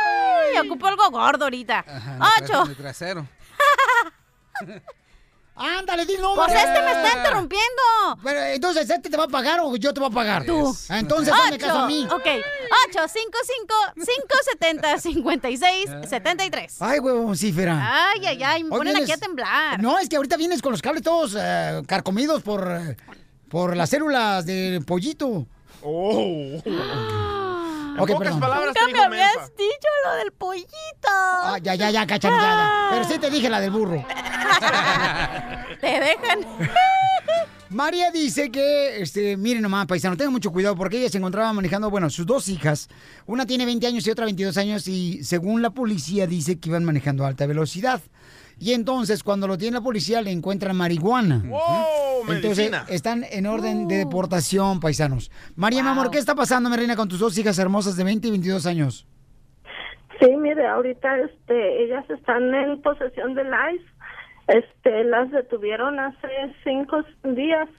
Ay, 0.54 0.66
ocupo 0.66 0.88
algo 0.88 1.10
gordo 1.12 1.44
ahorita. 1.44 1.84
El 1.86 2.22
tra- 2.22 2.32
8. 2.44 2.62
en 2.64 2.70
el 2.70 2.76
trasero. 2.78 3.28
Ándale, 5.58 6.06
di 6.06 6.16
número. 6.16 6.36
Pues 6.36 6.54
este 6.54 6.82
me 6.82 6.92
está 6.92 7.18
interrumpiendo. 7.18 7.84
Pero 8.24 8.40
entonces, 8.42 8.90
¿este 8.90 9.10
te 9.10 9.18
va 9.18 9.24
a 9.26 9.28
pagar 9.28 9.60
o 9.62 9.76
yo 9.76 9.94
te 9.94 10.00
voy 10.00 10.10
a 10.10 10.14
pagar? 10.14 10.46
Tú. 10.46 10.76
Ah, 10.90 11.00
Entonces, 11.00 11.34
hazme 11.34 11.58
caso 11.58 11.80
a 11.80 11.88
mí. 11.88 12.06
Ok. 12.06 12.26
8, 12.90 13.00
5, 13.08 13.08
5, 13.14 13.74
5, 13.96 14.28
70, 14.52 14.98
56, 15.00 15.90
73. 16.08 16.82
Ay, 16.82 17.00
huevoncífera. 17.00 18.10
Ay, 18.10 18.26
ay, 18.26 18.44
ay. 18.44 18.64
Me 18.64 18.72
Hoy 18.72 18.78
ponen 18.78 18.98
aquí 18.98 19.12
a 19.12 19.18
temblar. 19.18 19.82
No, 19.82 19.98
es 20.00 20.10
que 20.10 20.16
ahorita 20.16 20.38
vienes 20.38 20.62
con 20.62 20.72
los 20.72 20.82
cables 20.82 21.04
todos 21.04 21.36
eh, 21.40 21.82
carcomidos 21.88 22.44
por, 22.44 22.72
eh, 22.72 22.98
por 23.50 23.76
las 23.76 23.90
células 23.90 24.46
del 24.46 24.84
pollito. 24.86 25.48
Oh. 25.82 26.62
Ok, 27.98 28.18
perdón. 28.18 28.40
Nunca 28.40 29.10
me 29.10 29.22
habías 29.22 29.56
dicho 29.58 29.88
lo 30.06 30.16
del 30.18 30.32
pollito. 30.32 31.08
Ah, 31.08 31.58
ya, 31.62 31.76
ya, 31.76 31.90
ya, 31.90 32.06
cachanillada. 32.06 32.90
Pero 32.92 33.04
sí 33.06 33.20
te 33.20 33.30
dije 33.30 33.50
la 33.50 33.60
del 33.60 33.72
burro. 33.72 34.06
Te 35.82 35.88
dejan. 35.88 36.40
María 37.70 38.12
dice 38.12 38.50
que, 38.50 39.02
este, 39.02 39.36
miren 39.36 39.62
nomás, 39.62 39.88
paisano, 39.88 40.16
tengan 40.16 40.32
mucho 40.32 40.52
cuidado 40.52 40.76
porque 40.76 41.00
ella 41.00 41.10
se 41.10 41.18
encontraba 41.18 41.52
manejando, 41.52 41.90
bueno, 41.90 42.10
sus 42.10 42.26
dos 42.26 42.48
hijas. 42.48 42.88
Una 43.26 43.46
tiene 43.46 43.66
20 43.66 43.86
años 43.88 44.08
y 44.08 44.10
otra 44.10 44.26
22 44.26 44.58
años 44.58 44.88
y 44.88 45.24
según 45.24 45.62
la 45.62 45.72
policía 45.72 46.28
dice 46.28 46.60
que 46.60 46.70
iban 46.70 46.86
manejando 46.86 47.26
a 47.26 47.28
alta 47.28 47.46
velocidad. 47.46 48.02
Y 48.60 48.74
entonces, 48.74 49.24
cuando 49.24 49.48
lo 49.48 49.58
tiene 49.58 49.76
la 49.76 49.84
policía, 49.84 50.22
le 50.22 50.32
encuentran 50.32 50.76
marihuana. 50.76 51.44
¡Wow! 51.46 52.34
Entonces, 52.34 52.72
Medicina. 52.72 52.86
están 52.90 53.24
en 53.30 53.46
orden 53.46 53.88
de 53.88 53.98
deportación, 53.98 54.80
paisanos. 54.80 55.32
María, 55.56 55.84
mi 55.84 55.90
amor, 55.90 56.10
¿qué 56.10 56.18
está 56.18 56.34
pasando, 56.34 56.70
mi 56.70 56.76
reina, 56.76 56.96
con 56.96 57.08
tus 57.08 57.20
dos 57.20 57.38
hijas 57.38 57.60
hermosas 57.60 57.96
de 57.96 58.04
20 58.04 58.28
y 58.28 58.32
22 58.32 58.66
años? 58.66 59.08
Sí, 60.20 60.36
mire, 60.36 60.66
ahorita 60.68 61.20
este, 61.20 61.84
ellas 61.84 62.10
están 62.10 62.54
en 62.54 62.82
posesión 62.82 63.36
del 63.36 63.48
ICE. 63.48 63.86
Este, 64.48 65.04
las 65.04 65.30
detuvieron 65.32 66.00
hace 66.00 66.28
cinco 66.64 67.04
días, 67.24 67.70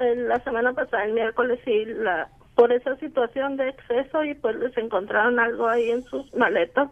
eh, 0.00 0.14
la 0.16 0.42
semana 0.44 0.74
pasada, 0.74 1.04
el 1.04 1.14
miércoles, 1.14 1.60
y 1.66 1.86
la, 1.86 2.28
por 2.54 2.72
esa 2.72 2.96
situación 2.96 3.56
de 3.56 3.68
exceso 3.68 4.24
y 4.24 4.34
pues 4.34 4.56
les 4.56 4.76
encontraron 4.76 5.38
algo 5.38 5.68
ahí 5.68 5.90
en 5.90 6.02
sus 6.04 6.34
maletas. 6.34 6.90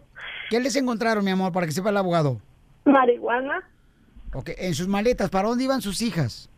¿Qué 0.49 0.61
les 0.61 0.75
encontraron, 0.77 1.25
mi 1.25 1.31
amor, 1.31 1.51
para 1.51 1.65
que 1.65 1.73
sepa 1.73 1.89
el 1.89 1.97
abogado? 1.97 2.39
Marihuana, 2.87 3.63
Ok, 4.33 4.49
en 4.57 4.73
sus 4.73 4.87
maletas, 4.87 5.29
¿para 5.29 5.47
dónde 5.47 5.63
iban 5.63 5.81
sus 5.81 6.01
hijas? 6.01 6.49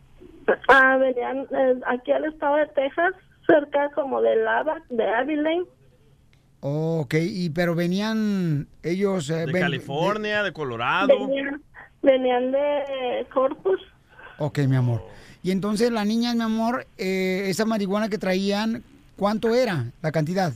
ah, 0.68 0.96
venían 0.96 1.46
eh, 1.56 1.80
aquí 1.86 2.10
al 2.10 2.24
estado 2.24 2.56
de 2.56 2.66
Texas, 2.68 3.14
cerca 3.46 3.90
como 3.94 4.20
de 4.20 4.36
Lava, 4.36 4.82
de 4.90 5.06
Abilene. 5.06 5.64
Ok, 6.60 7.14
y 7.20 7.50
pero 7.50 7.74
venían 7.74 8.66
ellos... 8.82 9.30
eh, 9.30 9.46
De 9.46 9.52
ven- 9.52 9.62
California, 9.62 10.42
de 10.42 10.52
Colorado. 10.52 11.08
Venían, 11.08 11.62
venían 12.02 12.52
de 12.52 13.26
Corpus. 13.32 13.80
Ok, 14.38 14.58
mi 14.68 14.76
amor. 14.76 15.02
Y 15.42 15.52
entonces 15.52 15.90
las 15.90 16.06
niñas, 16.06 16.34
mi 16.34 16.42
amor, 16.42 16.86
eh, 16.98 17.44
esa 17.46 17.64
marihuana 17.64 18.08
que 18.08 18.18
traían, 18.18 18.82
¿cuánto 19.16 19.54
era 19.54 19.86
la 20.02 20.10
cantidad? 20.12 20.52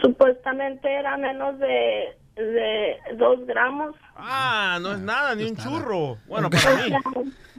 Supuestamente 0.00 0.92
era 0.92 1.16
menos 1.16 1.58
de, 1.58 2.16
de 2.36 2.96
dos 3.16 3.44
gramos. 3.46 3.94
Ah, 4.16 4.78
no 4.80 4.92
es 4.92 5.00
nada, 5.00 5.34
ni 5.34 5.44
un 5.44 5.56
churro. 5.56 6.16
Bueno, 6.26 6.48
para 6.50 6.76
mí. 6.76 6.92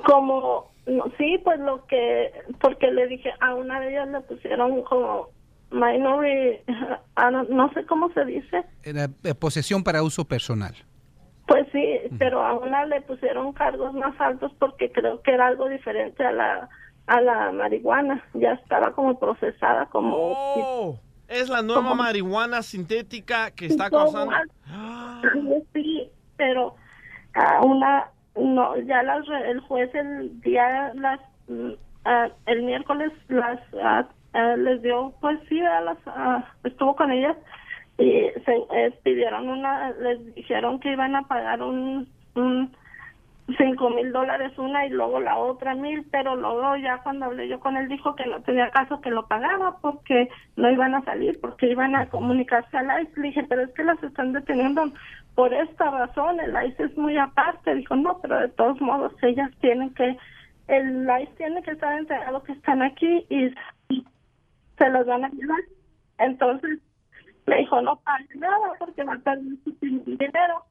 Como, 0.06 0.72
no, 0.86 1.06
sí, 1.18 1.40
pues 1.44 1.60
lo 1.60 1.86
que, 1.88 2.32
porque 2.62 2.92
le 2.92 3.08
dije, 3.08 3.32
a 3.40 3.56
una 3.56 3.80
de 3.80 3.90
ellas 3.90 4.08
le 4.10 4.22
pusieron 4.22 4.84
como 4.84 5.30
minority, 5.72 6.62
ah, 7.16 7.32
no, 7.32 7.44
no 7.44 7.72
sé 7.74 7.86
cómo 7.86 8.12
se 8.14 8.24
dice, 8.26 8.64
Era 8.84 9.08
eh, 9.24 9.36
posesión 9.36 9.84
para 9.84 10.02
uso 10.04 10.26
personal. 10.26 10.74
pues 11.48 11.68
sí, 11.72 12.00
pero 12.20 12.42
a 12.42 12.54
una 12.58 12.86
le 12.86 13.02
pusieron 13.02 13.52
cargos 13.54 13.94
más 13.94 14.20
altos 14.20 14.52
porque 14.60 14.92
creo 14.92 15.22
que 15.22 15.32
era 15.34 15.48
algo 15.48 15.68
diferente 15.68 16.26
a 16.26 16.32
la 16.32 16.70
a 17.08 17.22
la 17.22 17.52
marihuana, 17.54 18.22
ya 18.34 18.52
estaba 18.54 18.92
como 18.92 19.18
procesada 19.18 19.86
como 19.88 20.18
Oh, 20.18 21.00
es 21.28 21.50
la 21.50 21.62
nueva 21.62 21.94
marihuana 21.94 22.62
sintética 22.62 23.52
que 23.52 23.66
está 23.68 23.90
No, 23.90 23.98
causando. 23.98 24.36
Sí, 25.74 26.10
pero 26.38 26.76
a 27.34 27.64
una 27.64 28.10
no 28.36 28.78
ya 28.78 29.04
las 29.04 29.26
el 29.46 29.60
juez 29.62 29.94
el 29.96 30.40
día 30.42 30.94
las 30.96 31.20
ah, 32.06 32.30
el 32.46 32.64
miércoles 32.64 33.12
las 33.30 33.60
ah, 33.84 34.08
ah, 34.34 34.56
les 34.58 34.82
dio 34.82 35.14
pues 35.22 35.40
sí 35.50 35.60
a 35.60 35.82
las 35.82 35.98
ah, 36.06 36.46
estuvo 36.64 36.96
con 36.96 37.12
ellas 37.12 37.36
y 37.98 38.30
se 38.46 38.56
eh, 38.72 38.92
pidieron 39.04 39.50
una 39.50 39.92
les 39.92 40.36
dijeron 40.36 40.80
que 40.80 40.92
iban 40.92 41.16
a 41.16 41.24
pagar 41.28 41.62
un 41.64 42.08
un 42.36 42.76
cinco 43.56 43.90
mil 43.90 44.12
dólares 44.12 44.58
una 44.58 44.86
y 44.86 44.90
luego 44.90 45.20
la 45.20 45.38
otra 45.38 45.74
mil, 45.74 46.06
pero 46.12 46.36
luego 46.36 46.76
ya 46.78 46.98
cuando 47.04 47.26
hablé 47.28 47.48
yo 47.48 47.60
con 47.60 47.78
él 47.78 47.88
dijo 47.88 48.16
que 48.16 48.26
no 48.26 48.42
tenía 48.42 48.70
caso 48.72 49.00
que 49.00 49.10
lo 49.10 49.28
pagaba 49.28 49.78
porque 49.82 50.30
no 50.58 50.70
iban 50.70 50.96
a 50.96 51.04
salir, 51.04 51.40
porque 51.40 51.72
iban 51.72 51.96
a 51.96 52.10
comunicarse 52.10 52.76
al 52.76 53.04
ICE. 53.04 53.22
Le 53.22 53.28
dije, 53.28 53.46
pero 53.48 53.62
es 53.64 53.72
que 53.74 53.84
las 53.84 54.02
están 54.04 54.34
deteniendo 54.34 54.92
por 55.36 55.54
esta 55.54 55.92
razón, 55.92 56.40
el 56.40 56.56
ICE 56.68 56.84
es 56.84 56.98
muy 56.98 57.18
aparte. 57.18 57.76
Dijo, 57.76 57.96
no, 57.96 58.20
pero 58.22 58.40
de 58.40 58.50
todos 58.50 58.82
modos 58.82 59.14
ellas 59.22 59.50
tienen 59.62 59.94
que, 59.94 60.18
el 60.68 61.08
ICE 61.22 61.34
tiene 61.38 61.64
que 61.64 61.72
estar 61.72 61.98
enterado 61.98 62.44
que 62.44 62.52
están 62.52 62.82
aquí 62.82 63.26
y 63.30 63.54
se 64.78 64.90
los 64.90 65.06
van 65.06 65.24
a 65.24 65.30
llevar. 65.30 65.60
Entonces 66.18 66.80
me 67.46 67.58
dijo, 67.60 67.82
no 67.82 67.96
pague 67.98 68.36
nada 68.36 68.74
porque 68.78 69.04
va 69.04 69.14
a 69.14 69.20
perder 69.20 69.54
su 69.64 69.72
dinero. 69.80 70.66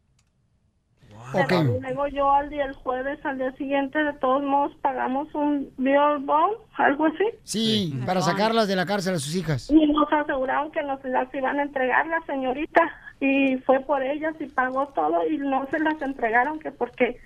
Pero 1.32 1.62
luego 1.80 2.06
yo 2.08 2.32
al 2.32 2.48
día, 2.50 2.64
el 2.64 2.74
jueves, 2.74 3.18
al 3.24 3.38
día 3.38 3.52
siguiente, 3.52 4.02
de 4.02 4.12
todos 4.14 4.42
modos, 4.42 4.72
pagamos 4.80 5.34
un 5.34 5.70
bill 5.76 6.18
bond, 6.20 6.56
algo 6.76 7.06
así. 7.06 7.24
Sí, 7.42 8.00
para 8.06 8.22
sacarlas 8.22 8.68
de 8.68 8.76
la 8.76 8.86
cárcel 8.86 9.14
a 9.14 9.18
sus 9.18 9.34
hijas. 9.34 9.70
Y 9.70 9.86
nos 9.86 10.12
aseguraron 10.12 10.70
que 10.70 10.82
nos 10.82 11.02
las 11.04 11.32
iban 11.34 11.58
a 11.58 11.62
entregar 11.62 12.06
la 12.06 12.20
señorita. 12.26 12.82
Y 13.20 13.56
fue 13.58 13.80
por 13.80 14.02
ellas 14.02 14.34
y 14.40 14.46
pagó 14.46 14.88
todo 14.88 15.26
y 15.26 15.38
no 15.38 15.66
se 15.70 15.78
las 15.78 16.00
entregaron 16.02 16.58
que 16.58 16.70
porque 16.70 17.18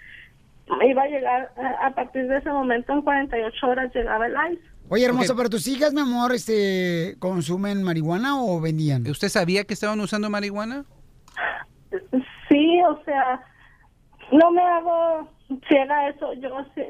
iba 0.88 1.02
a 1.02 1.06
llegar 1.08 1.52
a 1.82 1.90
partir 1.90 2.28
de 2.28 2.38
ese 2.38 2.50
momento 2.50 2.92
en 2.92 3.02
48 3.02 3.66
horas 3.66 3.94
llegaba 3.94 4.26
el 4.26 4.34
ICE. 4.52 4.70
Oye, 4.88 5.04
hermoso, 5.04 5.36
pero 5.36 5.48
tus 5.48 5.68
hijas, 5.68 5.92
mi 5.92 6.00
amor, 6.00 6.32
este, 6.32 7.14
¿consumen 7.20 7.82
marihuana 7.84 8.42
o 8.42 8.60
vendían? 8.60 9.06
¿Usted 9.06 9.28
sabía 9.28 9.62
que 9.64 9.74
estaban 9.74 10.00
usando 10.00 10.28
marihuana? 10.30 10.84
Sí, 12.48 12.80
o 12.88 13.00
sea, 13.04 13.40
no 14.32 14.50
me 14.50 14.62
hago 14.62 15.28
ciega 15.68 16.08
eso. 16.08 16.32
Yo, 16.34 16.50
sí, 16.74 16.82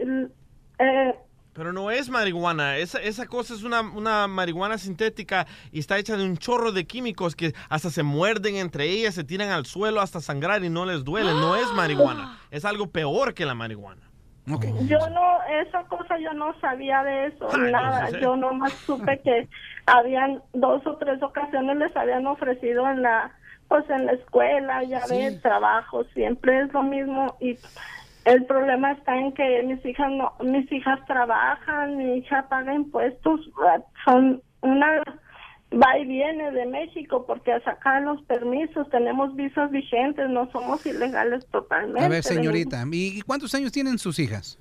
eh, 0.79 1.15
Pero 1.53 1.73
no 1.73 1.91
es 1.91 2.09
marihuana, 2.09 2.77
esa, 2.77 3.01
esa 3.01 3.27
cosa 3.27 3.55
es 3.55 3.63
una, 3.65 3.81
una 3.81 4.27
marihuana 4.27 4.79
sintética 4.79 5.47
y 5.73 5.81
está 5.81 5.99
hecha 5.99 6.17
de 6.17 6.25
un 6.25 6.37
chorro 6.37 6.73
de 6.73 6.87
químicos 6.87 7.37
que 7.37 7.53
hasta 7.69 7.91
se 7.91 8.03
muerden 8.03 8.57
entre 8.57 8.85
ellas, 8.85 9.15
se 9.15 9.25
tiran 9.25 9.51
al 9.51 9.67
suelo 9.67 10.01
hasta 10.01 10.21
sangrar 10.21 10.65
y 10.65 10.71
no 10.71 10.87
les 10.87 11.05
duele. 11.05 11.33
No 11.33 11.57
es 11.57 11.73
marihuana, 11.73 12.39
es 12.51 12.65
algo 12.65 12.89
peor 12.91 13.35
que 13.35 13.45
la 13.45 13.55
marihuana. 13.55 14.03
Yo 14.47 14.99
no, 15.11 15.39
esa 15.63 15.85
cosa 15.85 16.19
yo 16.19 16.33
no 16.33 16.59
sabía 16.61 17.03
de 17.05 17.27
eso, 17.27 17.47
Ay, 17.53 17.71
nada. 17.71 17.91
entonces, 18.07 18.15
¿eh? 18.15 18.21
Yo 18.23 18.37
nomás 18.37 18.73
supe 18.73 19.21
que 19.23 19.49
habían 19.87 20.43
dos 20.55 20.85
o 20.87 20.97
tres 20.97 21.23
ocasiones 21.23 21.77
les 21.77 21.95
habían 21.97 22.27
ofrecido 22.27 22.89
en 22.91 23.03
la, 23.03 23.31
pues 23.71 23.89
en 23.89 24.07
la 24.07 24.13
escuela, 24.13 24.83
ya 24.83 25.01
Sí. 25.07 25.17
ves, 25.17 25.41
trabajo, 25.43 26.03
siempre 26.13 26.61
es 26.61 26.73
lo 26.73 26.83
mismo 26.83 27.37
y 27.41 27.57
el 28.25 28.45
problema 28.47 28.91
está 28.93 29.17
en 29.17 29.33
que 29.33 29.63
mis 29.63 29.83
hijas 29.87 30.11
no, 30.11 30.33
mis 30.43 30.71
hijas 30.73 30.99
trabajan, 31.07 31.97
mi 31.97 32.19
hija 32.19 32.49
paga 32.49 32.75
impuestos, 32.75 33.41
ah, 33.65 33.79
son 34.05 34.43
una 34.63 35.01
va 35.73 35.99
y 36.01 36.05
viene 36.05 36.51
de 36.51 36.67
México 36.67 37.25
porque 37.25 37.53
a 37.53 37.63
sacar 37.63 38.03
los 38.03 38.21
permisos 38.23 38.91
tenemos 38.91 39.37
visas 39.37 39.71
vigentes, 39.71 40.29
no 40.29 40.51
somos 40.51 40.85
ilegales 40.85 41.47
totalmente. 41.53 42.05
A 42.05 42.09
ver, 42.09 42.25
señorita, 42.25 42.85
¿y 42.91 43.21
cuántos 43.21 43.55
años 43.55 43.71
tienen 43.71 43.99
sus 43.99 44.19
hijas? 44.19 44.59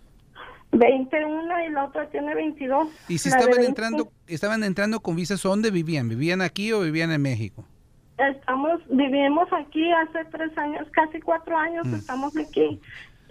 21 0.72 1.66
y 1.68 1.72
la 1.72 1.86
otra 1.86 2.08
tiene 2.12 2.36
22. 2.36 2.90
Y 3.08 3.18
si 3.18 3.32
La 3.32 3.38
estaban 3.38 3.56
20, 3.58 3.70
entrando, 3.70 4.12
estaban 4.28 4.64
entrando 4.64 5.00
con 5.00 5.16
visas, 5.16 5.42
¿dónde 5.42 5.72
vivían? 5.72 6.08
¿Vivían 6.10 6.44
aquí 6.44 6.72
o 6.74 6.82
vivían 6.82 7.12
en 7.12 7.24
México? 7.24 7.66
Estamos, 8.20 8.82
vivimos 8.90 9.48
aquí 9.54 9.92
hace 9.94 10.26
tres 10.32 10.58
años, 10.58 10.88
casi 10.92 11.20
cuatro 11.22 11.58
años 11.58 11.86
Mm. 11.88 11.96
estamos 11.96 12.36
aquí. 12.38 12.80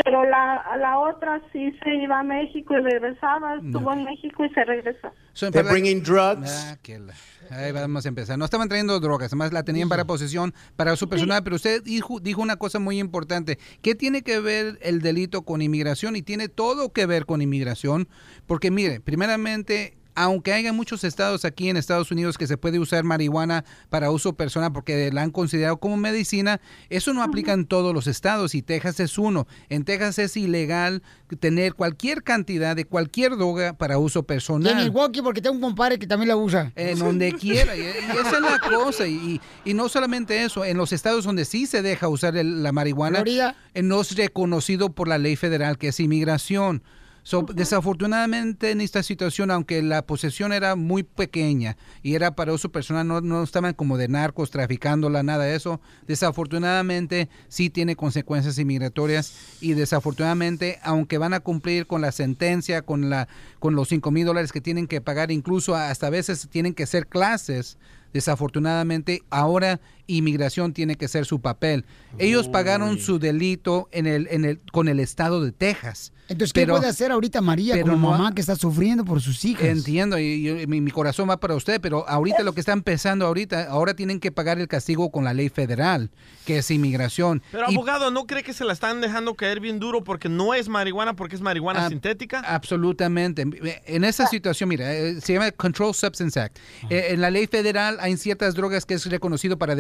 Pero 0.05 0.23
la, 0.25 0.65
la 0.79 1.01
otra 1.01 1.43
sí 1.53 1.73
se 1.83 1.95
iba 1.97 2.21
a 2.21 2.23
México 2.23 2.73
y 2.79 2.81
regresaba, 2.83 3.57
estuvo 3.57 3.93
en 3.93 4.05
México 4.05 4.45
y 4.45 4.49
se 4.51 4.65
regresó. 4.65 5.09
So, 5.33 5.51
They're 5.51 5.69
bringing 5.69 6.05
drugs. 6.05 6.49
Ah, 6.71 6.77
que 6.83 7.01
la- 7.01 7.15
Ahí 7.51 7.73
vamos 7.73 8.07
a 8.07 8.09
empezar. 8.09 8.39
No 8.39 8.45
estaban 8.45 8.69
trayendo 8.69 9.01
drogas, 9.01 9.27
además 9.33 9.53
la 9.53 9.65
tenían 9.65 9.89
para 9.89 10.05
posesión, 10.05 10.55
para 10.77 10.95
su 10.95 11.09
personal, 11.09 11.43
pero 11.43 11.57
usted 11.57 11.83
dijo, 11.83 12.21
dijo 12.21 12.41
una 12.41 12.57
cosa 12.57 12.79
muy 12.79 13.01
importante. 13.01 13.59
¿Qué 13.83 13.97
tiene 13.97 14.23
que 14.23 14.39
ver 14.39 14.79
el 14.83 15.01
delito 15.03 15.43
con 15.43 15.63
inmigración? 15.63 16.15
Y 16.15 16.23
tiene 16.23 16.49
todo 16.49 16.93
que 16.93 17.05
ver 17.07 17.27
con 17.27 17.43
inmigración, 17.43 18.09
porque 18.47 18.71
mire, 18.71 19.01
primeramente... 19.01 19.98
Aunque 20.21 20.53
haya 20.53 20.73
muchos 20.73 21.05
estados 21.05 21.45
aquí 21.45 21.69
en 21.69 21.77
Estados 21.77 22.11
Unidos 22.11 22.37
que 22.37 22.49
se 22.49 22.57
puede 22.57 22.81
usar 22.81 23.05
marihuana 23.05 23.65
para 23.89 24.11
uso 24.11 24.33
personal 24.33 24.73
porque 24.73 25.13
la 25.13 25.23
han 25.23 25.31
considerado 25.31 25.77
como 25.77 25.97
medicina, 25.97 26.61
eso 26.91 27.15
no 27.15 27.23
aplica 27.23 27.53
en 27.53 27.67
todos 27.67 27.95
los 27.95 28.09
estados 28.09 28.55
y 28.57 28.63
Texas 28.63 28.99
es 28.99 29.17
uno. 29.17 29.47
En 29.69 29.85
Texas 29.85 30.19
es 30.19 30.37
ilegal 30.37 31.03
tener 31.39 31.75
cualquier 31.75 32.25
cantidad 32.25 32.75
de 32.75 32.85
cualquier 32.85 33.37
droga 33.37 33.75
para 33.75 33.99
uso 33.99 34.21
Y 34.21 34.23
personal. 34.25 34.73
en 34.73 34.79
el 34.79 34.91
walkie, 34.91 35.23
porque 35.23 35.41
tengo 35.41 35.55
un 35.55 35.61
compadre 35.63 35.99
que 36.01 36.07
también 36.09 36.29
la 36.29 36.37
usa. 36.37 36.73
En 36.75 36.99
donde 36.99 37.33
quiera. 37.41 37.77
Y, 37.77 37.81
y 37.81 37.85
esa 38.21 38.37
es 38.37 38.41
la 38.41 38.59
cosa. 38.59 39.07
Y, 39.07 39.41
y 39.65 39.75
no 39.75 39.89
solamente 39.89 40.43
eso, 40.43 40.65
en 40.65 40.77
los 40.77 40.93
estados 40.93 41.25
donde 41.27 41.45
sí 41.45 41.67
se 41.67 41.81
deja 41.83 42.09
usar 42.09 42.37
el- 42.37 42.63
la 42.65 42.73
marihuana, 42.73 43.19
Florida. 43.19 43.55
eh, 43.75 43.83
no 43.83 44.01
es 44.01 44.17
reconocido 44.17 44.91
por 44.91 45.07
la 45.07 45.19
ley 45.19 45.37
federal, 45.37 45.79
que 45.79 45.89
es 45.89 46.01
inmigración. 46.01 46.83
So, 47.29 47.43
Desafortunadamente 47.43 48.71
en 48.71 48.81
esta 48.81 49.03
situación, 49.03 49.51
aunque 49.51 49.83
la 49.83 50.01
posesión 50.01 50.51
era 50.55 50.77
muy 50.77 51.03
pequeña 51.03 51.77
y 52.03 52.15
era 52.15 52.35
para 52.35 52.55
uso 52.55 52.73
personal, 52.73 53.07
no, 53.07 53.21
no 53.21 53.43
estaban 53.43 53.75
como 53.75 53.99
de 53.99 54.09
narcos 54.09 54.51
traficándola, 54.51 55.23
nada 55.23 55.45
de 55.45 55.55
eso. 55.55 55.79
Desafortunadamente 56.07 57.29
sí 57.49 57.69
tiene 57.69 57.97
consecuencias 57.97 58.59
inmigratorias 58.59 59.35
y 59.61 59.75
desafortunadamente, 59.75 60.79
aunque 60.83 61.19
van 61.19 61.35
a 61.35 61.41
cumplir 61.41 61.87
con 61.87 62.01
la 62.01 62.13
sentencia, 62.13 62.81
con, 62.81 63.11
la, 63.11 63.29
con 63.59 63.75
los 63.75 63.89
5 63.89 64.11
mil 64.11 64.25
dólares 64.25 64.51
que 64.51 64.63
tienen 64.63 64.87
que 64.87 65.03
pagar, 65.03 65.31
incluso 65.31 65.75
hasta 65.75 66.07
a 66.07 66.11
veces 66.11 66.49
tienen 66.51 66.73
que 66.73 66.85
hacer 66.85 67.09
clases, 67.09 67.77
desafortunadamente 68.15 69.23
ahora 69.29 69.81
inmigración 70.09 70.73
tiene 70.73 70.97
que 70.97 71.07
ser 71.07 71.25
su 71.25 71.41
papel. 71.41 71.85
Ellos 72.19 72.49
pagaron 72.49 72.99
su 72.99 73.19
delito 73.21 73.89
en 73.93 74.07
el, 74.09 74.27
en 74.31 74.45
el, 74.45 74.61
con 74.73 74.89
el 74.89 74.99
estado 74.99 75.43
de 75.45 75.53
Texas. 75.53 76.13
Entonces, 76.31 76.53
¿qué 76.53 76.61
Pero- 76.63 76.75
puede 76.77 76.89
hacer 76.89 77.11
ahorita 77.11 77.41
María 77.41 77.81
como 77.81 77.93
no 77.93 78.11
mamá 78.11 78.35
que 78.35 78.43
está 78.43 78.55
sufriendo 78.55 79.03
por 79.05 79.23
sus 79.23 79.43
hijas? 79.47 79.65
Entiendo, 79.65 80.19
y, 80.19 80.67
mi, 80.67 80.83
mi 80.83 80.91
corazón 80.91 81.31
va 81.31 81.39
para 81.39 81.55
usted, 81.55 81.81
pero 81.81 82.07
ahorita 82.07 82.43
lo 82.43 82.53
que 82.53 82.61
está 82.61 82.73
empezando 82.73 83.25
ahorita, 83.25 83.69
ahora 83.71 83.95
tienen 83.95 84.21
que 84.21 84.31
pagar 84.31 84.59
el 84.59 84.69
castigo 84.69 85.11
con 85.11 85.25
la 85.25 85.33
ley 85.33 85.49
federal, 85.49 86.11
que 86.45 86.59
es 86.59 86.71
inmigración. 86.71 87.43
Pero 87.51 87.71
Y- 87.71 87.75
abogado, 87.75 88.11
¿no 88.11 88.27
cree 88.27 88.43
que 88.43 88.53
se 88.53 88.65
la 88.65 88.75
están 88.75 89.01
dejando 89.01 89.35
caer 89.37 89.61
bien 89.61 89.79
duro 89.79 90.05
porque 90.05 90.29
no 90.29 90.53
es 90.53 90.69
marihuana, 90.69 91.17
porque 91.17 91.35
es 91.35 91.41
marihuana 91.41 91.87
Ah, 91.87 91.89
sintética? 91.89 92.41
Absolutamente. 92.41 93.47
En 93.87 94.05
esa 94.05 94.27
situación, 94.27 94.69
mira, 94.69 94.95
eh, 94.95 95.21
se 95.23 95.33
llama 95.33 95.51
Control 95.53 95.95
Substance 95.95 96.39
Act. 96.39 96.59
Eh, 96.91 97.09
En 97.13 97.21
la 97.23 97.31
ley 97.31 97.47
federal 97.47 97.97
hay 98.01 98.17
ciertas 98.19 98.55
drogas 98.55 98.85
que 98.85 98.95
es 98.95 99.07
reconocido 99.07 99.57
para 99.59 99.75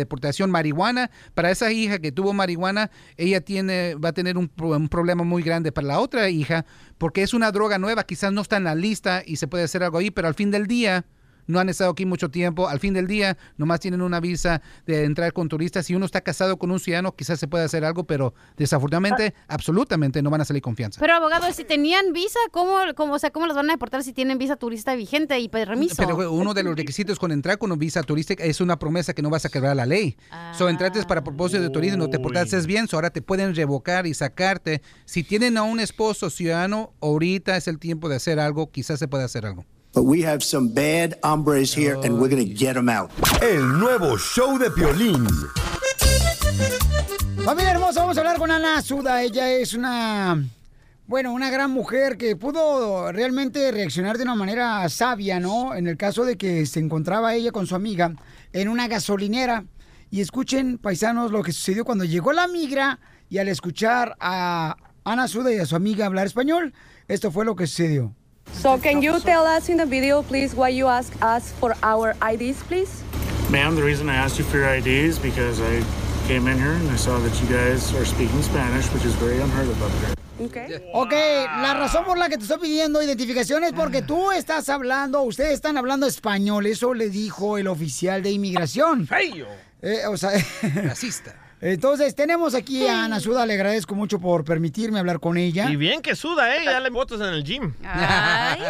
Marihuana, 0.49 1.11
para 1.35 1.51
esa 1.51 1.73
hija 1.73 1.99
que 1.99 2.12
tuvo 2.12 2.33
marihuana, 2.33 2.91
ella 3.16 3.41
tiene, 3.41 3.95
va 3.95 4.11
a 4.11 4.12
tener 4.12 4.37
un, 4.37 4.51
un 4.57 4.89
problema 4.89 5.25
muy 5.25 5.43
grande. 5.43 5.73
Para 5.73 5.89
la 5.89 6.01
otra 6.01 6.29
hija, 6.29 6.64
porque 6.99 7.23
es 7.23 7.35
una 7.35 7.51
droga 7.53 7.79
nueva, 7.79 8.05
quizás 8.05 8.33
no 8.33 8.43
está 8.43 8.57
en 8.57 8.64
la 8.64 8.75
lista 8.75 9.23
y 9.25 9.37
se 9.37 9.47
puede 9.47 9.64
hacer 9.64 9.83
algo 9.83 9.99
ahí, 9.99 10.11
pero 10.11 10.29
al 10.29 10.35
fin 10.35 10.51
del 10.51 10.66
día 10.66 11.05
no 11.49 11.59
han 11.59 11.68
estado 11.68 11.90
aquí 11.90 12.07
mucho 12.07 12.30
tiempo. 12.30 12.68
Al 12.68 12.78
fin 12.78 12.94
del 12.94 13.09
día, 13.09 13.36
nomás 13.57 13.80
tienen 13.80 14.01
una 14.01 14.20
visa 14.20 14.62
de 14.86 15.05
entrar 15.05 15.32
con 15.32 15.49
turistas. 15.49 15.86
Si 15.86 15.94
uno 15.96 16.07
está 16.07 16.20
casado 16.20 16.57
con 16.59 16.70
un 16.70 16.78
ciudadano, 16.78 17.16
quizás 17.16 17.40
se 17.40 17.49
puede 17.49 17.64
hacer 17.64 17.84
algo, 17.84 18.05
pero 18.05 18.34
desafortunadamente, 18.57 19.34
absolutamente 19.49 20.22
no 20.22 20.30
van 20.30 20.42
a 20.42 20.44
salir 20.44 20.62
confianza. 20.62 21.01
Pero 21.01 21.14
abogado, 21.14 21.51
si 21.53 21.64
tenían 21.64 22.12
visa, 22.12 22.38
¿cómo, 22.53 22.76
cómo, 22.94 23.14
o 23.14 23.18
sea, 23.18 23.30
¿cómo 23.30 23.46
los 23.46 23.57
van 23.57 23.68
a 23.70 23.72
deportar 23.72 24.05
si 24.05 24.12
tienen 24.12 24.38
visa 24.38 24.57
turista 24.57 24.94
vigente 24.94 25.38
y 25.40 25.49
permiso? 25.49 25.96
Pero 25.96 26.30
uno 26.30 26.55
de 26.55 26.62
los 26.62 26.76
requisitos 26.76 27.18
con 27.18 27.32
entrar 27.32 27.59
con 27.59 27.72
una 27.72 27.78
visa 27.78 28.03
turística 28.03 28.44
es 28.44 28.61
una 28.61 28.78
promesa 28.78 29.14
que 29.14 29.22
no 29.22 29.30
vas 29.30 29.44
a 29.44 29.49
quebrar 29.49 29.74
la 29.74 29.86
ley. 29.86 30.16
So, 30.53 30.68
entraste 30.68 31.03
para 31.05 31.24
propósito 31.24 31.62
de 31.62 31.70
turismo, 31.70 31.99
no 31.99 32.11
te 32.11 32.18
portaste 32.18 32.61
bien, 32.66 32.88
so, 32.88 32.96
ahora 32.96 33.11
te 33.11 33.22
pueden 33.22 33.55
revocar 33.55 34.07
y 34.07 34.14
sacarte. 34.14 34.82
Si 35.07 35.22
tienen 35.22 35.57
a 35.57 35.62
un 35.62 35.80
esposo 35.80 36.30
ciudadano, 36.30 36.92
ahorita 37.01 37.57
es 37.57 37.68
el 37.68 37.78
tiempo 37.78 38.09
de 38.09 38.16
hacer 38.16 38.38
algo, 38.38 38.70
quizás 38.70 38.99
se 38.99 39.09
puede 39.09 39.24
hacer 39.24 39.46
algo. 39.46 39.64
But 39.95 40.05
we 40.05 40.22
have 40.22 40.43
some 40.43 40.68
bad 40.68 41.18
hombres 41.22 41.74
here 41.74 41.95
and 42.05 42.20
we're 42.20 42.28
going 42.28 42.45
to 42.45 42.55
get 42.55 42.74
them 42.74 42.89
out. 42.89 43.11
El 43.43 43.78
nuevo 43.78 44.16
show 44.16 44.59
de 44.59 44.70
Piolín. 44.70 45.26
Familia 47.45 47.70
hermosa, 47.70 48.01
vamos 48.01 48.16
a 48.18 48.20
hablar 48.20 48.36
con 48.39 48.51
Ana 48.51 48.82
Suda. 48.82 49.22
Ella 49.22 49.51
es 49.51 49.72
una, 49.72 50.45
bueno, 51.07 51.32
una 51.32 51.51
gran 51.51 51.70
mujer 51.70 52.18
que 52.18 52.36
pudo 52.36 53.11
realmente 53.11 53.72
reaccionar 53.72 54.18
de 54.18 54.24
una 54.24 54.34
manera 54.34 54.86
sabia, 54.91 55.41
¿no? 55.41 55.74
En 55.74 55.86
el 55.86 55.97
caso 55.97 56.26
de 56.26 56.36
que 56.36 56.66
se 56.66 56.80
encontraba 56.80 57.34
ella 57.34 57.51
con 57.51 57.66
su 57.66 57.74
amiga 57.74 58.14
en 58.53 58.68
una 58.68 58.86
gasolinera. 58.86 59.64
Y 60.11 60.20
escuchen, 60.20 60.76
paisanos, 60.76 61.30
lo 61.30 61.43
que 61.43 61.53
sucedió 61.53 61.84
cuando 61.84 62.05
llegó 62.05 62.32
la 62.32 62.49
migra 62.49 62.99
y 63.30 63.39
al 63.39 63.49
escuchar 63.49 64.16
a 64.20 64.76
Ana 65.05 65.28
Suda 65.28 65.53
y 65.53 65.59
a 65.59 65.66
su 65.66 65.76
amiga 65.76 66.05
hablar 66.05 66.26
español, 66.26 66.74
esto 67.09 67.30
fue 67.30 67.47
lo 67.47 67.57
que 67.57 67.66
sucedió. 67.66 68.14
So 68.53 68.78
can 68.78 69.03
you 69.03 69.20
tell 69.20 69.46
us 69.46 69.68
in 69.68 69.76
the 69.76 69.86
video, 69.86 70.22
please, 70.22 70.55
why 70.55 70.70
you 70.70 70.86
ask 70.86 71.12
us 71.22 71.53
for 71.53 71.74
our 71.82 72.14
IDs, 72.22 72.62
please? 72.64 73.03
Ma'am, 73.51 73.74
the 73.76 73.82
reason 73.82 74.09
I 74.09 74.16
asked 74.16 74.38
you 74.38 74.44
for 74.44 74.59
your 74.59 74.68
ID 74.68 74.88
is 74.88 75.18
because 75.18 75.61
I 75.61 75.82
came 76.26 76.46
in 76.49 76.59
here 76.59 76.72
and 76.72 76.90
I 76.90 76.96
saw 76.96 77.18
that 77.18 77.40
you 77.40 77.46
guys 77.49 77.94
are 77.94 78.05
speaking 78.05 78.42
Spanish, 78.42 78.86
which 78.92 79.05
is 79.05 79.14
very 79.14 79.40
unheard 79.40 79.68
of 79.68 79.82
up 79.82 79.90
here. 80.05 80.14
Ok, 80.92 81.12
la 81.12 81.74
razón 81.74 82.05
por 82.05 82.16
la 82.16 82.28
que 82.28 82.36
te 82.36 82.44
estoy 82.44 82.59
pidiendo 82.59 83.03
identificación 83.03 83.64
es 83.64 83.72
porque 83.72 84.03
tú 84.03 84.30
estás 84.30 84.68
hablando, 84.68 85.22
ustedes 85.22 85.55
están 85.55 85.76
hablando 85.76 86.07
español, 86.07 86.66
eso 86.66 86.94
le 86.94 87.11
dijo 87.11 87.59
el 87.59 87.66
oficial 87.66 88.22
de 88.22 88.30
inmigración. 88.30 89.07
¡Feyo! 89.07 89.46
Eh, 89.82 90.07
o 90.07 90.16
sea, 90.16 90.30
Racista. 90.74 91.34
Entonces, 91.61 92.15
tenemos 92.15 92.55
aquí 92.55 92.87
a 92.87 93.05
Ana 93.05 93.21
Suda, 93.21 93.45
le 93.45 93.55
agradezco 93.55 93.95
mucho 93.95 94.21
por 94.21 94.45
permitirme 94.45 95.01
hablar 95.01 95.19
con 95.19 95.37
ella. 95.37 95.69
Y 95.71 95.77
bien 95.77 96.03
que 96.03 96.15
suda, 96.15 96.57
¿eh? 96.57 96.65
Ya 96.65 96.79
le 96.81 96.91
botas 96.91 97.21
en 97.21 97.27
el 97.27 97.43
gym. 97.43 97.75
Ay, 97.85 98.61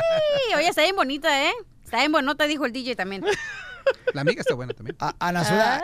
oye, 0.57 0.68
está 0.68 0.82
bien 0.82 0.97
bonita, 0.97 1.45
¿eh? 1.45 1.53
Está 1.84 1.99
bien 1.99 2.12
bonita, 2.12 2.45
dijo 2.45 2.64
el 2.64 2.72
DJ 2.72 2.97
también. 2.97 3.24
La 4.14 4.22
amiga 4.22 4.41
está 4.41 4.55
buena 4.55 4.72
también. 4.72 4.97
Ana 5.18 5.45
Suda, 5.45 5.82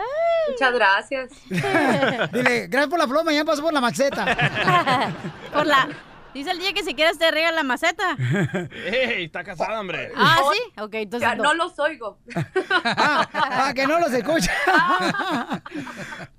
Muchas 0.49 0.73
gracias. 0.73 1.29
dile, 1.49 2.67
gracias 2.67 2.87
por 2.87 2.99
la 2.99 3.07
pluma, 3.07 3.33
ya 3.33 3.43
pasó 3.45 3.63
por 3.63 3.73
la 3.73 3.81
maceta. 3.81 4.25
Por 5.53 5.65
la... 5.65 5.87
Dice 6.35 6.51
el 6.51 6.57
DJ 6.57 6.73
que 6.73 6.83
si 6.83 6.93
quieres 6.93 7.17
te 7.17 7.31
regala 7.31 7.55
la 7.55 7.63
maceta. 7.63 8.17
¡Ey! 8.85 9.23
Está 9.23 9.41
casada, 9.41 9.79
hombre. 9.79 10.11
Ah, 10.17 10.41
¿sí? 10.51 10.81
Ok, 10.81 10.95
entonces... 10.95 11.29
Ya 11.29 11.33
no 11.33 11.53
los 11.53 11.79
oigo. 11.79 12.19
Ah, 12.83 13.71
que 13.73 13.87
no 13.87 13.99
los 13.99 14.11
escucha. 14.11 14.51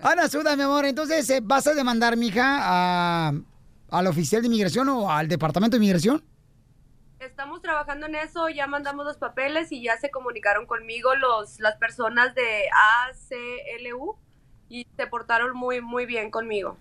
Ana 0.03 0.29
Suda, 0.29 0.55
mi 0.55 0.63
amor, 0.63 0.85
entonces, 0.85 1.29
eh, 1.31 1.41
¿vas 1.43 1.67
a 1.67 1.73
demandar, 1.73 2.17
mija, 2.17 2.59
a, 2.61 3.33
al 3.91 4.07
oficial 4.07 4.43
de 4.43 4.49
inmigración 4.49 4.89
o 4.91 5.11
al 5.11 5.29
departamento 5.29 5.77
de 5.77 5.79
inmigración? 5.79 6.23
Estamos 7.19 7.63
trabajando 7.63 8.05
en 8.07 8.17
eso, 8.17 8.51
ya 8.51 8.67
mandamos 8.67 9.07
los 9.07 9.17
papeles 9.17 9.73
y 9.73 9.83
ya 9.83 9.97
se 9.97 10.11
comunicaron 10.11 10.67
conmigo 10.67 11.15
los 11.15 11.59
las 11.59 11.77
personas 11.77 12.35
de 12.35 12.69
ACLU 13.09 14.17
y 14.69 14.87
se 14.97 15.07
portaron 15.07 15.57
muy 15.57 15.81
muy 15.81 16.05
bien 16.05 16.31
conmigo. 16.31 16.77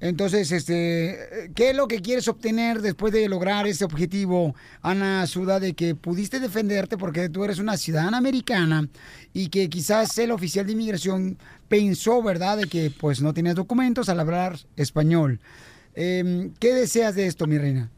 Entonces, 0.00 0.52
este, 0.52 1.50
¿qué 1.56 1.70
es 1.70 1.76
lo 1.76 1.88
que 1.88 2.00
quieres 2.00 2.28
obtener 2.28 2.80
después 2.82 3.12
de 3.12 3.28
lograr 3.28 3.66
ese 3.66 3.84
objetivo, 3.84 4.54
Ana 4.80 5.26
Suda, 5.26 5.58
de 5.58 5.74
que 5.74 5.96
pudiste 5.96 6.38
defenderte 6.38 6.96
porque 6.96 7.28
tú 7.28 7.44
eres 7.44 7.58
una 7.58 7.76
ciudadana 7.76 8.18
americana 8.18 8.88
y 9.32 9.48
que 9.48 9.68
quizás 9.68 10.16
el 10.18 10.30
oficial 10.30 10.66
de 10.66 10.72
inmigración 10.72 11.36
pensó, 11.68 12.22
¿verdad?, 12.22 12.58
de 12.58 12.66
que 12.66 12.92
pues 12.92 13.20
no 13.20 13.34
tienes 13.34 13.56
documentos 13.56 14.08
al 14.08 14.20
hablar 14.20 14.56
español. 14.76 15.40
Em, 15.94 16.54
¿Qué 16.60 16.74
deseas 16.74 17.16
de 17.16 17.26
esto, 17.26 17.48
mi 17.48 17.58
reina? 17.58 17.90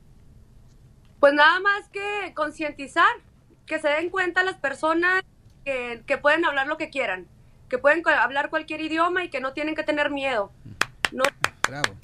Pues 1.18 1.34
nada 1.34 1.61
más 1.61 1.86
que 1.92 2.32
concientizar, 2.34 3.11
que 3.66 3.78
se 3.78 3.88
den 3.88 4.09
cuenta 4.09 4.42
las 4.42 4.57
personas 4.57 5.22
que, 5.66 6.03
que 6.07 6.16
pueden 6.16 6.46
hablar 6.46 6.66
lo 6.66 6.78
que 6.78 6.88
quieran, 6.88 7.26
que 7.68 7.76
pueden 7.76 8.03
hablar 8.09 8.48
cualquier 8.48 8.80
idioma 8.80 9.22
y 9.22 9.28
que 9.28 9.42
no 9.42 9.53
tienen 9.53 9.74
que 9.74 9.82
tener 9.82 10.11
miedo. 10.11 10.51
No, 11.12 11.24
Bravo. 11.70 11.96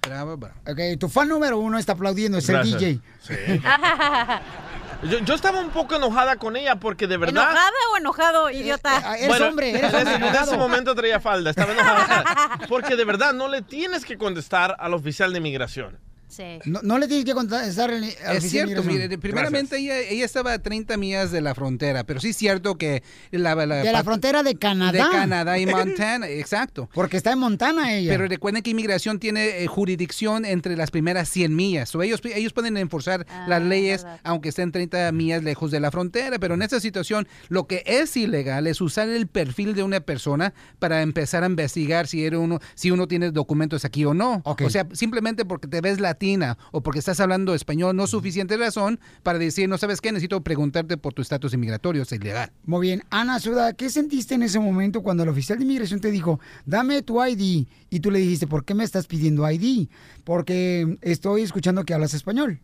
Bravo, 0.00 0.36
bravo. 0.36 0.54
Ok, 0.68 0.98
tu 1.00 1.08
fan 1.08 1.28
número 1.28 1.58
uno 1.58 1.76
está 1.76 1.92
aplaudiendo, 1.92 2.38
es 2.38 2.46
Gracias. 2.46 2.80
el 2.80 3.00
DJ. 3.00 3.00
Sí. 3.20 3.34
Yo, 5.10 5.18
yo 5.18 5.34
estaba 5.34 5.58
un 5.58 5.70
poco 5.70 5.96
enojada 5.96 6.36
con 6.36 6.54
ella 6.54 6.76
porque 6.76 7.08
de 7.08 7.16
verdad... 7.16 7.42
¿Enojada 7.42 7.72
o 7.92 7.96
enojado, 7.96 8.50
idiota? 8.50 9.02
Bueno, 9.26 9.46
en, 9.60 9.84
ese, 9.84 10.00
en 10.00 10.22
ese 10.22 10.56
momento 10.56 10.94
traía 10.94 11.18
falda, 11.18 11.50
estaba 11.50 11.72
enojada. 11.72 12.60
Porque 12.68 12.94
de 12.94 13.04
verdad 13.04 13.32
no 13.32 13.48
le 13.48 13.62
tienes 13.62 14.04
que 14.04 14.16
contestar 14.16 14.76
al 14.78 14.94
oficial 14.94 15.32
de 15.32 15.38
inmigración. 15.38 15.98
Sí. 16.32 16.58
No, 16.64 16.80
no 16.82 16.98
le 16.98 17.06
tienes 17.06 17.24
que 17.24 17.34
contestar 17.34 17.90
Es 17.92 18.50
cierto, 18.50 18.82
mire, 18.82 19.18
primeramente 19.18 19.78
ella, 19.78 20.00
ella 20.00 20.24
estaba 20.24 20.54
a 20.54 20.58
30 20.58 20.96
millas 20.96 21.30
de 21.30 21.40
la 21.40 21.54
frontera, 21.54 22.04
pero 22.04 22.20
sí 22.20 22.30
es 22.30 22.36
cierto 22.36 22.76
que 22.76 23.02
la, 23.30 23.54
De 23.54 23.92
la 23.92 24.04
frontera 24.04 24.42
de 24.42 24.56
Canadá. 24.56 24.92
De 24.92 25.10
Canadá 25.10 25.58
y 25.58 25.66
Montana, 25.72 26.28
exacto. 26.28 26.88
Porque 26.92 27.16
está 27.16 27.32
en 27.32 27.38
Montana 27.38 27.94
ella. 27.94 28.12
Pero 28.12 28.26
recuerden 28.26 28.62
que 28.62 28.70
inmigración 28.70 29.18
tiene 29.18 29.62
eh, 29.62 29.66
jurisdicción 29.66 30.44
entre 30.44 30.76
las 30.76 30.90
primeras 30.90 31.28
100 31.28 31.54
millas. 31.54 31.88
So, 31.90 32.02
ellos, 32.02 32.20
ellos 32.24 32.52
pueden 32.52 32.76
enforzar 32.76 33.12
Ah, 33.28 33.46
las 33.48 33.62
leyes 33.62 34.06
aunque 34.24 34.48
estén 34.48 34.72
30 34.72 35.10
millas 35.12 35.42
lejos 35.42 35.70
de 35.70 35.80
la 35.80 35.90
frontera. 35.90 36.38
Pero 36.38 36.54
en 36.54 36.62
esta 36.62 36.80
situación, 36.80 37.28
lo 37.48 37.66
que 37.66 37.82
es 37.86 38.16
ilegal 38.16 38.66
es 38.66 38.80
usar 38.80 39.08
el 39.08 39.26
perfil 39.26 39.74
de 39.74 39.82
una 39.82 40.00
persona 40.00 40.54
para 40.78 41.02
empezar 41.02 41.42
a 41.42 41.46
investigar 41.46 42.06
si, 42.06 42.24
era 42.24 42.38
uno, 42.38 42.60
si 42.74 42.90
uno 42.90 43.08
tiene 43.08 43.30
documentos 43.30 43.84
aquí 43.84 44.04
o 44.04 44.14
no. 44.14 44.42
O 44.44 44.70
sea, 44.70 44.86
simplemente 44.92 45.44
porque 45.44 45.68
te 45.68 45.80
ves 45.80 46.00
latina 46.22 46.56
o 46.70 46.82
porque 46.82 47.00
estás 47.00 47.18
hablando 47.18 47.52
español, 47.54 47.96
no 47.96 48.04
es 48.04 48.10
suficiente 48.10 48.56
razón 48.56 49.00
para 49.24 49.38
decir, 49.38 49.68
no 49.68 49.76
sabes 49.76 50.00
qué, 50.00 50.12
necesito 50.12 50.40
preguntarte 50.40 50.96
por 50.96 51.12
tu 51.12 51.20
estatus 51.20 51.52
inmigratorio, 51.52 52.02
es 52.02 52.12
ilegal. 52.12 52.52
Muy 52.64 52.86
bien. 52.86 53.02
Ana 53.10 53.40
Suda, 53.40 53.72
¿qué 53.72 53.90
sentiste 53.90 54.34
en 54.34 54.44
ese 54.44 54.60
momento 54.60 55.02
cuando 55.02 55.24
el 55.24 55.28
oficial 55.28 55.58
de 55.58 55.64
inmigración 55.64 56.00
te 56.00 56.12
dijo, 56.12 56.38
dame 56.64 57.02
tu 57.02 57.22
ID? 57.24 57.66
Y 57.90 58.00
tú 58.00 58.10
le 58.12 58.20
dijiste, 58.20 58.46
¿por 58.46 58.64
qué 58.64 58.74
me 58.74 58.84
estás 58.84 59.06
pidiendo 59.06 59.50
ID? 59.50 59.88
Porque 60.24 60.96
estoy 61.00 61.42
escuchando 61.42 61.84
que 61.84 61.94
hablas 61.94 62.14
español. 62.14 62.60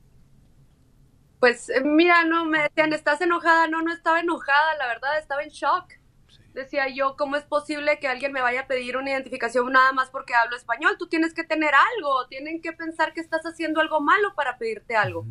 pues 1.40 1.68
eh, 1.68 1.82
mira, 1.84 2.24
no 2.24 2.44
me 2.44 2.62
decían, 2.62 2.92
¿estás 2.92 3.20
enojada? 3.20 3.66
No, 3.66 3.82
no 3.82 3.92
estaba 3.92 4.20
enojada, 4.20 4.76
la 4.78 4.86
verdad, 4.86 5.18
estaba 5.18 5.42
en 5.42 5.50
shock. 5.50 5.97
Decía 6.58 6.88
yo, 6.92 7.14
¿cómo 7.16 7.36
es 7.36 7.44
posible 7.44 8.00
que 8.00 8.08
alguien 8.08 8.32
me 8.32 8.42
vaya 8.42 8.62
a 8.62 8.66
pedir 8.66 8.96
una 8.96 9.10
identificación 9.10 9.70
nada 9.70 9.92
más 9.92 10.10
porque 10.10 10.34
hablo 10.34 10.56
español? 10.56 10.96
Tú 10.98 11.06
tienes 11.06 11.32
que 11.32 11.44
tener 11.44 11.70
algo, 11.72 12.26
tienen 12.28 12.60
que 12.60 12.72
pensar 12.72 13.12
que 13.12 13.20
estás 13.20 13.42
haciendo 13.42 13.80
algo 13.80 14.00
malo 14.00 14.34
para 14.34 14.58
pedirte 14.58 14.96
algo. 14.96 15.24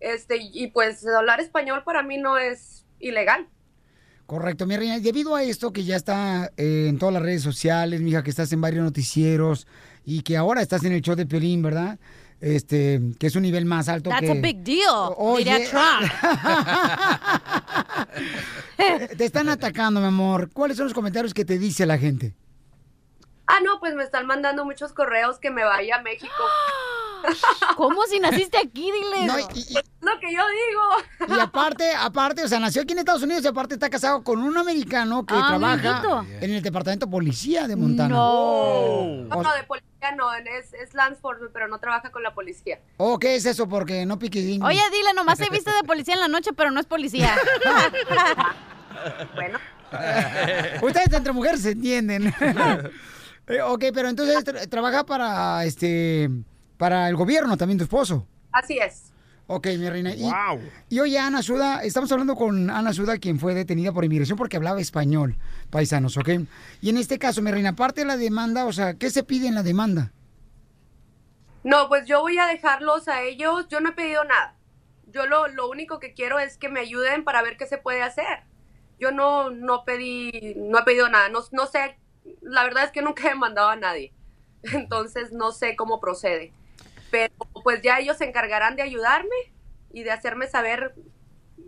Este, 0.00 0.36
y 0.40 0.66
pues 0.72 1.06
hablar 1.06 1.38
español 1.38 1.84
para 1.84 2.02
mí 2.02 2.18
no 2.18 2.38
es 2.38 2.84
ilegal. 2.98 3.46
Correcto, 4.26 4.66
mi 4.66 4.76
reina. 4.76 4.98
Debido 4.98 5.36
a 5.36 5.44
esto 5.44 5.72
que 5.72 5.84
ya 5.84 5.94
está 5.94 6.50
eh, 6.56 6.86
en 6.88 6.98
todas 6.98 7.12
las 7.12 7.22
redes 7.22 7.42
sociales, 7.42 8.00
mija, 8.00 8.24
que 8.24 8.30
estás 8.30 8.52
en 8.52 8.60
varios 8.60 8.82
noticieros 8.82 9.68
y 10.04 10.22
que 10.22 10.36
ahora 10.36 10.60
estás 10.60 10.82
en 10.82 10.90
el 10.90 11.02
show 11.02 11.14
de 11.14 11.24
Piolín, 11.24 11.62
¿verdad? 11.62 12.00
Este, 12.40 13.00
que 13.20 13.28
es 13.28 13.36
un 13.36 13.42
nivel 13.42 13.64
más 13.64 13.88
alto 13.88 14.10
That's 14.10 14.22
que... 14.22 14.32
a 14.32 14.34
big 14.34 14.64
deal, 14.64 15.14
Oye. 15.16 15.68
Trump. 15.70 16.10
Te 19.16 19.24
están 19.24 19.48
atacando, 19.48 20.00
mi 20.00 20.06
amor. 20.06 20.50
¿Cuáles 20.52 20.76
son 20.76 20.84
los 20.86 20.94
comentarios 20.94 21.34
que 21.34 21.44
te 21.44 21.58
dice 21.58 21.86
la 21.86 21.98
gente? 21.98 22.34
Ah, 23.46 23.60
no, 23.64 23.80
pues 23.80 23.94
me 23.94 24.02
están 24.02 24.26
mandando 24.26 24.64
muchos 24.64 24.92
correos 24.92 25.38
que 25.38 25.50
me 25.50 25.64
vaya 25.64 25.96
a 25.96 26.02
México. 26.02 26.32
¿Cómo 27.76 28.02
si 28.06 28.20
naciste 28.20 28.58
aquí, 28.58 28.90
dile? 28.92 29.26
No, 29.26 29.38
y- 29.38 29.74
Lo 30.00 30.18
que 30.20 30.32
yo 30.32 30.42
digo. 30.48 31.36
Y 31.36 31.40
aparte, 31.40 31.92
aparte, 31.94 32.44
o 32.44 32.48
sea, 32.48 32.58
nació 32.60 32.82
aquí 32.82 32.92
en 32.92 33.00
Estados 33.00 33.22
Unidos 33.22 33.44
y 33.44 33.48
aparte 33.48 33.74
está 33.74 33.90
casado 33.90 34.22
con 34.22 34.40
un 34.42 34.56
americano 34.56 35.24
que 35.26 35.34
Ah, 35.36 35.46
trabaja 35.48 35.98
amiguito. 35.98 36.26
en 36.44 36.50
el 36.54 36.62
departamento 36.62 37.06
de 37.06 37.12
policía 37.12 37.66
de 37.68 37.76
Montana. 37.76 38.08
No, 38.08 39.24
no, 39.28 39.52
de 39.54 39.64
policía 39.64 39.88
no, 40.16 40.32
es, 40.34 40.72
es 40.74 40.94
Lansford, 40.94 41.50
pero 41.52 41.68
no 41.68 41.78
trabaja 41.78 42.10
con 42.10 42.22
la 42.22 42.32
policía. 42.34 42.78
¿O 42.96 43.18
qué 43.18 43.34
es 43.36 43.44
eso? 43.46 43.68
Porque 43.68 44.06
no 44.06 44.18
piques 44.18 44.44
Oye, 44.62 44.80
dile, 44.92 45.12
nomás 45.14 45.38
se 45.38 45.50
viste 45.50 45.70
de 45.72 45.82
policía 45.84 46.14
en 46.14 46.20
la 46.20 46.28
noche, 46.28 46.52
pero 46.52 46.70
no 46.70 46.80
es 46.80 46.86
policía. 46.86 47.36
bueno. 49.34 49.58
Ustedes 50.82 51.12
entre 51.12 51.32
mujeres 51.32 51.62
se 51.62 51.70
entienden. 51.72 52.32
Eh, 53.50 53.62
ok, 53.62 53.82
pero 53.94 54.10
entonces 54.10 54.44
tra- 54.44 54.68
trabaja 54.68 55.06
para 55.06 55.64
este 55.64 56.28
para 56.78 57.08
el 57.08 57.16
gobierno 57.16 57.56
también 57.56 57.76
tu 57.78 57.84
esposo. 57.84 58.26
Así 58.52 58.78
es. 58.78 59.12
Ok, 59.50 59.66
mi 59.78 59.88
reina. 59.88 60.14
Y, 60.14 60.22
Wow. 60.22 60.60
y 60.90 61.00
oye, 61.00 61.18
Ana 61.18 61.42
Suda, 61.42 61.82
estamos 61.82 62.10
hablando 62.12 62.34
con 62.36 62.70
Ana 62.70 62.92
Suda, 62.92 63.18
quien 63.18 63.38
fue 63.38 63.54
detenida 63.54 63.92
por 63.92 64.04
inmigración 64.04 64.36
porque 64.36 64.56
hablaba 64.58 64.80
español, 64.80 65.36
paisanos, 65.70 66.16
¿ok? 66.16 66.28
Y 66.82 66.90
en 66.90 66.98
este 66.98 67.18
caso, 67.18 67.40
mi 67.42 67.50
reina, 67.50 67.70
aparte 67.70 68.02
de 68.02 68.06
la 68.06 68.16
demanda, 68.16 68.66
o 68.66 68.72
sea, 68.72 68.94
¿qué 68.94 69.10
se 69.10 69.22
pide 69.22 69.48
en 69.48 69.54
la 69.54 69.62
demanda? 69.62 70.12
No, 71.64 71.88
pues 71.88 72.06
yo 72.06 72.20
voy 72.20 72.38
a 72.38 72.46
dejarlos 72.46 73.08
a 73.08 73.22
ellos. 73.22 73.66
Yo 73.68 73.80
no 73.80 73.90
he 73.90 73.92
pedido 73.92 74.22
nada. 74.24 74.54
Yo 75.12 75.26
lo, 75.26 75.48
lo 75.48 75.68
único 75.68 75.98
que 75.98 76.12
quiero 76.14 76.38
es 76.38 76.56
que 76.58 76.68
me 76.68 76.80
ayuden 76.80 77.24
para 77.24 77.42
ver 77.42 77.56
qué 77.56 77.66
se 77.66 77.78
puede 77.78 78.02
hacer. 78.02 78.42
Yo 79.00 79.12
no, 79.12 79.50
no 79.50 79.84
pedí, 79.84 80.54
no 80.56 80.78
he 80.78 80.82
pedido 80.84 81.08
nada. 81.08 81.28
No, 81.30 81.40
no 81.52 81.66
sé, 81.66 81.96
la 82.42 82.64
verdad 82.64 82.84
es 82.84 82.90
que 82.90 83.02
nunca 83.02 83.30
he 83.30 83.34
mandado 83.34 83.70
a 83.70 83.76
nadie. 83.76 84.12
Entonces 84.62 85.32
no 85.32 85.52
sé 85.52 85.74
cómo 85.76 86.00
procede. 86.00 86.52
Pero 87.10 87.32
pues 87.62 87.82
ya 87.82 87.98
ellos 87.98 88.18
se 88.18 88.24
encargarán 88.24 88.76
de 88.76 88.82
ayudarme 88.82 89.36
y 89.92 90.02
de 90.02 90.10
hacerme 90.10 90.46
saber. 90.46 90.94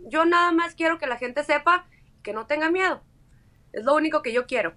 Yo 0.07 0.25
nada 0.25 0.51
más 0.51 0.75
quiero 0.75 0.97
que 0.97 1.07
la 1.07 1.17
gente 1.17 1.43
sepa 1.43 1.85
que 2.23 2.33
no 2.33 2.47
tenga 2.47 2.69
miedo. 2.69 3.03
Es 3.73 3.83
lo 3.83 3.95
único 3.95 4.21
que 4.21 4.33
yo 4.33 4.45
quiero. 4.45 4.73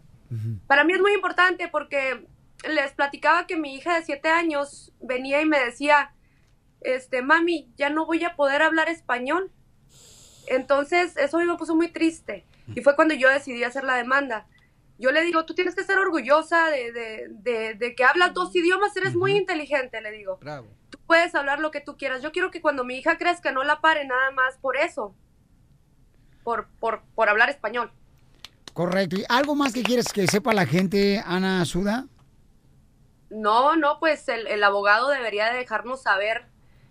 Para 0.66 0.82
mí 0.82 0.92
es 0.94 1.00
muy 1.00 1.12
importante 1.12 1.68
porque 1.68 2.26
les 2.68 2.92
platicaba 2.92 3.46
que 3.46 3.56
mi 3.56 3.74
hija 3.74 3.94
de 3.94 4.04
siete 4.04 4.28
años 4.28 4.92
venía 5.00 5.40
y 5.40 5.46
me 5.46 5.60
decía, 5.60 6.12
este, 6.80 7.22
mami, 7.22 7.72
ya 7.76 7.90
no 7.90 8.06
voy 8.06 8.24
a 8.24 8.34
poder 8.34 8.62
hablar 8.62 8.88
español. 8.88 9.52
Entonces, 10.46 11.16
eso 11.16 11.38
me 11.38 11.56
puso 11.56 11.76
muy 11.76 11.88
triste. 11.88 12.44
Y 12.74 12.80
fue 12.80 12.96
cuando 12.96 13.14
yo 13.14 13.28
decidí 13.28 13.62
hacer 13.64 13.84
la 13.84 13.94
demanda. 13.94 14.46
Yo 14.98 15.10
le 15.10 15.22
digo, 15.22 15.44
tú 15.44 15.54
tienes 15.54 15.74
que 15.74 15.82
ser 15.84 15.98
orgullosa 15.98 16.66
de, 16.70 16.92
de- 16.92 17.26
de- 17.30 17.74
de 17.74 17.94
que 17.96 18.04
hablas 18.04 18.32
dos 18.32 18.54
idiomas, 18.54 18.96
eres 18.96 19.14
muy 19.16 19.32
inteligente, 19.36 20.00
le 20.00 20.12
digo. 20.12 20.38
Bravo. 20.40 20.68
Tú 20.90 20.98
puedes 21.06 21.34
hablar 21.34 21.58
lo 21.58 21.70
que 21.72 21.80
tú 21.80 21.96
quieras. 21.96 22.22
Yo 22.22 22.30
quiero 22.30 22.50
que 22.52 22.60
cuando 22.60 22.84
mi 22.84 22.96
hija 22.98 23.18
crezca 23.18 23.50
no 23.50 23.64
la 23.64 23.80
pare 23.80 24.06
nada 24.06 24.30
más 24.30 24.56
por 24.58 24.76
eso. 24.76 25.14
Por, 26.44 26.68
por, 26.78 27.02
por 27.14 27.28
hablar 27.28 27.50
español. 27.50 27.90
Correcto. 28.72 29.16
¿Y 29.16 29.24
algo 29.28 29.54
más 29.54 29.72
que 29.72 29.82
quieres 29.82 30.12
que 30.12 30.26
sepa 30.28 30.52
la 30.52 30.66
gente, 30.66 31.22
Ana 31.24 31.64
Suda? 31.64 32.06
No, 33.30 33.76
no, 33.76 33.98
pues 33.98 34.28
el, 34.28 34.46
el 34.46 34.62
abogado 34.62 35.08
debería 35.08 35.50
de 35.50 35.58
dejarnos 35.58 36.02
saber 36.02 36.46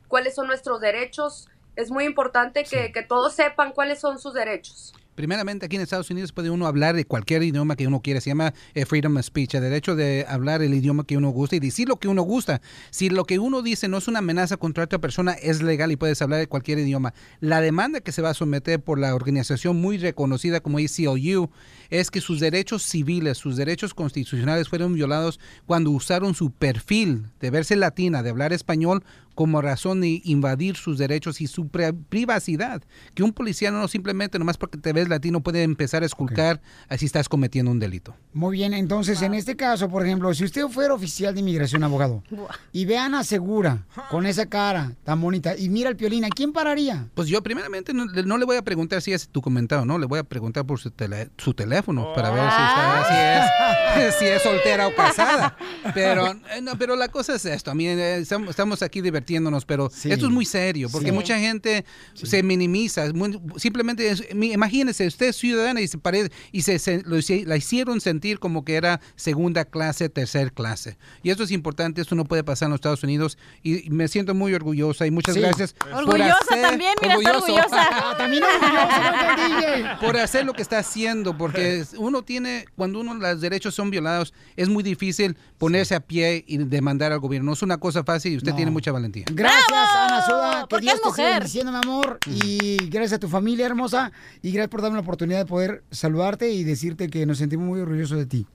cuáles 0.08 0.36
son 0.36 0.47
nuestros 0.47 0.82
derechos. 0.82 1.47
Es 1.76 1.89
muy 1.91 2.04
importante 2.06 2.64
que, 2.64 2.91
que 2.91 3.01
todos 3.04 3.34
sepan 3.34 3.72
cuáles 3.72 3.99
son 4.01 4.20
sus 4.20 4.34
derechos. 4.34 4.93
Primeramente, 5.16 5.66
aquí 5.66 5.76
en 5.76 5.82
Estados 5.82 6.09
Unidos 6.09 6.32
puede 6.32 6.49
uno 6.49 6.66
hablar 6.66 6.95
de 6.95 7.05
cualquier 7.05 7.43
idioma 7.43 7.76
que 7.76 7.88
uno 7.88 8.01
quiera. 8.01 8.22
Se 8.22 8.30
llama 8.30 8.53
eh, 8.74 8.86
freedom 8.86 9.18
of 9.18 9.26
speech, 9.26 9.53
el 9.55 9.61
derecho 9.61 9.95
de 9.95 10.26
hablar 10.28 10.61
el 10.61 10.74
idioma 10.74 11.05
que 11.05 11.18
uno 11.18 11.30
gusta 11.30 11.55
y 11.55 11.59
decir 11.59 11.88
lo 11.88 11.97
que 11.97 12.07
uno 12.07 12.24
gusta. 12.24 12.61
Si 12.89 13.09
lo 13.09 13.26
que 13.26 13.39
uno 13.39 13.61
dice 13.61 13.88
no 13.88 13.97
es 13.97 14.07
una 14.07 14.20
amenaza 14.20 14.57
contra 14.57 14.84
otra 14.86 14.99
persona, 14.99 15.34
es 15.34 15.61
legal 15.61 15.91
y 15.91 15.95
puedes 15.95 16.22
hablar 16.22 16.39
de 16.39 16.47
cualquier 16.47 16.80
idioma. 16.80 17.14
La 17.39 17.61
demanda 17.61 18.01
que 18.01 18.11
se 18.11 18.22
va 18.22 18.32
a 18.32 18.34
someter 18.34 18.82
por 18.82 18.99
la 18.99 19.14
organización 19.14 19.80
muy 19.80 19.97
reconocida 19.97 20.61
como 20.61 20.80
ACLU 20.80 21.49
es 21.89 22.09
que 22.09 22.22
sus 22.22 22.39
derechos 22.39 22.84
civiles, 22.84 23.38
sus 23.38 23.55
derechos 23.55 23.93
constitucionales 23.93 24.70
fueron 24.70 24.93
violados 24.93 25.39
cuando 25.66 25.91
usaron 25.91 26.34
su 26.34 26.51
perfil 26.51 27.28
de 27.39 27.51
verse 27.51 27.76
latina, 27.76 28.24
de 28.24 28.32
hablar 28.32 28.53
español, 28.53 29.03
como 29.36 29.62
razón 29.62 30.02
de 30.02 30.22
invadir 30.24 30.76
sus 30.76 30.98
derechos 30.98 31.42
y 31.42 31.48
su 31.48 31.68
pri- 31.70 31.94
privacidad. 32.10 32.82
Que 33.14 33.24
un 33.24 33.34
policía 33.34 33.72
no 33.72 33.88
simplemente, 33.88 34.40
nomás 34.40 34.58
porque 34.58 34.78
te 34.78 34.94
ves 34.94 35.10
latino, 35.10 35.42
puede 35.42 35.64
empezar 35.64 36.04
a 36.04 36.06
esculcar 36.06 36.62
así 36.90 37.06
estás 37.06 37.28
cometiendo 37.30 37.72
un 37.72 37.80
delito. 37.80 38.16
Muy 38.34 38.58
bien, 38.58 38.74
entonces 38.74 39.22
en 39.22 39.34
este 39.34 39.56
caso, 39.56 39.90
por 39.90 40.06
ejemplo, 40.06 40.34
si 40.34 40.44
usted 40.44 40.68
fuera 40.68 40.94
oficial 40.94 41.34
de 41.34 41.40
inmigración, 41.42 41.84
abogado, 41.84 42.24
y 42.72 42.86
ve 42.86 42.98
a 42.98 43.06
Ana 43.06 43.24
Segura 43.24 43.86
con 44.10 44.26
esa 44.26 44.46
cara 44.48 44.94
tan 45.04 45.20
bonita 45.22 45.58
y 45.58 45.70
mira 45.70 45.90
al 45.90 45.96
piolín, 45.96 46.26
¿a 46.26 46.30
quién 46.30 46.52
pararía? 46.54 47.08
Pues 47.16 47.28
yo 47.28 47.42
primeramente 47.44 47.94
no, 47.94 48.06
le- 48.06 48.24
no 48.24 48.38
le 48.38 48.46
voy 48.46 48.58
a 48.58 48.62
preguntar 48.64 49.02
si 49.02 49.14
es 49.14 49.28
tu 49.30 49.42
comentario, 49.42 49.86
no, 49.86 49.98
le 49.98 50.06
voy 50.06 50.20
a 50.20 50.24
preguntar 50.24 50.66
por 50.66 50.80
su, 50.80 50.90
tele- 50.92 51.30
su 51.38 51.54
teléfono 51.54 52.14
para 52.14 52.30
ver 52.32 52.44
si, 52.44 52.48
está- 52.48 53.06
si 53.08 54.00
es, 54.02 54.16
si 54.20 54.26
es 54.26 54.42
soltera 54.42 54.88
o 54.88 54.96
casada. 54.96 55.58
Pero, 55.94 56.28
eh, 56.28 56.62
no, 56.62 56.78
pero 56.78 56.96
la 56.96 57.08
cosa 57.10 57.36
es 57.36 57.46
esto, 57.46 57.70
a 57.72 57.76
mí 57.76 57.88
eh, 57.88 58.18
estamos, 58.18 58.50
estamos 58.50 58.82
aquí 58.82 59.02
divirtiéndonos, 59.24 59.66
pero 59.66 59.88
esto 59.88 60.26
es 60.28 60.32
muy 60.32 60.46
serio, 60.46 60.90
porque 60.92 61.08
Sí. 61.08 61.12
mucha 61.14 61.40
gente 61.40 61.86
se 62.14 62.44
minimiza, 62.44 63.12
muy- 63.14 63.40
simplemente, 63.58 64.10
es- 64.10 64.34
mi- 64.36 64.52
imagínese, 64.52 65.08
usted 65.08 65.28
es 65.30 65.36
ciudadana 65.38 65.82
y 65.82 65.88
se 65.88 65.98
parece, 65.98 66.32
y 66.52 66.62
se, 66.62 66.78
se- 66.80 67.02
lo 67.06 67.18
la 67.46 67.58
hicieron 67.58 68.02
sentir 68.02 68.40
como 68.40 68.66
que 68.66 68.76
era 68.76 69.00
segunda 69.16 69.66
clase, 69.66 70.10
tercer 70.10 70.52
clase. 70.54 70.98
Y 71.24 71.30
esto 71.30 71.44
es 71.44 71.52
importante, 71.52 72.02
esto 72.02 72.16
no 72.16 72.26
puede 72.26 72.44
pasar 72.44 72.68
en 72.68 72.72
los 72.72 72.78
Estados 72.80 73.04
Unidos, 73.04 73.38
y, 73.64 73.90
me 73.90 74.08
siento 74.08 74.34
muy 74.34 74.54
orgullosa 74.54 75.06
y 75.08 75.12
muchas 75.12 75.36
Sí. 75.36 75.42
gracias. 75.42 75.74
por 75.74 75.94
Orgullosa 75.94 76.38
hacer- 76.50 76.62
también, 76.62 76.94
mira, 77.02 77.14
está 77.16 77.38
orgullosa. 77.38 77.90
También 78.18 78.44
orgullosa, 78.44 79.98
por 80.02 80.18
hacer 80.18 80.46
lo 80.46 80.54
que 80.54 80.62
está 80.62 80.80
haciendo, 80.80 81.38
porque 81.38 81.84
uno 81.98 82.24
tiene, 82.24 82.66
cuando 82.76 83.00
uno 83.00 83.14
los 83.14 83.42
derechos 83.42 83.74
son 83.76 83.90
violados, 83.90 84.34
es 84.56 84.70
muy 84.70 84.84
difícil 84.84 85.38
ponerse 85.58 85.96
a 85.96 86.00
pie 86.00 86.44
y 86.48 86.58
demandar 86.58 87.12
al 87.12 87.20
gobierno. 87.20 87.48
No 87.48 87.54
es 87.54 87.62
una 87.62 87.78
cosa 87.78 88.04
fácil 88.04 88.34
y 88.34 88.38
usted 88.38 88.52
No. 88.52 88.56
tiene 88.56 88.72
mucha 88.72 88.92
valentía. 88.92 89.12
Gracias, 89.32 89.89
Ana 89.95 90.26
Soda. 90.26 90.68
Que 90.68 90.80
Dios 90.80 90.95
es 90.95 91.01
te 91.01 91.09
siga 91.09 91.09
mujer. 91.09 91.34
bendiciendo, 91.39 91.72
mi 91.72 91.78
amor. 91.78 92.20
Y 92.28 92.78
gracias 92.89 93.14
a 93.14 93.20
tu 93.20 93.28
familia 93.30 93.66
hermosa. 93.66 94.11
Y 94.41 94.51
gracias 94.51 94.70
por 94.70 94.82
darme 94.82 94.95
la 94.97 95.01
oportunidad 95.01 95.39
de 95.39 95.45
poder 95.45 95.84
saludarte 95.91 96.49
y 96.49 96.64
decirte 96.64 97.09
que 97.09 97.26
nos 97.26 97.38
sentimos 97.38 97.66
muy 97.68 97.80
orgullosos 97.80 98.18
de 98.18 98.26
ti. 98.26 98.47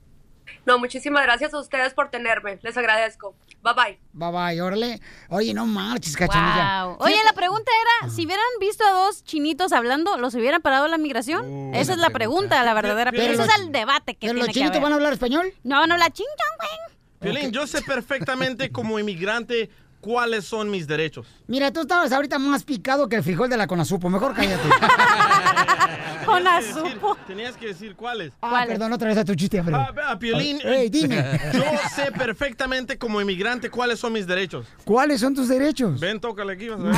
No, 0.65 0.77
muchísimas 0.77 1.23
gracias 1.23 1.53
a 1.53 1.59
ustedes 1.59 1.93
por 1.93 2.09
tenerme. 2.09 2.59
Les 2.61 2.75
agradezco. 2.77 3.35
Bye 3.63 3.73
bye. 3.73 3.99
Bye 4.13 4.31
bye, 4.31 4.61
órale. 4.61 4.99
Oye, 5.29 5.53
no 5.53 5.65
marches, 5.65 6.15
cachanilla. 6.17 6.85
Wow. 6.85 6.97
Oye, 6.99 7.17
la 7.23 7.33
pregunta 7.33 7.71
era, 8.01 8.09
si 8.11 8.25
hubieran 8.25 8.43
visto 8.59 8.83
a 8.85 8.91
dos 8.91 9.23
chinitos 9.23 9.71
hablando, 9.73 10.17
¿los 10.17 10.33
hubiera 10.35 10.59
parado 10.59 10.87
la 10.87 10.97
migración? 10.97 11.73
Esa 11.73 11.93
es 11.93 11.97
la 11.99 12.09
pregunta, 12.09 12.63
la 12.63 12.73
verdadera 12.73 13.11
Pero 13.11 13.33
Ese 13.33 13.43
es 13.43 13.59
el 13.59 13.71
debate 13.71 14.13
que 14.15 14.27
¿Pero 14.27 14.33
tiene 14.33 14.39
los 14.39 14.47
que 14.47 14.53
chinitos 14.53 14.71
haber. 14.71 14.83
van 14.83 14.91
a 14.91 14.95
hablar 14.95 15.13
español? 15.13 15.53
No, 15.63 15.77
van 15.77 15.91
a 15.91 15.93
hablar 15.95 16.11
ching 16.13 16.25
chong, 16.27 16.57
güey. 16.57 17.33
Piolín, 17.33 17.51
yo 17.51 17.67
sé 17.67 17.81
perfectamente 17.81 18.71
como 18.71 18.97
inmigrante 18.99 19.69
cuáles 20.01 20.45
son 20.45 20.69
mis 20.69 20.87
derechos. 20.87 21.27
Mira, 21.47 21.71
tú 21.71 21.81
estabas 21.81 22.11
ahorita 22.11 22.39
más 22.39 22.63
picado 22.63 23.07
que 23.09 23.15
el 23.17 23.23
frijol 23.23 23.49
de 23.49 23.57
la 23.57 23.67
Conasupo. 23.67 24.09
Mejor 24.09 24.33
cállate. 24.33 24.69
Con 26.25 26.47
azupo. 26.47 27.17
Tenías 27.27 27.55
que 27.57 27.67
decir 27.67 27.95
cuáles. 27.95 28.33
Ah, 28.41 28.63
perdón, 28.67 28.93
otra 28.93 29.07
vez 29.07 29.17
a 29.17 29.25
tu 29.25 29.33
chiste, 29.35 29.59
hombre. 29.59 29.75
Ah, 29.75 29.93
ah, 30.05 30.19
Piolín, 30.19 30.59
Ey, 30.63 30.89
dime. 30.89 31.39
yo 31.53 31.63
sé 31.95 32.11
perfectamente 32.11 32.97
como 32.97 33.19
inmigrante 33.21 33.69
cuáles 33.69 33.99
son 33.99 34.13
mis 34.13 34.27
derechos. 34.27 34.65
¿Cuáles 34.83 35.21
son 35.21 35.33
tus 35.33 35.47
derechos? 35.47 35.99
Ven, 35.99 36.19
tócale 36.19 36.53
aquí, 36.53 36.69
vas 36.69 36.79
a 36.79 36.83
ver. 36.83 36.95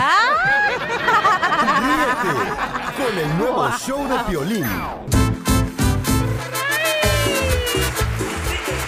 Con 2.97 3.17
el 3.17 3.37
nuevo 3.37 3.69
show 3.77 4.07
de 4.07 4.19
Piolín. 4.29 4.65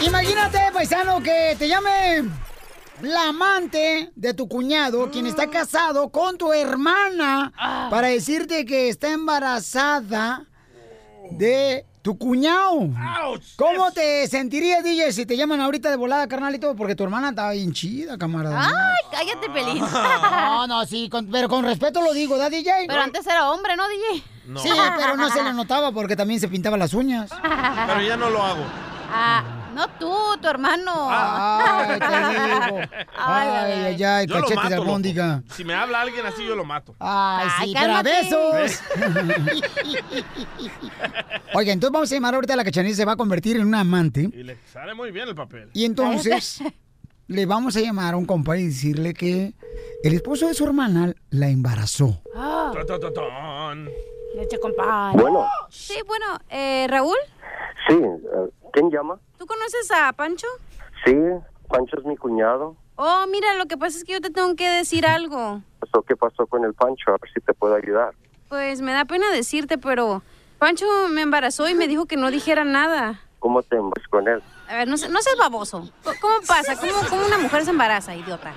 Imagínate, 0.01 0.59
paisano, 0.74 1.22
que 1.22 1.55
te 1.57 1.68
llame 1.68 2.24
la 3.04 3.30
amante 3.30 4.12
de 4.16 4.34
tu 4.34 4.47
cuñado, 4.47 5.12
quien 5.12 5.28
está 5.28 5.47
casado 5.49 6.10
con 6.10 6.38
tu 6.38 6.51
hermana, 6.54 7.51
para 7.89 8.08
decirte 8.08 8.66
que 8.66 8.89
está 8.89 9.10
embarazada 9.12 10.45
de 11.32 11.86
tu 12.01 12.18
cuñado. 12.18 12.89
¿Cómo 13.58 13.91
te 13.91 14.28
sentirías, 14.28 14.84
DJ, 14.84 15.12
si 15.14 15.26
te 15.26 15.38
llaman 15.38 15.62
ahorita 15.62 15.89
de 15.89 15.95
volada, 15.95 16.28
carnalito? 16.28 16.76
Porque 16.76 16.95
tu 16.95 17.04
hermana 17.04 17.30
está 17.30 17.51
bien 17.51 17.72
chida, 17.74 18.18
camarada. 18.18 18.60
Ay, 18.68 19.04
cállate, 19.12 19.49
Pelín. 19.49 19.84
No, 20.32 20.68
no, 20.68 20.86
sí, 20.86 21.10
con- 21.10 21.28
pero 21.28 21.47
con 21.49 21.64
respeto 21.66 22.01
lo 22.01 22.14
digo, 22.14 22.38
¿da, 22.38 22.49
DJ? 22.49 22.86
Pero 22.88 23.01
antes 23.01 23.26
era 23.26 23.51
hombre, 23.51 23.76
¿no, 23.76 23.84
DJ? 23.88 24.24
Sí, 24.62 24.70
pero 24.97 25.16
no 25.16 25.30
se 25.30 25.41
le 25.43 25.54
notaba 25.54 25.91
porque 25.91 26.16
también 26.16 26.39
se 26.39 26.47
pintaba 26.49 26.78
las 26.78 26.93
uñas. 26.93 27.30
Pero 27.88 28.01
ya 28.01 28.18
no 28.18 28.30
lo 28.30 28.43
hago. 28.43 28.64
Ah, 29.10 29.41
no 29.74 29.88
tú, 29.99 30.13
tu 30.41 30.47
hermano. 30.47 31.07
Ay, 31.09 31.99
te 31.99 32.05
digo. 32.69 32.80
Ay, 33.17 33.47
ay, 33.49 34.03
ay, 34.03 34.28
Yo 34.28 34.36
lo 34.36 34.41
cachete 34.41 34.49
de 34.49 34.55
mato, 34.55 34.69
loco. 34.76 34.82
albóndiga. 34.84 35.43
Si 35.53 35.63
me 35.63 35.74
habla 35.74 36.01
alguien 36.01 36.26
así, 36.26 36.45
yo 36.45 36.55
lo 36.55 36.63
mato. 36.65 36.95
Ay, 36.99 37.47
Ay, 37.59 37.67
sí, 37.69 37.76
pero 37.80 37.95
a 37.95 38.03
besos. 38.03 38.82
Oiga, 41.55 41.71
entonces 41.74 41.93
vamos 41.93 42.11
a 42.11 42.15
llamar 42.15 42.36
ahorita 42.36 42.53
a 42.53 42.57
la 42.57 42.63
cachanilla, 42.63 42.95
se 42.95 43.05
va 43.05 43.13
a 43.13 43.15
convertir 43.15 43.57
en 43.57 43.67
una 43.67 43.82
amante. 43.82 44.30
Y 44.34 44.43
le 44.43 44.57
sale 44.71 44.93
muy 44.93 45.11
bien 45.11 45.28
el 45.28 45.36
papel. 45.36 45.69
Y 45.74 45.86
entonces 45.86 46.61
le 47.28 47.45
vamos 47.45 47.76
a 47.78 47.80
llamar 47.82 48.13
a 48.15 48.17
un 48.17 48.26
compa 48.26 48.57
y 48.57 48.67
decirle 48.67 49.13
que 49.13 49.53
el 50.03 50.13
esposo 50.13 50.47
de 50.47 50.53
su 50.53 50.65
hermana 50.65 51.13
la 51.30 51.47
embarazó. 51.49 52.21
Tan. 52.34 53.89
Leche 54.36 54.59
con 54.59 54.74
pan. 54.76 55.13
Bueno. 55.13 55.45
Sí, 55.69 55.95
bueno, 56.07 56.26
eh, 56.49 56.88
Raúl, 56.89 57.15
Sí, 57.88 57.95
¿quién 58.74 58.89
llama? 58.91 59.17
¿tú 59.38 59.45
conoces 59.45 59.89
a 59.91 60.11
Pancho? 60.13 60.47
Sí, 61.05 61.15
Pancho 61.69 61.97
es 61.99 62.05
mi 62.05 62.17
cuñado. 62.17 62.76
Oh, 62.95 63.26
mira, 63.30 63.53
lo 63.55 63.65
que 63.67 63.78
pasa 63.78 63.97
es 63.97 64.03
que 64.03 64.13
yo 64.13 64.21
te 64.21 64.30
tengo 64.30 64.55
que 64.55 64.67
decir 64.67 65.05
algo. 65.05 65.61
Pasó, 65.80 66.01
¿Qué 66.03 66.15
pasó 66.15 66.45
con 66.47 66.63
el 66.65 66.74
Pancho? 66.74 67.09
A 67.11 67.17
ver 67.21 67.32
si 67.34 67.39
te 67.39 67.53
puedo 67.53 67.76
ayudar. 67.76 68.13
Pues 68.49 68.82
me 68.82 68.91
da 68.93 69.05
pena 69.05 69.32
decirte, 69.32 69.78
pero 69.78 70.21
Pancho 70.59 70.86
me 71.09 71.21
embarazó 71.21 71.67
y 71.69 71.74
me 71.76 71.88
dijo 71.88 72.05
que 72.05 72.17
no 72.17 72.30
dijera 72.32 72.63
nada. 72.63 73.21
¿Cómo 73.39 73.61
te 73.63 73.76
embas 73.76 74.05
con 74.09 74.28
él? 74.28 74.41
A 74.69 74.76
ver, 74.76 74.88
no, 74.88 74.97
sé- 74.97 75.09
no 75.09 75.21
seas 75.21 75.36
baboso. 75.38 75.89
¿Cómo 76.21 76.36
pasa? 76.47 76.76
¿Cómo, 76.78 76.93
cómo 77.09 77.26
una 77.26 77.38
mujer 77.38 77.63
se 77.65 77.71
embaraza, 77.71 78.15
idiota? 78.15 78.53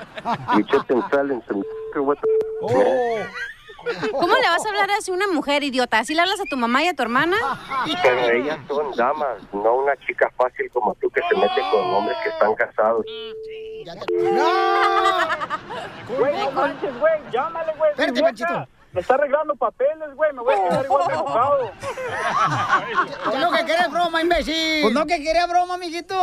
You 0.56 0.64
just 0.70 0.90
in 0.90 1.02
silence 1.10 1.44
and 1.48 1.64
man? 1.94 2.16
¿Cómo 4.12 4.34
le 4.34 4.48
vas 4.48 4.64
a 4.64 4.68
hablar 4.68 4.90
así 4.92 5.10
a 5.10 5.14
una 5.14 5.26
mujer, 5.28 5.62
idiota? 5.62 5.98
¿Así 5.98 6.14
le 6.14 6.20
hablas 6.20 6.40
a 6.40 6.44
tu 6.44 6.56
mamá 6.56 6.82
y 6.82 6.88
a 6.88 6.94
tu 6.94 7.02
hermana? 7.02 7.36
Pero 8.02 8.30
ellas 8.30 8.58
son 8.68 8.92
damas, 8.96 9.42
no 9.52 9.76
una 9.76 9.96
chica 10.06 10.30
fácil 10.36 10.70
como 10.72 10.94
tú 10.96 11.10
que 11.10 11.20
se 11.28 11.36
mete 11.36 11.60
con 11.70 11.82
hombres 11.94 12.16
que 12.22 12.30
están 12.30 12.54
casados. 12.54 13.04
Güey, 16.18 16.36
no 16.38 16.50
manches, 16.52 16.98
güey, 16.98 17.14
llámale, 17.32 17.72
güey. 17.76 17.90
Espérate. 17.90 18.22
Panchito. 18.22 18.68
Me 18.96 19.02
está 19.02 19.12
arreglando 19.12 19.54
papeles, 19.56 20.08
güey, 20.14 20.32
me 20.32 20.40
voy 20.40 20.54
a 20.54 20.68
quedar 20.70 20.84
igual 20.86 21.06
de 21.06 21.12
enojado. 21.12 21.70
Pues 23.26 23.38
no 23.40 23.50
que 23.52 23.64
querés 23.66 23.90
broma, 23.90 24.22
imbécil. 24.22 24.82
Pues 24.82 24.94
no 24.94 25.04
que 25.06 25.22
quería 25.22 25.46
broma, 25.46 25.76
mijito. 25.76 26.14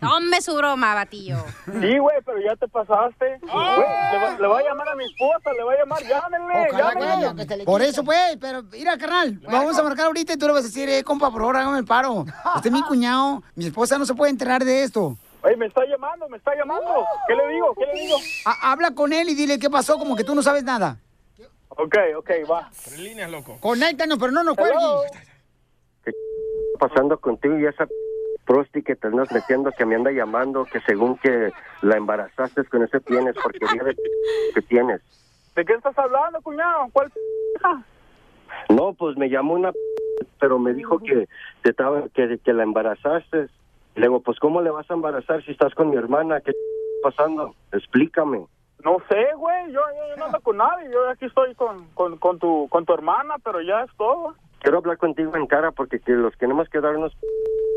Tome 0.00 0.40
su 0.40 0.56
broma, 0.56 0.94
batillo. 0.96 1.36
Sí, 1.64 1.98
güey, 1.98 2.16
pero 2.26 2.38
ya 2.40 2.56
te 2.56 2.66
pasaste. 2.66 3.38
Güey, 3.40 3.86
le, 4.12 4.18
va- 4.18 4.36
le 4.40 4.46
voy 4.48 4.62
a 4.64 4.66
llamar 4.68 4.88
a 4.88 4.94
mi 4.96 5.04
esposa, 5.04 5.52
le 5.56 5.62
voy 5.62 5.76
a 5.76 5.78
llamar, 5.78 6.02
llámenle, 6.02 6.68
Ojalá 6.72 6.92
que 6.92 7.22
llámenle. 7.22 7.64
Por 7.64 7.82
eso, 7.82 8.02
pues, 8.02 8.36
pero 8.40 8.64
mira, 8.64 8.98
carnal, 8.98 9.40
vamos 9.48 9.78
a 9.78 9.82
marcar 9.84 10.06
ahorita 10.06 10.32
y 10.32 10.36
tú 10.36 10.48
le 10.48 10.54
vas 10.54 10.64
a 10.64 10.66
decir, 10.66 10.88
eh, 10.88 11.04
compa, 11.04 11.30
por 11.30 11.40
favor, 11.42 11.56
hágame 11.56 11.78
el 11.78 11.84
paro. 11.84 12.24
Este 12.56 12.68
es 12.68 12.72
mi 12.74 12.82
cuñado, 12.82 13.44
mi 13.54 13.66
esposa 13.66 13.96
no 13.96 14.06
se 14.06 14.14
puede 14.14 14.32
enterar 14.32 14.64
de 14.64 14.82
esto. 14.82 15.16
Oye, 15.44 15.56
me 15.56 15.66
está 15.66 15.82
llamando, 15.86 16.28
me 16.28 16.36
está 16.36 16.52
llamando. 16.56 17.04
¿Qué 17.28 17.34
le 17.36 17.46
digo? 17.48 17.74
¿Qué 17.78 17.86
le 17.86 18.00
digo? 18.00 18.16
Ha- 18.44 18.72
habla 18.72 18.92
con 18.92 19.12
él 19.12 19.28
y 19.28 19.34
dile 19.34 19.58
qué 19.60 19.70
pasó, 19.70 19.98
como 19.98 20.16
que 20.16 20.24
tú 20.24 20.34
no 20.34 20.42
sabes 20.42 20.62
nada. 20.64 20.96
Ok, 21.76 21.96
ok, 22.16 22.30
va. 22.50 22.70
Tres 22.84 22.98
líneas, 22.98 23.30
loco. 23.30 23.58
Conéctanos, 23.60 24.18
pero 24.18 24.32
no 24.32 24.44
nos 24.44 24.56
cuelgues. 24.56 24.80
¿Qué 26.04 26.10
está 26.10 26.88
pasando 26.88 27.18
contigo 27.18 27.58
y 27.58 27.66
esa 27.66 27.86
prosti 28.44 28.82
que 28.82 28.96
te 28.96 29.06
andas 29.06 29.30
metiendo 29.32 29.70
que 29.72 29.86
me 29.86 29.94
anda 29.94 30.10
llamando 30.10 30.64
que 30.64 30.80
según 30.80 31.16
que 31.18 31.52
la 31.82 31.96
embarazaste 31.96 32.64
con 32.64 32.82
ese 32.82 33.00
tienes 33.00 33.34
porquería 33.36 33.84
de 33.84 33.94
que 34.54 34.62
tienes? 34.62 35.00
¿De 35.54 35.64
qué 35.64 35.74
estás 35.74 35.96
hablando, 35.98 36.40
cuñado? 36.42 36.88
¿Cuál 36.92 37.12
No, 38.68 38.94
pues 38.94 39.16
me 39.16 39.28
llamó 39.28 39.54
una 39.54 39.72
pero 40.38 40.58
me 40.58 40.74
dijo 40.74 40.98
que 40.98 41.28
te 41.62 41.70
estaba 41.70 42.08
que, 42.08 42.38
que 42.38 42.52
la 42.52 42.62
embarazaste. 42.62 43.48
Le 43.94 44.02
digo, 44.02 44.20
pues 44.20 44.38
¿cómo 44.38 44.60
le 44.60 44.70
vas 44.70 44.90
a 44.90 44.94
embarazar 44.94 45.44
si 45.44 45.52
estás 45.52 45.74
con 45.74 45.90
mi 45.90 45.96
hermana? 45.96 46.40
¿Qué 46.40 46.50
está 46.50 46.62
pasando? 47.02 47.54
Explícame. 47.72 48.46
No 48.84 48.96
sé, 49.08 49.26
güey, 49.36 49.72
yo, 49.72 49.80
no 50.18 50.24
ando 50.26 50.40
con 50.40 50.56
nadie, 50.56 50.90
yo 50.90 51.08
aquí 51.08 51.26
estoy 51.26 51.54
con, 51.54 51.86
con, 51.94 52.18
con, 52.18 52.38
tu, 52.38 52.68
con 52.68 52.84
tu 52.84 52.92
hermana, 52.94 53.36
pero 53.44 53.60
ya 53.60 53.82
es 53.82 53.90
todo. 53.96 54.34
Quiero 54.60 54.78
hablar 54.78 54.96
contigo 54.98 55.36
en 55.36 55.46
cara 55.46 55.70
porque 55.72 56.00
que 56.00 56.12
los 56.12 56.36
tenemos 56.38 56.68
que 56.68 56.80
darnos 56.80 57.16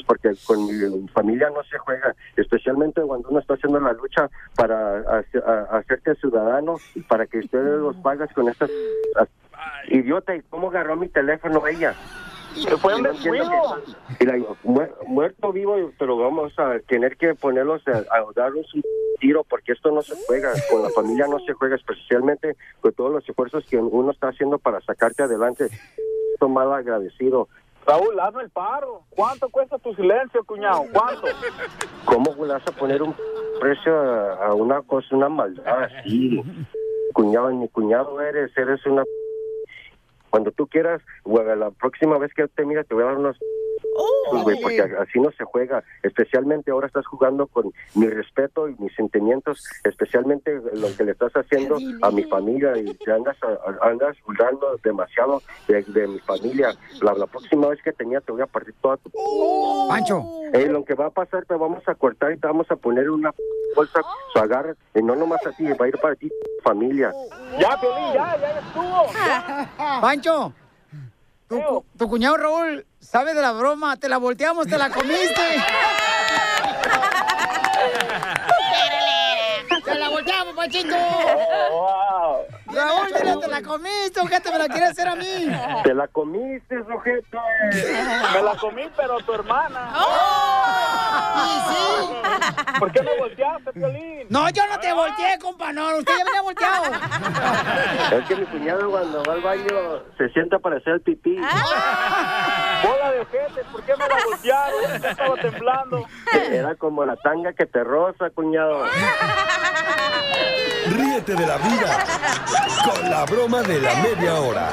porque 0.08 0.34
con 0.46 0.68
mi 0.68 1.08
familia 1.10 1.50
no 1.50 1.64
se 1.64 1.80
juega, 1.80 2.14
especialmente 2.38 3.02
cuando 3.02 3.28
uno 3.30 3.40
está 3.40 3.56
haciendo 3.56 3.80
la 3.80 3.92
lucha 3.94 4.30
para 4.56 5.00
a- 5.00 5.78
hacerte 5.78 6.14
ciudadano 6.16 6.76
y 6.94 7.02
para 7.02 7.26
que 7.26 7.40
ustedes 7.40 7.80
los 7.80 7.96
pagas 7.98 8.32
con 8.34 8.48
estas 8.48 8.70
idiota 9.88 10.36
y 10.36 10.42
cómo 10.44 10.70
agarró 10.70 10.96
mi 10.96 11.08
teléfono 11.08 11.66
ella. 11.68 11.96
Fue 12.78 12.94
No 13.02 13.10
entiendo 13.10 13.12
descuido. 13.32 13.78
que- 14.18 14.24
y 14.24 14.28
la 14.28 14.34
digo, 14.34 14.58
"Muer- 14.64 14.94
muerto 15.08 15.52
vivo, 15.52 15.76
pero 16.00 16.18
vamos 16.18 16.54
a 16.58 16.80
tener 16.88 17.18
que 17.18 17.36
ponerlos 17.36 17.82
a, 17.88 17.98
a 17.98 18.26
darles 18.36 18.74
un 18.74 18.82
tiro 19.20 19.44
porque 19.44 19.72
esto 19.74 19.92
no 19.92 20.02
se 20.02 20.14
juega, 20.28 20.52
con 20.70 20.82
la 20.84 20.90
familia 20.90 21.28
no 21.28 21.40
se 21.40 21.54
juega, 21.54 21.76
especialmente 21.76 22.56
con 22.82 22.94
todos 22.94 23.12
los 23.12 23.28
esfuerzos 23.30 23.66
que 23.66 23.78
uno 23.78 24.12
está 24.12 24.30
haciendo 24.30 24.58
para 24.60 24.82
sacarte 24.82 25.24
adelante. 25.24 25.68
Esto 26.34 26.50
mal 26.50 26.72
agradecido. 26.74 27.48
Raúl, 27.86 28.20
hazme 28.20 28.42
el 28.44 28.50
paro. 28.50 29.04
¿Cuánto 29.12 29.48
cuesta 29.50 29.78
tu 29.78 29.94
silencio, 29.94 30.44
cuñado? 30.44 30.84
¿Cuánto? 30.92 31.28
¿Cómo 32.06 32.34
le 32.46 32.54
vas 32.54 32.68
a 32.68 32.72
poner 32.72 33.02
un 33.04 33.16
precio 33.60 33.96
a, 33.96 34.48
a 34.48 34.54
una 34.56 34.82
cosa, 34.82 35.16
una 35.16 35.30
maldad 35.30 35.84
así? 35.84 36.42
Cuñado, 37.14 37.52
ni 37.52 37.70
cuñado 37.70 38.20
eres, 38.22 38.52
eres 38.58 38.84
una... 38.88 39.04
Cuando 40.36 40.52
tú 40.52 40.68
quieras, 40.68 41.02
la 41.56 41.72
próxima 41.72 42.18
vez 42.18 42.34
que 42.34 42.46
te 42.50 42.66
mira 42.66 42.84
te 42.84 42.94
voy 42.94 43.04
a 43.04 43.06
dar 43.06 43.16
unos... 43.16 43.38
pues, 44.32 44.44
güey, 44.44 44.62
porque 44.62 44.82
así 44.82 45.20
no 45.20 45.32
se 45.32 45.44
juega. 45.44 45.84
Especialmente 46.04 46.72
ahora 46.72 46.88
estás 46.88 47.06
jugando 47.06 47.48
con 47.48 47.72
mi 47.94 48.08
respeto 48.08 48.68
y 48.68 48.76
mis 48.78 48.94
sentimientos, 48.96 49.64
especialmente 49.84 50.60
lo 50.74 50.96
que 50.96 51.04
le 51.04 51.12
estás 51.12 51.34
haciendo 51.34 51.78
a 52.02 52.12
mi 52.12 52.24
familia 52.24 52.78
y 52.78 52.94
te 52.96 53.12
andas, 53.12 53.38
andas 53.82 54.18
burlando 54.26 54.78
demasiado 54.84 55.42
de, 55.68 55.84
de 55.84 56.08
mi 56.08 56.20
familia. 56.20 56.74
La, 57.02 57.14
la 57.14 57.28
próxima 57.28 57.68
vez 57.68 57.82
que 57.84 57.92
tenía 57.92 58.22
te 58.22 58.32
voy 58.32 58.42
a 58.42 58.48
partir 58.48 58.74
toda 58.82 58.98
tu... 58.98 59.12
Pancho. 59.88 60.24
Eh, 60.54 60.68
lo 60.68 60.86
que 60.86 60.94
va 60.94 61.08
a 61.08 61.10
pasar, 61.10 61.46
te 61.46 61.56
vamos 61.56 61.84
a 61.88 61.96
cortar 61.96 62.32
y 62.32 62.38
te 62.38 62.48
vamos 62.48 62.70
a 62.70 62.76
poner 62.76 63.10
una 63.10 63.34
bolsa, 63.76 64.02
su 64.32 64.40
agarra, 64.40 64.74
y 64.94 65.02
no 65.02 65.16
nomás 65.16 65.46
a 65.46 65.52
ti, 65.52 65.66
va 65.66 65.86
a 65.86 65.88
ir 65.88 65.98
para 66.00 66.16
ti, 66.16 66.32
familia. 66.64 67.12
Ya, 67.60 67.80
Piolín, 67.80 68.14
ya, 68.14 68.38
ya 68.38 68.60
estuvo. 68.60 69.06
Pancho, 70.02 70.54
tu, 71.48 71.62
cu- 71.62 71.86
tu 71.98 72.10
cuñado 72.10 72.38
Raúl 72.38 72.86
sabe 73.00 73.34
de 73.34 73.42
la 73.42 73.52
broma, 73.52 73.98
te 73.98 74.10
la 74.10 74.18
volteamos, 74.18 74.68
te 74.68 74.78
la 74.78 74.90
comiste. 74.90 75.36
¡Te 79.84 79.96
la 79.96 80.10
volteamos, 80.10 80.56
Panchito! 80.56 80.96
Raúl, 82.68 83.08
dile, 83.08 83.38
te 83.40 83.48
la 83.48 83.62
comiste, 83.62 84.20
ojete, 84.20 84.52
me 84.52 84.58
la 84.58 84.68
quieres 84.68 84.90
hacer 84.92 85.08
a 85.08 85.16
mí. 85.16 85.48
Te 85.84 85.94
la 85.94 86.08
comiste, 86.08 86.76
sujeto. 86.90 87.38
Me 88.34 88.42
la 88.42 88.56
comí, 88.60 88.90
pero 88.98 89.18
tu 89.20 89.34
hermana. 89.34 89.92
Y 89.94 89.98
sí. 91.36 92.80
¿Por 92.80 92.92
qué 92.92 93.02
me 93.02 93.18
volteaste, 93.18 93.74
Piolín? 93.74 94.28
No, 94.30 94.50
yo 94.50 94.64
no 94.68 94.80
te 94.80 94.94
volteé, 94.94 95.40
compa, 95.40 95.72
no, 95.74 95.98
usted 95.98 96.14
ya 96.18 96.24
venía 96.24 96.42
volteado. 96.42 96.86
Es 98.12 98.26
que 98.28 98.36
mi 98.36 98.46
cuñado 98.46 98.90
cuando 98.90 99.24
va 99.24 99.34
al 99.34 99.42
baño 99.42 100.04
se 100.18 100.30
sienta 100.30 100.60
para 100.60 100.78
hacer 100.78 100.94
el 100.94 101.02
pipí. 101.02 101.36
Bola 101.36 103.12
de 103.12 103.20
ojete, 103.22 103.64
¿por 103.72 103.84
qué 103.84 103.94
me 103.96 104.08
la 104.08 104.16
voltearon? 104.26 105.02
Yo 105.02 105.10
estaba 105.10 105.36
temblando. 105.36 106.06
Era 106.52 106.76
como 106.76 107.06
la 107.06 107.16
tanga 107.18 107.54
que 107.54 107.66
te 107.66 107.84
roza, 107.84 108.30
cuñado. 108.32 108.86
Ríete 110.88 111.36
de 111.36 111.48
la 111.48 111.58
vida 111.58 112.06
con 112.86 113.10
la 113.10 113.26
broma 113.26 113.62
de 113.64 113.82
la 113.82 113.96
media 113.96 114.36
hora. 114.36 114.70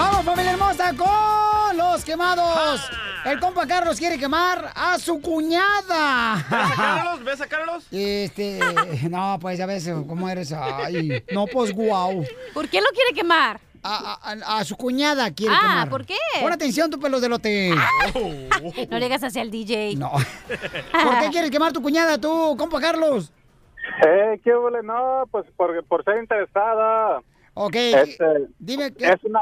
Vamos, 0.00 0.24
familia 0.24 0.52
hermosa, 0.52 0.94
con 0.96 1.76
los 1.76 2.02
quemados. 2.04 2.90
El 3.26 3.38
compa 3.38 3.66
Carlos 3.66 3.98
quiere 3.98 4.18
quemar 4.18 4.70
a 4.74 4.98
su 4.98 5.20
cuñada. 5.20 6.36
¿Ves 6.36 6.70
a 6.72 6.74
Carlos? 6.76 7.24
¿Ves 7.24 7.40
a 7.42 7.46
Carlos? 7.46 7.86
Este, 7.92 8.58
no, 9.10 9.36
pues 9.38 9.58
ya 9.58 9.66
ves 9.66 9.90
cómo 10.08 10.26
eres. 10.30 10.52
Ay, 10.52 11.22
no, 11.32 11.44
pues 11.46 11.74
guau. 11.74 12.24
¿Por 12.54 12.68
qué 12.70 12.80
lo 12.80 12.86
quiere 12.94 13.12
quemar? 13.14 13.60
A, 13.82 14.18
a- 14.22 14.58
a 14.58 14.64
su 14.64 14.74
cuñada 14.76 15.30
quiere 15.34 15.54
Ah, 15.54 15.60
quemar. 15.60 15.88
¿por 15.90 16.06
qué? 16.06 16.16
Pon 16.40 16.52
atención, 16.52 16.90
tu 16.90 16.98
pelos 16.98 17.20
de 17.20 17.28
lote. 17.28 17.70
No 18.90 18.98
le 18.98 19.04
hagas 19.06 19.24
hacia 19.24 19.42
el 19.42 19.50
DJ. 19.50 19.96
No. 19.96 20.12
¿Por 20.92 21.18
qué 21.20 21.28
quieres 21.30 21.50
quemar 21.50 21.72
tu 21.74 21.82
cuñada 21.82 22.16
tú, 22.18 22.56
compa 22.58 22.80
Carlos? 22.80 23.32
Eh, 24.06 24.40
qué 24.42 24.54
huele, 24.56 24.82
no, 24.82 25.24
pues 25.30 25.44
por, 25.58 25.84
por 25.84 26.04
ser 26.04 26.16
interesada. 26.18 27.20
Ok, 27.52 27.74
Este, 27.74 28.24
dime 28.58 28.92
que... 28.94 29.04
Es 29.06 29.22
una, 29.24 29.40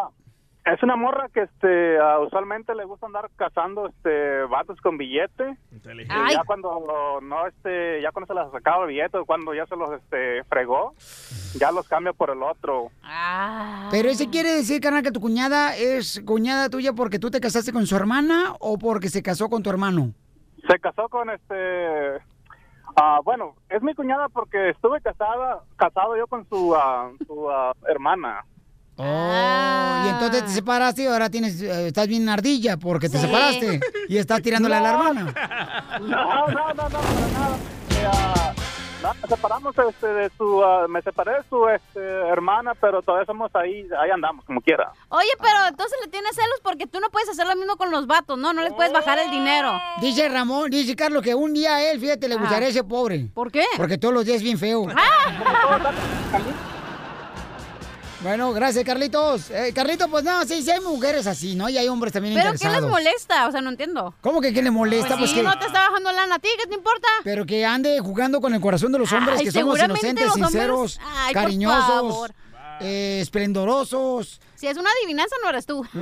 es 0.73 0.83
una 0.83 0.97
morra 0.97 1.29
que 1.33 1.43
este, 1.43 1.99
ah, 1.99 2.19
usualmente 2.21 2.75
le 2.75 2.85
gusta 2.85 3.07
andar 3.07 3.31
cazando 3.37 3.89
este, 3.89 4.43
vatos 4.45 4.81
con 4.81 4.99
billete. 4.99 5.57
Y 5.73 6.33
ya 6.33 6.43
cuando 6.47 7.21
no, 7.23 7.47
este, 7.47 8.03
ya 8.03 8.12
cuando 8.12 8.27
se 8.27 8.35
las 8.35 8.51
sacaba 8.53 8.85
el 8.85 8.91
billete, 8.91 9.19
o 9.19 9.25
cuando 9.25 9.55
ya 9.55 9.66
se 9.66 9.77
los 9.77 9.91
este, 9.93 10.45
fregó, 10.45 10.95
ya 11.59 11.73
los 11.73 11.89
cambia 11.89 12.12
por 12.12 12.31
el 12.31 12.43
otro. 12.43 12.91
Pero 13.91 14.09
ese 14.09 14.29
quiere 14.31 14.51
decir, 14.51 14.81
carnal, 14.81 15.03
que 15.03 15.12
tu 15.12 15.21
cuñada 15.21 15.77
es 15.77 16.23
cuñada 16.27 16.69
tuya 16.69 16.93
porque 16.93 17.19
tú 17.19 17.31
te 17.31 17.41
casaste 17.41 17.73
con 17.73 17.87
su 17.87 17.97
hermana 17.97 18.55
o 18.61 18.79
porque 18.79 19.09
se 19.09 19.23
casó 19.23 19.49
con 19.49 19.62
tu 19.62 19.71
hermano. 19.71 20.12
Se 20.69 20.79
casó 20.81 21.09
con 21.09 21.31
este... 21.31 22.21
ah, 22.97 23.21
bueno, 23.25 23.55
es 23.71 23.83
mi 23.83 23.95
cuñada 23.95 24.29
porque 24.29 24.71
estuve 24.71 25.01
casada, 25.01 25.62
casado 25.77 26.16
yo 26.16 26.27
con 26.27 26.47
su, 26.49 26.75
ah, 26.77 27.11
su 27.27 27.51
ah, 27.51 27.73
hermana. 27.89 28.45
Oh, 29.01 30.03
y 30.05 30.09
entonces 30.09 30.44
te 30.46 30.51
separaste 30.51 31.03
y 31.05 31.07
ahora 31.07 31.30
tienes, 31.30 31.61
eh, 31.62 31.86
estás 31.88 32.09
bien 32.09 32.28
ardilla 32.28 32.76
porque 32.76 33.09
te 33.09 33.16
Sí. 33.18 33.26
separaste 33.26 33.80
y 34.09 34.16
estás 34.18 34.42
tirándole 34.42 34.74
a 34.74 34.80
la 34.80 34.92
No. 34.92 34.99
hermana. 35.09 35.34
No, 36.01 36.46
no, 36.49 36.74
no, 36.74 36.88
no, 36.88 36.88
para 36.88 37.28
nada. 37.32 37.57
Eh, 37.90 38.07
ah, 38.12 38.53
no, 39.03 39.14
nos 39.14 39.30
separamos 39.30 39.74
este, 39.88 40.07
de 40.09 40.30
su, 40.36 40.64
ah, 40.64 40.86
me 40.88 41.01
separé 41.03 41.30
de 41.34 41.42
su 41.49 41.68
este, 41.68 42.01
hermana, 42.28 42.72
pero 42.80 43.01
todavía 43.01 43.26
somos 43.26 43.55
ahí, 43.55 43.86
ahí 44.01 44.11
andamos, 44.12 44.44
como 44.44 44.61
quiera. 44.61 44.90
Oye, 45.11 45.28
pero 45.40 45.68
entonces 45.68 45.96
le 46.05 46.11
tienes 46.11 46.34
celos 46.34 46.59
porque 46.64 46.88
tú 46.88 46.99
no 46.99 47.09
puedes 47.11 47.28
hacer 47.28 47.46
lo 47.46 47.55
mismo 47.55 47.76
con 47.76 47.92
los 47.92 48.09
vatos, 48.09 48.36
¿no? 48.36 48.53
No 48.53 48.62
les 48.62 48.72
puedes 48.72 48.92
bajar 48.92 49.18
el 49.20 49.30
dinero. 49.30 49.80
Dice 50.01 50.28
Ramón, 50.28 50.70
dice 50.70 50.96
Carlos 50.96 51.22
que 51.22 51.36
un 51.36 51.55
día 51.55 51.76
a 51.76 51.82
él, 51.90 52.01
fíjate, 52.01 52.28
le 52.28 52.34
gustaría 52.34 52.66
ese 52.68 52.82
pobre. 52.82 53.28
¿Por 53.32 53.53
qué? 53.53 53.64
Porque 53.76 53.96
todos 53.99 54.12
los 54.12 54.24
días 54.24 54.38
es 54.38 54.42
bien 54.42 54.59
feo. 54.59 54.86
Bueno, 58.21 58.53
gracias, 58.53 58.85
Carlitos. 58.85 59.49
Eh, 59.51 59.73
Carlitos, 59.73 60.09
pues 60.11 60.25
no, 60.25 60.45
sí, 60.45 60.61
sí 60.62 60.71
hay 60.73 60.81
mujeres 60.81 61.27
así, 61.29 61.55
¿no? 61.55 61.69
Y 61.69 61.79
hay 61.79 61.87
hombres 61.87 62.12
también 62.12 62.35
¿Pero 62.35 62.49
qué 62.51 62.55
interesados. 62.57 62.83
les 62.83 62.91
molesta? 62.91 63.47
O 63.47 63.53
sea, 63.53 63.61
no 63.61 63.71
entiendo. 63.71 64.12
¿Cómo 64.21 64.41
que 64.41 64.53
qué 64.53 64.61
le 64.61 64.73
molesta? 64.73 65.09
Pues 65.16 65.19
Pues 65.21 65.31
sí, 65.31 65.37
que... 65.37 65.43
no 65.45 65.57
te 65.57 65.66
está 65.66 65.89
bajando 65.89 66.11
lana 66.11 66.35
a 66.35 66.39
ti, 66.41 66.49
¿qué 66.61 66.66
te 66.69 66.75
importa? 66.75 67.07
Pero 67.23 67.47
que 67.47 67.64
ande 67.64 68.01
jugando 68.01 68.41
con 68.41 68.53
el 68.55 68.61
corazón 68.61 68.91
de 68.91 68.99
los 68.99 69.12
hombres, 69.12 69.39
Ay, 69.39 69.45
que 69.45 69.53
somos 69.53 69.79
inocentes, 69.81 70.25
los 70.27 70.35
hombres- 70.35 70.51
sinceros, 70.51 71.01
Ay, 71.16 71.33
por 71.33 71.43
cariñosos, 71.45 71.87
favor. 71.87 72.35
Eh, 72.81 73.18
esplendorosos. 73.22 74.41
Si 74.55 74.66
es 74.66 74.76
una 74.76 74.91
adivinanza, 74.91 75.37
no 75.43 75.49
eres 75.51 75.66
tú. 75.66 75.85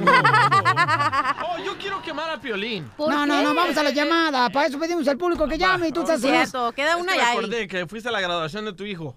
Oh, 1.49 1.59
yo 1.65 1.77
quiero 1.79 2.03
quemar 2.03 2.31
a 2.31 2.41
Piolín. 2.41 2.85
¿Por 2.97 3.11
No, 3.13 3.27
no, 3.27 3.37
qué? 3.39 3.43
no, 3.43 3.55
vamos 3.55 3.77
a 3.77 3.83
la 3.83 3.91
llamada. 3.91 4.51
Para 4.51 4.67
eso 4.67 4.79
pedimos 4.79 5.07
al 5.09 5.17
público 5.17 5.47
que 5.49 5.57
llame 5.59 5.89
y 5.89 5.93
tú 5.93 6.01
estás... 6.03 6.21
Cierto, 6.21 6.73
queda 6.73 6.97
una 6.97 7.13
Es 7.13 7.19
que 7.19 7.23
me 7.25 7.29
ahí. 7.31 7.37
acordé 7.39 7.69
que 7.69 7.87
fuiste 7.87 8.09
a 8.09 8.13
la 8.13 8.21
graduación 8.21 8.65
de 8.65 8.73
tu 8.73 8.85
hijo. 8.85 9.17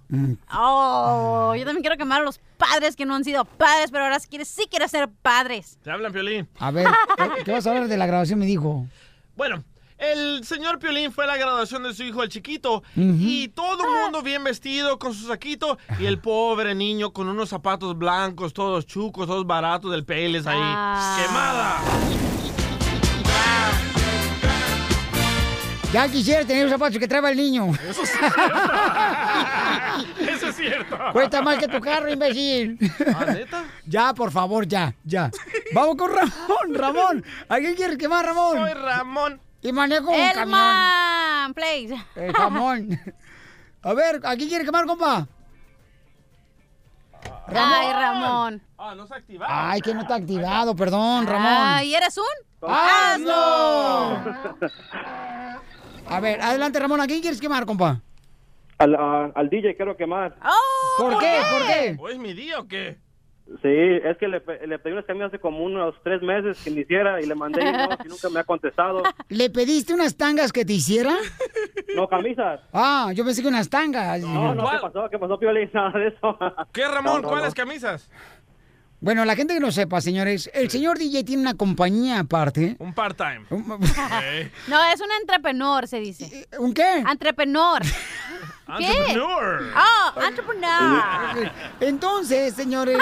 Oh, 0.53 1.53
yo 1.57 1.66
también 1.66 1.82
quiero 1.82 1.97
quemar 1.97 2.22
a 2.22 2.26
los 2.26 2.39
padres 2.57 2.95
que 2.95 3.05
no 3.05 3.16
han 3.16 3.24
sido 3.24 3.45
padres, 3.45 3.91
pero 3.91 4.03
ahora 4.05 4.20
sí 4.20 4.28
quieres, 4.30 4.47
sí 4.47 4.68
quieres 4.70 4.91
ser 4.91 5.10
padres. 5.22 5.78
Te 5.84 5.91
hablan, 5.91 6.12
Piolín. 6.12 6.47
A 6.60 6.72
ver, 6.72 6.88
¿qué- 7.38 7.43
¿qué 7.45 7.51
vas 7.51 7.66
a 7.66 7.70
hablar 7.72 7.88
de 7.88 7.97
la 7.97 8.05
grabación? 8.05 8.39
Me 8.39 8.45
dijo. 8.45 8.86
Bueno, 9.36 9.64
el 10.00 10.45
señor 10.45 10.80
Piolín 10.80 11.12
fue 11.12 11.26
a 11.26 11.28
la 11.28 11.38
graduación 11.38 11.84
de 11.84 11.93
su 11.93 12.04
hijo, 12.04 12.24
el 12.24 12.30
chiquito, 12.30 12.84
y 12.95 13.50
todo 13.50 13.84
el 13.84 14.02
mundo 14.04 14.22
bien 14.22 14.43
vestido 14.43 14.97
con 14.97 15.14
su 15.14 15.28
saquito, 15.28 15.78
y 16.00 16.06
el 16.06 16.20
pobre 16.20 16.74
niño 16.74 17.12
con 17.12 17.28
unos 17.28 17.50
zapatos 17.50 17.97
blancos, 17.97 18.54
todos 18.54 18.86
chucos, 18.86 19.28
todos 19.28 19.45
baratos 19.45 19.91
del 19.91 20.06
Payless 20.06 20.47
ahí. 20.47 20.58
¡Quemada! 20.58 21.80
Ya 25.91 26.08
quisiera 26.08 26.45
tener 26.45 26.64
los 26.66 26.72
zapatos 26.72 27.00
que 27.00 27.08
trae 27.08 27.32
el 27.32 27.38
niño. 27.38 27.72
Eso 27.89 28.04
es 28.04 28.12
cierto. 28.12 28.38
Eso 30.20 30.50
es 30.50 30.56
cierto. 30.56 30.97
Cuesta 31.12 31.41
más 31.41 31.58
que 31.58 31.68
tu 31.68 31.82
carro, 31.82 32.12
imbécil. 32.12 32.78
¿Ah, 33.08 33.26
neta? 33.26 33.66
Ya, 33.88 34.14
por 34.14 34.32
favor, 34.32 34.68
ya, 34.68 34.93
ya. 35.04 35.32
Vamos 35.74 35.95
con 35.95 36.12
Ramón, 36.14 36.76
Ramón. 36.76 37.26
¿A 37.50 37.58
quién 37.58 37.74
quieres 37.74 37.97
quemar, 37.97 38.24
Ramón? 38.24 38.58
Soy 38.60 38.74
Ramón. 38.74 39.41
Y 39.62 39.72
manejo 39.74 40.10
un 40.10 40.16
El 40.20 40.34
camión. 40.34 40.49
man, 40.51 41.53
please. 41.53 41.95
El 42.16 42.34
jamón. 42.34 42.89
A 43.82 43.93
ver, 43.93 44.22
¿a 44.26 44.36
quién 44.36 44.49
quiere 44.49 44.66
quemar, 44.66 44.86
compa? 44.86 45.28
Ay, 47.47 47.91
Ramón. 47.93 48.62
Ah, 48.78 48.95
no 48.95 49.05
se 49.07 49.14
ha 49.14 49.18
activado. 49.18 49.51
Ay, 49.53 49.82
que 49.82 49.93
no 49.93 50.01
está 50.01 50.16
activado, 50.16 50.76
perdón, 50.76 51.28
Ramón. 51.28 51.51
Ah, 51.51 51.84
¿y 51.84 51.93
eres 51.95 52.18
un? 52.18 52.70
¡Hazlo! 52.70 54.18
A 56.07 56.20
ver, 56.22 56.41
adelante, 56.41 56.80
Ramón. 56.80 57.01
¿A 57.01 57.07
quién 57.07 57.22
quieres 57.22 57.39
quemar, 57.41 57.66
compa? 57.66 58.01
Al, 58.78 58.95
a- 58.95 59.32
al 59.36 59.49
DJ 59.49 59.76
quiero 59.76 59.97
quemar. 59.97 60.36
¿Por 60.97 61.18
qué? 61.20 61.39
¿Por 61.51 61.68
qué? 61.68 61.97
¿O 61.99 62.10
es 62.10 62.18
mi 62.18 62.34
día 62.34 62.60
o 62.60 62.68
qué? 62.68 62.97
Sí, 63.64 63.68
es 63.68 64.16
que 64.20 64.28
le, 64.28 64.41
pe- 64.41 64.66
le 64.68 64.78
pedí 64.78 64.93
unas 64.93 65.06
camisas 65.06 65.30
hace 65.30 65.39
como 65.39 65.64
unos 65.64 65.95
tres 66.04 66.22
meses 66.22 66.62
que 66.64 66.70
me 66.70 66.82
hiciera 66.82 67.20
y 67.20 67.26
le 67.26 67.34
mandé 67.34 67.62
emails 67.68 67.97
y 68.06 68.08
nunca 68.08 68.30
me 68.30 68.39
ha 68.39 68.43
contestado. 68.43 69.02
¿Le 69.30 69.50
pediste 69.50 69.91
unas 69.93 70.16
tangas 70.16 70.52
que 70.54 70.64
te 70.66 70.74
hiciera? 70.74 71.16
No, 71.95 72.08
camisas. 72.08 72.60
Ah, 72.72 73.12
yo 73.16 73.26
pensé 73.26 73.41
que 73.41 73.47
unas 73.47 73.68
tangas. 73.70 74.22
No, 74.22 74.54
no, 74.54 74.70
¿qué 74.70 74.78
pasó? 74.80 75.10
¿Qué 75.10 75.18
pasó, 75.18 75.39
Piolín? 75.39 75.70
Nada 75.74 75.97
de 75.97 76.08
eso. 76.10 76.38
¿Qué, 76.72 76.86
Ramón? 76.88 77.14
No, 77.16 77.22
no, 77.24 77.28
¿Cuáles 77.30 77.50
no. 77.50 77.56
camisas? 77.56 78.10
Bueno, 79.02 79.24
la 79.24 79.36
gente 79.36 79.54
que 79.54 79.62
no 79.62 79.72
sepa, 79.72 80.02
señores, 80.02 80.50
el 80.54 80.70
señor 80.70 80.97
DJ 80.97 81.24
tiene 81.24 81.41
una 81.41 81.54
compañía 81.54 82.20
aparte. 82.20 82.76
Un 82.80 82.93
part-time. 82.93 83.45
No, 84.68 84.84
es 84.93 85.00
un 85.00 85.10
entrepreneur, 85.22 85.88
se 85.88 86.00
dice. 86.00 86.47
¿Un 86.58 86.74
qué? 86.74 86.97
Entrepreneur. 87.10 87.82
¿Qué? 88.78 88.88
Entrepreneur. 88.88 89.74
Oh, 89.76 90.22
entrepreneur. 90.22 91.52
Entonces, 91.80 92.54
señores, 92.54 92.97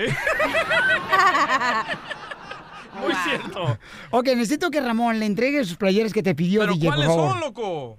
Muy 3.00 3.12
cierto. 3.28 3.78
Ok, 4.11 4.26
necesito 4.28 4.70
que 4.70 4.80
Ramón 4.80 5.18
le 5.20 5.26
entregue 5.26 5.62
sus 5.64 5.76
playeras 5.76 6.12
que 6.14 6.22
te 6.22 6.34
pidió 6.34 6.61
¿Pero 6.62 6.72
DJ, 6.74 6.86
por 6.86 6.94
cuáles 6.96 7.14
favor. 7.14 7.30
son, 7.32 7.40
loco? 7.40 7.98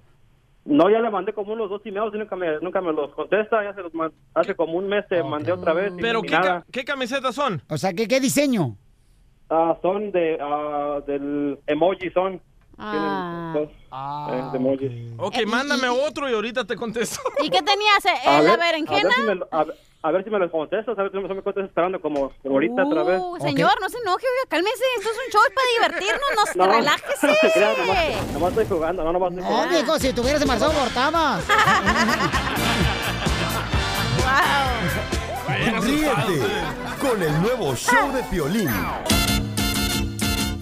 No, 0.64 0.90
ya 0.90 0.98
le 0.98 1.08
mandé 1.08 1.32
como 1.32 1.52
unos 1.54 1.70
dos 1.70 1.80
emails 1.86 2.12
y 2.14 2.18
nunca 2.18 2.34
me, 2.36 2.58
nunca 2.60 2.80
me 2.80 2.92
los 2.92 3.14
contesta. 3.14 3.62
Ya 3.64 3.72
se 3.74 3.80
los 3.80 3.92
hace 4.34 4.54
como 4.54 4.72
un 4.74 4.86
mes 4.88 5.06
te 5.08 5.22
mandé 5.22 5.52
otra 5.52 5.72
vez. 5.72 5.92
y 5.96 6.00
¿Pero 6.02 6.20
qué, 6.22 6.30
nada. 6.32 6.60
ca- 6.60 6.64
qué 6.70 6.84
camisetas 6.84 7.34
son? 7.34 7.62
O 7.68 7.78
sea, 7.78 7.92
¿qué, 7.94 8.06
qué 8.08 8.20
diseño? 8.20 8.76
Ah, 9.50 9.76
son 9.80 10.10
de, 10.12 10.38
ah, 10.40 11.00
del 11.06 11.58
emoji, 11.66 12.10
son. 12.10 12.40
Ah. 12.80 13.52
Dos, 13.54 13.68
eh, 13.70 14.42
de 14.52 14.56
emojis. 14.58 14.92
Ok, 15.18 15.34
mándame 15.46 15.88
otro 15.88 16.28
y 16.30 16.34
ahorita 16.34 16.64
te 16.64 16.76
contesto. 16.76 17.20
¿Y 17.42 17.50
qué 17.50 17.60
tenías? 17.62 18.04
¿Eh, 18.04 18.42
¿La 18.42 18.56
berenjena? 18.56 19.00
A 19.00 19.02
ver 19.02 19.14
si 19.16 19.22
me, 19.22 19.34
lo- 19.34 19.48
a, 19.50 19.66
a 20.02 20.10
ver 20.12 20.22
si 20.22 20.30
me 20.30 20.38
los 20.38 20.50
contestas, 20.52 20.96
a 20.96 21.02
ver 21.02 21.10
si 21.10 21.16
me, 21.16 21.22
me 21.22 21.42
contestas 21.42 21.64
esperando 21.64 22.00
como, 22.00 22.30
ahorita 22.48 22.84
otra 22.84 23.02
vez. 23.02 23.20
Uh, 23.20 23.36
señor, 23.40 23.72
no 23.80 23.88
se 23.88 23.98
enoje, 23.98 24.24
oiga, 24.26 24.48
cálmese. 24.48 24.84
Esto 24.96 25.08
es 25.10 25.16
un 25.26 25.32
show 25.32 25.40
para 25.56 25.66
divertirnos, 25.90 26.56
no, 26.56 26.66
No, 26.66 26.72
relájese. 26.72 27.26
no 27.26 27.32
te 27.40 27.50
creas, 27.52 27.78
nomás, 27.78 28.32
nomás 28.34 28.50
estoy 28.50 28.66
jugando, 28.66 29.02
no, 29.04 29.12
nomás 29.12 29.30
estoy 29.32 29.42
No, 29.44 29.50
jugando. 29.50 29.70
viejo, 29.74 29.98
si 29.98 30.12
tuvieras 30.12 30.42
embarazado, 30.42 30.72
abortabas. 30.72 31.44
Ríete 35.82 36.40
con 37.00 37.22
el 37.22 37.42
nuevo 37.42 37.74
show 37.74 38.12
de 38.12 38.22
Piolín. 38.24 38.70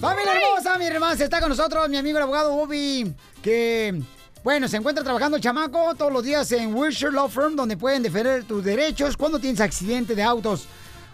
Familia 0.08 0.32
hermosa, 0.34 0.78
mi 0.78 0.86
hermana, 0.86 1.14
está 1.24 1.40
con 1.40 1.48
nosotros 1.48 1.88
mi 1.88 1.96
amigo 1.96 2.18
el 2.18 2.24
abogado 2.24 2.52
Bobby, 2.54 3.14
que, 3.42 4.00
bueno, 4.44 4.68
se 4.68 4.76
encuentra 4.76 5.02
trabajando 5.04 5.36
el 5.36 5.42
chamaco 5.42 5.94
todos 5.94 6.12
los 6.12 6.22
días 6.22 6.50
en 6.52 6.74
Wilshire 6.74 7.12
Law 7.12 7.28
Firm, 7.28 7.56
donde 7.56 7.76
pueden 7.76 8.02
defender 8.02 8.44
tus 8.44 8.62
derechos 8.64 9.16
cuando 9.16 9.38
tienes 9.38 9.60
accidente 9.60 10.14
de 10.14 10.22
autos. 10.22 10.66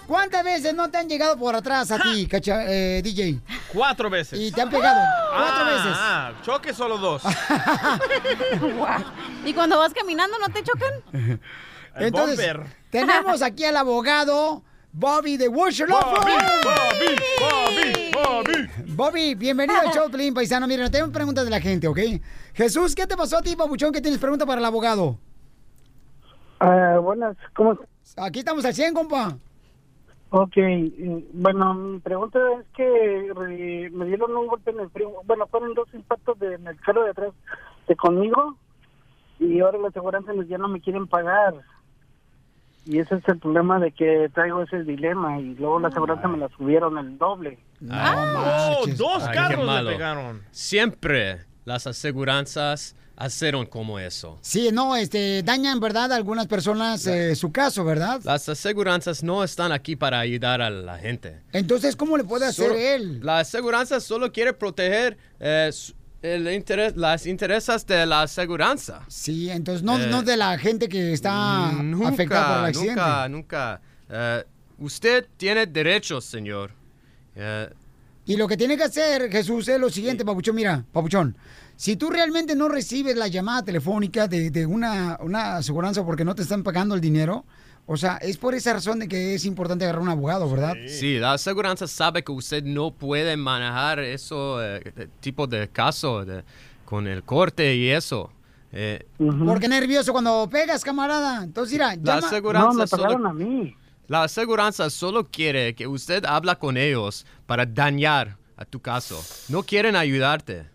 ¿Cuántas 0.07 0.43
veces 0.45 0.75
no 0.75 0.91
te 0.91 0.99
han 0.99 1.09
llegado 1.09 1.39
por 1.39 1.55
atrás 1.55 1.91
a 1.93 1.99
ti, 1.99 2.27
cacha- 2.27 2.65
eh, 2.67 3.01
DJ? 3.03 3.39
Cuatro 3.73 4.11
veces. 4.11 4.39
Y 4.39 4.51
te 4.51 4.61
han 4.61 4.69
pegado 4.69 5.01
cuatro 5.33 5.65
Ah, 5.65 5.71
veces. 5.71 5.93
Ah, 5.95 6.33
choque 6.45 6.75
solo 6.75 6.99
dos. 6.99 7.23
¿Y 9.45 9.53
cuando 9.55 9.79
vas 9.79 9.93
caminando 9.95 10.39
no 10.39 10.49
te 10.49 10.63
chocan? 10.63 10.93
El 11.95 12.07
Entonces, 12.07 12.37
bumper. 12.37 12.65
tenemos 12.91 13.43
aquí 13.43 13.65
al 13.65 13.77
abogado 13.77 14.63
Bobby 14.93 15.37
de 15.37 15.49
Wilshire 15.49 15.89
Law 15.89 16.01
Firm. 16.03 16.25
Bobby, 16.25 16.35
Bobby, 16.65 17.17
Bobby. 17.41 17.72
Bobby, 18.97 19.35
bienvenido 19.35 19.81
al 19.81 19.93
show, 19.93 20.11
Pelín 20.11 20.35
Paisano. 20.35 20.67
Miren, 20.67 20.91
tengo 20.91 21.11
preguntas 21.13 21.45
de 21.45 21.51
la 21.51 21.61
gente, 21.61 21.89
¿ok? 21.89 21.99
Jesús, 22.55 22.95
¿qué 22.95 23.07
te 23.07 23.17
pasó 23.17 23.39
a 23.39 23.43
ti, 23.43 23.57
papuchón? 23.57 23.93
¿Qué 23.93 24.01
tienes 24.01 24.21
pregunta 24.21 24.47
para 24.47 24.61
el 24.61 24.65
abogado? 24.65 25.19
Ah, 26.61 26.99
buenas, 27.01 27.37
¿cómo 27.55 27.79
Aquí 28.17 28.41
estamos 28.41 28.65
al 28.65 28.75
100, 28.75 28.95
compa. 28.95 29.37
Ok, 30.31 30.57
bueno, 31.35 31.75
mi 31.75 31.99
pregunta 32.01 32.39
es 32.59 32.67
que 32.75 33.27
eh, 33.27 33.91
me 33.91 34.07
dieron 34.07 34.35
un 34.35 34.47
golpe 34.47 34.71
en 34.71 34.81
el 34.81 34.89
primo. 34.89 35.23
Bueno, 35.25 35.47
fueron 35.47 35.75
dos 35.75 35.93
impactos 35.93 36.39
de, 36.39 36.55
en 36.55 36.67
el 36.67 36.81
carro 36.81 37.05
de 37.05 37.11
atrás 37.11 37.33
de 37.87 37.97
conmigo 37.97 38.57
y 39.39 39.61
ahora 39.61 39.79
la 39.79 39.89
aseguranza 39.89 40.33
ya 40.49 40.59
no 40.59 40.69
me 40.69 40.81
quieren 40.81 41.07
pagar. 41.07 41.55
Y 42.85 42.99
ese 42.99 43.15
es 43.17 43.23
el 43.29 43.39
problema 43.39 43.79
de 43.79 43.93
que 43.93 44.29
traigo 44.35 44.63
ese 44.63 44.83
dilema 44.83 45.39
y 45.41 45.55
luego 45.55 45.79
la 45.81 45.89
aseguranza 45.89 46.27
me 46.29 46.39
la 46.39 46.49
subieron 46.57 46.99
el 46.99 47.17
doble. 47.17 47.59
Oh, 47.91 48.85
dos 48.97 49.23
Ay, 49.25 49.35
carros 49.35 49.85
le 49.85 49.93
pegaron. 49.93 50.43
Siempre 50.51 51.41
las 51.65 51.87
aseguranzas 51.87 52.97
hicieron 53.25 53.67
como 53.67 54.01
eso. 54.01 54.39
Sí, 54.41 54.71
no, 54.73 54.97
este, 54.97 55.45
dañan, 55.45 55.79
¿verdad? 55.79 56.11
A 56.13 56.17
algunas 56.17 56.49
personas 56.49 57.07
eh, 57.07 57.37
su 57.37 57.53
caso, 57.53 57.85
¿verdad? 57.85 58.21
Las 58.25 58.49
aseguranzas 58.49 59.23
no 59.23 59.45
están 59.45 59.71
aquí 59.71 59.95
para 59.95 60.19
ayudar 60.19 60.61
a 60.61 60.71
la 60.71 60.99
gente. 60.99 61.41
Entonces, 61.53 61.95
¿cómo 61.95 62.17
le 62.17 62.25
puede 62.25 62.47
hacer 62.47 62.69
Solo- 62.69 62.79
él? 62.81 63.21
La 63.23 63.39
aseguranza 63.41 64.01
solo 64.01 64.33
quiere 64.33 64.53
proteger 64.55 65.17
eh, 65.39 65.71
su- 65.73 65.95
el 66.23 66.49
interés, 66.53 66.97
las 66.97 67.27
intereses 67.27 67.87
de 67.87 68.07
la 68.07 68.23
aseguranza. 68.23 69.03
Sí, 69.09 69.51
entonces 69.51 69.83
no, 69.83 69.99
Eh, 69.99 70.07
no 70.09 70.23
de 70.23 70.37
la 70.37 70.57
gente 70.59 70.89
que 70.89 71.13
está 71.13 71.73
Nunca, 71.83 72.09
afectada 72.09 72.49
por 72.49 72.59
el 72.59 72.65
accidente. 72.71 72.95
nunca, 72.95 73.29
nunca. 73.29 73.81
Eh, 74.09 74.45
usted 74.79 75.27
tiene 75.37 75.67
derechos, 75.67 76.25
señor. 76.25 76.71
Eh, 77.35 77.69
Y 78.25 78.37
lo 78.37 78.47
que 78.47 78.57
tiene 78.57 78.77
que 78.77 78.85
hacer, 78.85 79.31
Jesús, 79.33 79.67
es 79.69 79.81
lo 79.81 79.91
siguiente, 79.91 80.25
Papuchón. 80.25 80.55
Mira, 80.55 80.85
Papuchón, 80.93 81.37
si 81.77 81.97
tú 81.97 82.09
realmente 82.09 82.55
no 82.55 82.69
recibes 82.69 83.17
la 83.17 83.27
llamada 83.27 83.65
telefónica 83.65 84.29
de, 84.29 84.51
de 84.53 84.65
una, 84.65 85.19
una 85.21 85.57
aseguranza 85.57 86.05
porque 86.05 86.25
no 86.25 86.35
te 86.37 86.43
están 86.43 86.63
pagando 86.63 86.95
el 86.95 87.01
dinero, 87.01 87.45
o 87.87 87.97
sea, 87.97 88.17
es 88.19 88.37
por 88.39 88.55
esa 88.55 88.73
razón 88.75 88.99
de 89.01 89.09
que 89.09 89.35
es 89.35 89.45
importante 89.45 89.85
agarrar 89.85 90.03
un 90.03 90.09
abogado, 90.09 90.49
¿verdad? 90.51 90.75
Sí, 90.87 91.19
la 91.19 91.33
aseguranza 91.35 91.87
sabe 91.89 92.23
que 92.23 92.33
usted 92.33 92.63
no 92.63 92.91
puede 92.93 93.37
manejar 93.37 93.99
eso 94.01 94.63
eh, 94.65 95.09
tipo 95.21 95.47
de 95.47 95.69
caso 95.69 96.25
de- 96.25 96.45
con 96.85 97.07
el 97.07 97.23
corte 97.25 97.75
y 97.75 97.91
eso. 97.91 98.31
Eh, 98.73 99.05
Porque 99.47 99.69
nervioso 99.69 100.13
cuando 100.13 100.49
pegas, 100.51 100.83
camarada. 100.85 101.43
Entonces, 101.45 101.73
mira, 101.75 101.89
la 101.89 101.95
llama... 102.17 102.27
aseguranza 102.27 102.87
solo, 102.87 103.29
a 103.29 103.33
mí. 103.35 103.77
La 104.09 104.23
aseguranza 104.25 104.89
solo 104.91 105.29
quiere 105.29 105.75
que 105.75 105.87
usted 105.87 106.25
habla 106.25 106.59
con 106.59 106.77
ellos 106.77 107.27
para 107.47 107.67
dañar 107.67 108.37
a 108.57 108.65
tu 108.65 108.81
caso. 108.81 109.23
No 109.49 109.63
quieren 109.63 109.97
ayudarte. 109.97 110.67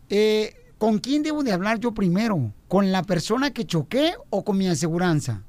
eh, 0.08 0.72
¿con 0.78 0.98
quién 0.98 1.22
debo 1.22 1.42
de 1.42 1.52
hablar 1.52 1.78
yo 1.78 1.92
primero? 1.92 2.54
¿Con 2.68 2.90
la 2.90 3.02
persona 3.02 3.52
que 3.52 3.66
choqué 3.66 4.14
o 4.30 4.44
con 4.44 4.56
mi 4.56 4.66
aseguranza? 4.66 5.42